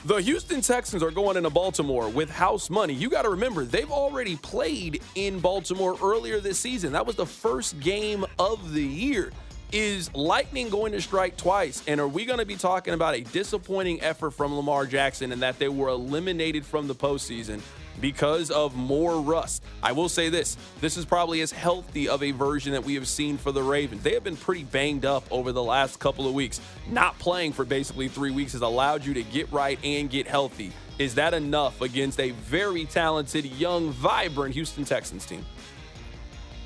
The 0.06 0.18
Houston 0.18 0.62
Texans 0.62 1.04
are 1.04 1.12
going 1.12 1.38
into 1.38 1.50
Baltimore 1.52 2.10
with 2.10 2.32
house 2.32 2.70
money. 2.72 2.93
You 2.93 3.10
got 3.10 3.24
to 3.24 3.30
remember, 3.30 3.66
they've 3.66 3.91
already 3.91 4.38
played 4.38 5.04
in 5.14 5.39
Baltimore 5.39 5.95
earlier 6.02 6.39
this 6.39 6.58
season. 6.58 6.93
That 6.93 7.06
was 7.06 7.18
the 7.18 7.26
first 7.26 7.80
game 7.82 8.26
of 8.39 8.74
the 8.74 8.84
year. 8.84 9.32
Is 9.74 10.13
Lightning 10.15 10.70
going 10.70 10.93
to 10.93 11.01
strike 11.01 11.36
twice? 11.36 11.84
And 11.88 11.99
are 11.99 12.07
we 12.07 12.24
going 12.24 12.39
to 12.39 12.45
be 12.45 12.55
talking 12.55 12.93
about 12.93 13.15
a 13.15 13.22
disappointing 13.22 14.01
effort 14.01 14.32
from 14.32 14.55
Lamar 14.55 14.86
Jackson 14.86 15.34
and 15.34 15.41
that 15.41 15.59
they 15.59 15.68
were 15.68 15.89
eliminated 15.89 16.65
from 16.65 16.88
the 16.88 16.95
postseason 16.95 17.59
because 17.99 18.49
of 18.49 18.78
more 18.78 19.20
rust? 19.20 19.61
I 19.84 19.91
will 19.91 20.07
say 20.07 20.30
this 20.30 20.55
this 20.80 20.95
is 20.95 21.03
probably 21.03 21.41
as 21.41 21.51
healthy 21.51 22.07
of 22.07 22.24
a 22.24 22.32
version 22.32 22.72
that 22.72 22.86
we 22.86 22.95
have 22.95 23.09
seen 23.09 23.38
for 23.38 23.51
the 23.51 23.61
Ravens. 23.61 24.03
They 24.03 24.13
have 24.13 24.24
been 24.24 24.38
pretty 24.38 24.63
banged 24.63 25.03
up 25.03 25.26
over 25.30 25.51
the 25.51 25.63
last 25.63 25.99
couple 25.99 26.26
of 26.30 26.34
weeks. 26.34 26.61
Not 26.89 27.20
playing 27.20 27.51
for 27.51 27.65
basically 27.65 28.07
three 28.07 28.32
weeks 28.32 28.53
has 28.53 28.61
allowed 28.61 29.03
you 29.05 29.13
to 29.15 29.24
get 29.24 29.51
right 29.51 29.78
and 29.84 30.09
get 30.09 30.28
healthy. 30.28 30.72
Is 30.97 31.15
that 31.15 31.34
enough 31.34 31.82
against 31.82 32.22
a 32.22 32.32
very 32.32 32.86
talented, 32.86 33.43
young, 33.43 33.91
vibrant 33.91 34.53
Houston 34.53 34.86
Texans 34.86 35.26
team? 35.26 35.45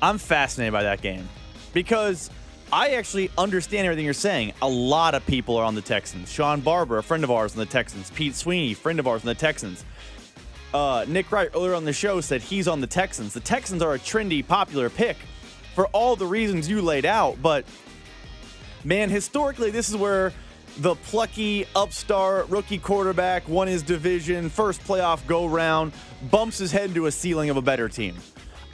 I'm 0.00 0.18
fascinated 0.18 0.72
by 0.72 0.84
that 0.84 1.02
game 1.02 1.28
because 1.72 2.30
I 2.72 2.94
actually 2.94 3.30
understand 3.36 3.84
everything 3.84 4.06
you're 4.06 4.14
saying. 4.14 4.54
A 4.62 4.68
lot 4.68 5.14
of 5.14 5.26
people 5.26 5.58
are 5.58 5.64
on 5.64 5.74
the 5.74 5.82
Texans. 5.82 6.32
Sean 6.32 6.62
Barber, 6.62 6.96
a 6.96 7.02
friend 7.02 7.22
of 7.22 7.30
ours 7.30 7.52
on 7.52 7.58
the 7.58 7.66
Texans. 7.66 8.10
Pete 8.10 8.34
Sweeney, 8.34 8.72
friend 8.72 8.98
of 8.98 9.06
ours 9.06 9.20
on 9.20 9.26
the 9.26 9.34
Texans. 9.34 9.84
Uh, 10.72 11.04
Nick 11.06 11.30
Wright 11.30 11.50
earlier 11.54 11.74
on 11.74 11.84
the 11.84 11.92
show 11.92 12.22
said 12.22 12.40
he's 12.40 12.66
on 12.66 12.80
the 12.80 12.86
Texans. 12.86 13.34
The 13.34 13.40
Texans 13.40 13.82
are 13.82 13.92
a 13.92 13.98
trendy, 13.98 14.46
popular 14.46 14.88
pick 14.88 15.18
for 15.74 15.86
all 15.88 16.16
the 16.16 16.24
reasons 16.24 16.66
you 16.66 16.80
laid 16.80 17.04
out. 17.04 17.42
But 17.42 17.66
man, 18.84 19.10
historically, 19.10 19.70
this 19.70 19.90
is 19.90 19.96
where 19.96 20.32
the 20.78 20.94
plucky 20.94 21.66
upstart 21.76 22.48
rookie 22.48 22.78
quarterback 22.78 23.46
won 23.50 23.68
his 23.68 23.82
division, 23.82 24.48
first 24.48 24.80
playoff 24.82 25.26
go 25.26 25.44
round, 25.44 25.92
bumps 26.30 26.56
his 26.56 26.72
head 26.72 26.88
into 26.88 27.04
a 27.04 27.12
ceiling 27.12 27.50
of 27.50 27.58
a 27.58 27.62
better 27.62 27.90
team. 27.90 28.16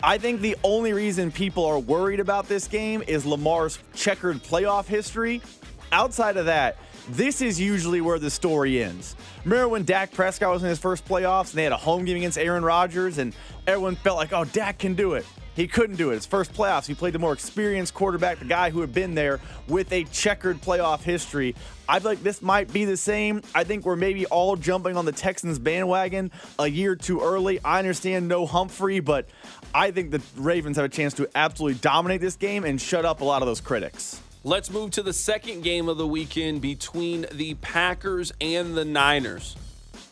I 0.02 0.16
think 0.16 0.40
the 0.40 0.56
only 0.62 0.92
reason 0.92 1.32
people 1.32 1.64
are 1.66 1.80
worried 1.80 2.20
about 2.20 2.48
this 2.48 2.68
game 2.68 3.02
is 3.08 3.26
Lamar's 3.26 3.80
checkered 3.94 4.36
playoff 4.44 4.86
history. 4.86 5.42
Outside 5.90 6.36
of 6.36 6.46
that, 6.46 6.76
this 7.08 7.40
is 7.40 7.60
usually 7.60 8.00
where 8.00 8.20
the 8.20 8.30
story 8.30 8.80
ends. 8.80 9.16
Remember 9.44 9.68
when 9.68 9.84
Dak 9.84 10.12
Prescott 10.12 10.52
was 10.52 10.62
in 10.62 10.68
his 10.68 10.78
first 10.78 11.04
playoffs 11.04 11.50
and 11.50 11.58
they 11.58 11.64
had 11.64 11.72
a 11.72 11.76
home 11.76 12.04
game 12.04 12.18
against 12.18 12.38
Aaron 12.38 12.64
Rodgers 12.64 13.18
and 13.18 13.34
everyone 13.66 13.96
felt 13.96 14.18
like, 14.18 14.32
oh, 14.32 14.44
Dak 14.44 14.78
can 14.78 14.94
do 14.94 15.14
it. 15.14 15.26
He 15.58 15.66
couldn't 15.66 15.96
do 15.96 16.10
it. 16.10 16.14
His 16.14 16.26
first 16.26 16.52
playoffs, 16.52 16.86
he 16.86 16.94
played 16.94 17.14
the 17.14 17.18
more 17.18 17.32
experienced 17.32 17.92
quarterback, 17.92 18.38
the 18.38 18.44
guy 18.44 18.70
who 18.70 18.80
had 18.80 18.94
been 18.94 19.16
there 19.16 19.40
with 19.66 19.92
a 19.92 20.04
checkered 20.04 20.60
playoff 20.62 21.02
history. 21.02 21.56
I 21.88 21.98
feel 21.98 22.12
like 22.12 22.22
this 22.22 22.40
might 22.42 22.72
be 22.72 22.84
the 22.84 22.96
same. 22.96 23.42
I 23.56 23.64
think 23.64 23.84
we're 23.84 23.96
maybe 23.96 24.24
all 24.26 24.54
jumping 24.54 24.96
on 24.96 25.04
the 25.04 25.10
Texans 25.10 25.58
bandwagon 25.58 26.30
a 26.60 26.68
year 26.68 26.94
too 26.94 27.20
early. 27.20 27.58
I 27.64 27.80
understand 27.80 28.28
no 28.28 28.46
Humphrey, 28.46 29.00
but 29.00 29.26
I 29.74 29.90
think 29.90 30.10
the 30.10 30.22
Ravens 30.36 30.76
have 30.76 30.86
a 30.86 30.88
chance 30.88 31.14
to 31.14 31.28
absolutely 31.34 31.78
dominate 31.80 32.20
this 32.20 32.36
game 32.36 32.64
and 32.64 32.80
shut 32.80 33.04
up 33.04 33.20
a 33.20 33.24
lot 33.24 33.42
of 33.42 33.48
those 33.48 33.60
critics. 33.60 34.20
Let's 34.44 34.70
move 34.70 34.92
to 34.92 35.02
the 35.02 35.12
second 35.12 35.62
game 35.62 35.88
of 35.88 35.98
the 35.98 36.06
weekend 36.06 36.62
between 36.62 37.26
the 37.32 37.54
Packers 37.54 38.32
and 38.40 38.76
the 38.76 38.84
Niners. 38.84 39.56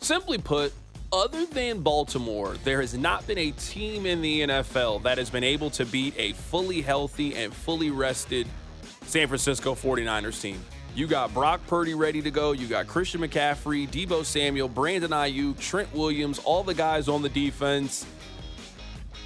Simply 0.01 0.37
put, 0.37 0.73
other 1.11 1.45
than 1.45 1.79
Baltimore, 1.79 2.55
there 2.63 2.81
has 2.81 2.93
not 2.93 3.25
been 3.25 3.37
a 3.37 3.51
team 3.51 4.05
in 4.05 4.21
the 4.21 4.41
NFL 4.41 5.03
that 5.03 5.17
has 5.17 5.29
been 5.29 5.43
able 5.43 5.69
to 5.71 5.85
beat 5.85 6.13
a 6.17 6.33
fully 6.33 6.81
healthy 6.81 7.35
and 7.35 7.53
fully 7.53 7.89
rested 7.89 8.47
San 9.05 9.27
Francisco 9.27 9.73
49ers 9.73 10.41
team. 10.41 10.59
You 10.93 11.07
got 11.07 11.33
Brock 11.33 11.61
Purdy 11.67 11.93
ready 11.93 12.21
to 12.21 12.31
go. 12.31 12.51
You 12.51 12.67
got 12.67 12.87
Christian 12.87 13.21
McCaffrey, 13.21 13.87
Deebo 13.87 14.25
Samuel, 14.25 14.67
Brandon 14.67 15.11
Aiyuk, 15.11 15.59
Trent 15.59 15.93
Williams, 15.93 16.39
all 16.39 16.63
the 16.63 16.73
guys 16.73 17.07
on 17.07 17.21
the 17.21 17.29
defense. 17.29 18.05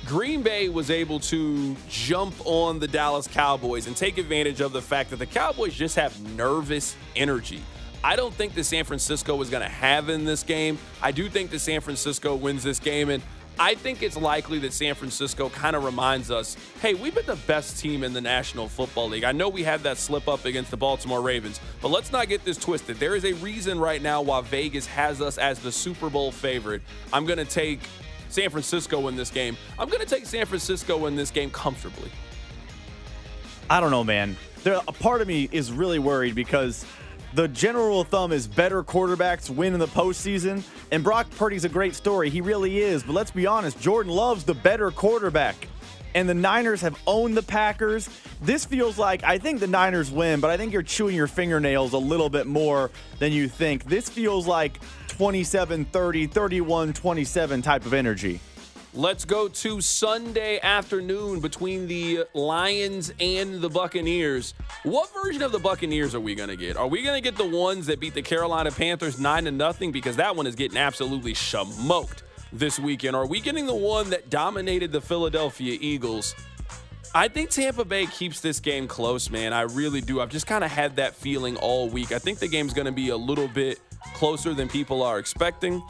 Green 0.05 0.41
Bay 0.41 0.67
was 0.67 0.89
able 0.89 1.19
to 1.19 1.75
jump 1.87 2.33
on 2.45 2.79
the 2.79 2.87
Dallas 2.87 3.27
Cowboys 3.27 3.87
and 3.87 3.95
take 3.95 4.17
advantage 4.17 4.59
of 4.59 4.73
the 4.73 4.81
fact 4.81 5.11
that 5.11 5.17
the 5.17 5.25
Cowboys 5.25 5.73
just 5.73 5.95
have 5.95 6.19
nervous 6.35 6.95
energy. 7.15 7.61
I 8.03 8.15
don't 8.15 8.33
think 8.33 8.55
that 8.55 8.63
San 8.63 8.83
Francisco 8.83 9.39
is 9.41 9.49
going 9.49 9.63
to 9.63 9.69
have 9.69 10.09
in 10.09 10.25
this 10.25 10.41
game. 10.41 10.79
I 11.01 11.11
do 11.11 11.29
think 11.29 11.51
that 11.51 11.59
San 11.59 11.81
Francisco 11.81 12.35
wins 12.35 12.63
this 12.63 12.79
game, 12.79 13.09
and 13.09 13.21
I 13.59 13.75
think 13.75 14.01
it's 14.01 14.17
likely 14.17 14.57
that 14.59 14.73
San 14.73 14.95
Francisco 14.95 15.49
kind 15.49 15.75
of 15.75 15.83
reminds 15.83 16.31
us 16.31 16.57
hey, 16.81 16.95
we've 16.95 17.13
been 17.13 17.27
the 17.27 17.35
best 17.35 17.79
team 17.79 18.03
in 18.03 18.11
the 18.11 18.21
National 18.21 18.67
Football 18.67 19.09
League. 19.09 19.23
I 19.23 19.33
know 19.33 19.49
we 19.49 19.61
had 19.61 19.81
that 19.81 19.97
slip 19.97 20.27
up 20.27 20.45
against 20.45 20.71
the 20.71 20.77
Baltimore 20.77 21.21
Ravens, 21.21 21.59
but 21.79 21.89
let's 21.89 22.11
not 22.11 22.27
get 22.27 22.43
this 22.43 22.57
twisted. 22.57 22.97
There 22.97 23.15
is 23.15 23.23
a 23.23 23.33
reason 23.33 23.79
right 23.79 24.01
now 24.01 24.23
why 24.23 24.41
Vegas 24.41 24.87
has 24.87 25.21
us 25.21 25.37
as 25.37 25.59
the 25.59 25.71
Super 25.71 26.09
Bowl 26.09 26.31
favorite. 26.31 26.81
I'm 27.13 27.27
going 27.27 27.37
to 27.37 27.45
take 27.45 27.81
San 28.32 28.49
Francisco 28.49 29.07
in 29.07 29.15
this 29.15 29.29
game. 29.29 29.57
I'm 29.77 29.89
going 29.89 30.01
to 30.01 30.07
take 30.07 30.25
San 30.25 30.45
Francisco 30.45 31.05
in 31.05 31.15
this 31.15 31.32
game 31.32 31.49
comfortably. 31.51 32.11
I 33.69 33.79
don't 33.79 33.91
know, 33.91 34.03
man. 34.03 34.38
There, 34.63 34.79
a 34.88 34.91
part 34.91 35.21
of 35.21 35.27
me 35.27 35.49
is 35.51 35.71
really 35.71 35.99
worried 35.99 36.36
because 36.36 36.86
the 37.34 37.47
general 37.47 38.03
thumb 38.03 38.32
is 38.32 38.47
better 38.47 38.84
quarterbacks 38.84 39.49
win 39.49 39.73
in 39.73 39.79
the 39.79 39.88
postseason. 39.88 40.63
And 40.91 41.03
Brock 41.03 41.29
Purdy's 41.38 41.65
a 41.65 41.69
great 41.69 41.95
story. 41.95 42.29
He 42.29 42.41
really 42.41 42.79
is. 42.79 43.03
But 43.03 43.13
let's 43.13 43.32
be 43.32 43.47
honest, 43.47 43.79
Jordan 43.79 44.11
Love's 44.11 44.43
the 44.43 44.53
better 44.53 44.91
quarterback. 44.91 45.67
And 46.13 46.27
the 46.27 46.34
Niners 46.34 46.82
have 46.82 46.99
owned 47.07 47.38
the 47.38 47.43
Packers. 47.43 48.09
This 48.41 48.65
feels 48.65 48.97
like 48.97 49.23
I 49.23 49.38
think 49.38 49.61
the 49.61 49.67
Niners 49.67 50.11
win, 50.11 50.41
but 50.41 50.49
I 50.49 50.57
think 50.57 50.73
you're 50.73 50.84
chewing 50.84 51.15
your 51.15 51.27
fingernails 51.27 51.93
a 51.93 51.97
little 51.97 52.29
bit 52.29 52.47
more 52.47 52.91
than 53.19 53.32
you 53.32 53.47
think. 53.47 53.86
This 53.86 54.09
feels 54.09 54.45
like 54.45 54.82
27 55.22 55.86
30, 55.86 56.26
31 56.26 56.93
27 56.93 57.61
type 57.61 57.86
of 57.86 57.93
energy. 57.93 58.39
Let's 58.91 59.24
go 59.24 59.47
to 59.47 59.80
Sunday 59.80 60.59
afternoon 60.59 61.41
between 61.41 61.88
the 61.88 62.26
Lions 62.34 63.13
and 63.19 63.61
the 63.61 63.69
Buccaneers. 63.69 64.55
What 64.82 65.13
version 65.13 65.43
of 65.43 65.51
the 65.51 65.59
Buccaneers 65.59 66.15
are 66.15 66.19
we 66.19 66.34
going 66.34 66.49
to 66.49 66.55
get? 66.55 66.76
Are 66.76 66.88
we 66.88 67.03
going 67.03 67.13
to 67.13 67.22
get 67.22 67.38
the 67.38 67.47
ones 67.47 67.86
that 67.86 67.99
beat 67.99 68.15
the 68.15 68.24
Carolina 68.24 68.72
Panthers 68.72 69.19
9 69.19 69.43
to 69.43 69.51
nothing 69.51 69.91
because 69.91 70.15
that 70.15 70.36
one 70.36 70.47
is 70.47 70.55
getting 70.55 70.80
absolutely 70.80 71.36
smoked 71.36 72.24
this 72.51 72.80
weekend? 72.80 73.15
Are 73.15 73.28
we 73.28 73.41
getting 73.41 73.67
the 73.67 73.76
one 73.76 74.09
that 74.09 74.32
dominated 74.32 74.91
the 74.91 75.01
Philadelphia 75.01 75.78
Eagles? 75.80 76.34
I 77.13 77.28
think 77.28 77.51
Tampa 77.51 77.86
Bay 77.86 78.07
keeps 78.07 78.41
this 78.41 78.59
game 78.59 78.88
close, 78.88 79.30
man. 79.30 79.53
I 79.53 79.61
really 79.61 80.01
do. 80.01 80.19
I've 80.19 80.30
just 80.32 80.47
kind 80.47 80.63
of 80.63 80.72
had 80.72 80.95
that 80.95 81.13
feeling 81.13 81.57
all 81.57 81.89
week. 81.89 82.11
I 82.11 82.17
think 82.17 82.39
the 82.39 82.47
game's 82.47 82.74
going 82.74 82.88
to 82.88 82.91
be 82.91 83.09
a 83.09 83.17
little 83.17 83.47
bit 83.47 83.80
closer 84.13 84.53
than 84.53 84.67
people 84.67 85.03
are 85.03 85.19
expecting. 85.19 85.81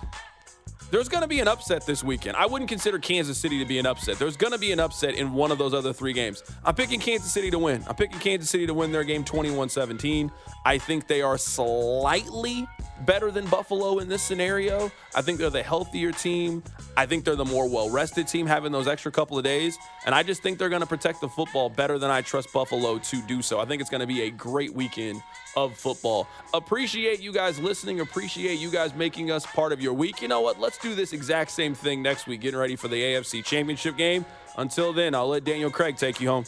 There's 0.92 1.08
going 1.08 1.22
to 1.22 1.28
be 1.28 1.40
an 1.40 1.48
upset 1.48 1.86
this 1.86 2.04
weekend. 2.04 2.36
I 2.36 2.46
wouldn't 2.46 2.68
consider 2.68 3.00
Kansas 3.00 3.38
City 3.38 3.58
to 3.60 3.66
be 3.66 3.80
an 3.80 3.86
upset. 3.86 4.20
There's 4.20 4.36
going 4.36 4.52
to 4.52 4.60
be 4.60 4.74
an 4.74 4.80
upset 4.82 5.16
in 5.16 5.32
one 5.34 5.50
of 5.50 5.58
those 5.58 5.74
other 5.74 5.94
three 5.94 6.12
games. 6.12 6.44
I'm 6.66 6.76
picking 6.76 7.00
Kansas 7.00 7.32
City 7.32 7.50
to 7.50 7.60
win. 7.60 7.82
I'm 7.88 7.96
picking 7.96 8.20
Kansas 8.20 8.50
City 8.50 8.68
to 8.68 8.74
win 8.74 8.92
their 8.92 9.06
game 9.06 9.24
21 9.24 9.70
17. 9.70 10.30
I 10.66 10.78
think 10.78 11.08
they 11.08 11.22
are 11.22 11.38
slightly 11.38 12.68
better 13.06 13.32
than 13.32 13.46
Buffalo 13.48 14.00
in 14.00 14.08
this 14.08 14.22
scenario. 14.22 14.92
I 15.16 15.22
think 15.22 15.40
they're 15.40 15.50
the 15.50 15.64
healthier 15.64 16.12
team. 16.12 16.64
I 16.96 17.06
think 17.06 17.26
they're 17.26 17.36
the 17.36 17.46
more 17.46 17.70
well 17.70 17.90
rested 17.90 18.28
team 18.28 18.46
having 18.46 18.72
those 18.72 18.88
extra 18.88 19.12
couple 19.12 19.38
of 19.38 19.44
days. 19.44 19.78
And 20.06 20.16
I 20.16 20.24
just 20.24 20.42
think 20.42 20.58
they're 20.58 20.70
going 20.70 20.82
to 20.82 20.88
protect 20.88 21.22
the 21.22 21.30
football 21.30 21.70
better 21.70 21.98
than 21.98 22.12
I 22.12 22.22
trust 22.22 22.52
Buffalo 22.54 23.00
to 23.00 23.22
do 23.24 23.42
so. 23.42 23.60
I 23.60 23.66
think 23.66 23.82
it's 23.82 23.90
going 23.90 24.02
to 24.02 24.08
be 24.08 24.24
a 24.24 24.32
great 24.32 24.74
weekend 24.74 25.22
of 25.56 25.76
football. 25.76 26.28
Appreciate 26.54 27.22
you 27.22 27.34
guys 27.34 27.60
listening. 27.60 28.00
Appreciate 28.00 28.60
you 28.60 28.72
guys 28.72 28.94
making 28.94 29.32
us 29.32 29.46
part 29.46 29.72
of 29.72 29.82
your 29.82 29.94
week. 29.94 30.22
You 30.22 30.28
know 30.28 30.42
what? 30.42 30.60
Let's 30.60 30.78
do 30.78 30.96
this 30.96 31.14
exact 31.14 31.52
same 31.52 31.74
thing 31.74 32.02
next 32.02 32.28
week, 32.28 32.42
getting 32.42 32.60
ready 32.60 32.76
for 32.76 32.88
the 32.88 33.02
AFC 33.02 33.44
Championship 33.44 33.98
game. 33.98 34.26
Until 34.58 34.94
then, 34.94 35.16
I'll 35.16 35.30
let 35.30 35.44
Daniel 35.44 35.72
Craig 35.72 35.98
take 35.98 36.20
you 36.20 36.30
home. 36.30 36.46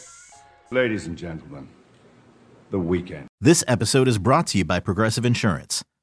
Ladies 0.70 1.06
and 1.06 1.16
gentlemen, 1.16 1.68
the 2.70 2.78
weekend. 2.78 3.28
This 3.40 3.62
episode 3.68 4.08
is 4.08 4.18
brought 4.18 4.46
to 4.48 4.58
you 4.58 4.64
by 4.64 4.80
Progressive 4.80 5.24
Insurance. 5.24 5.84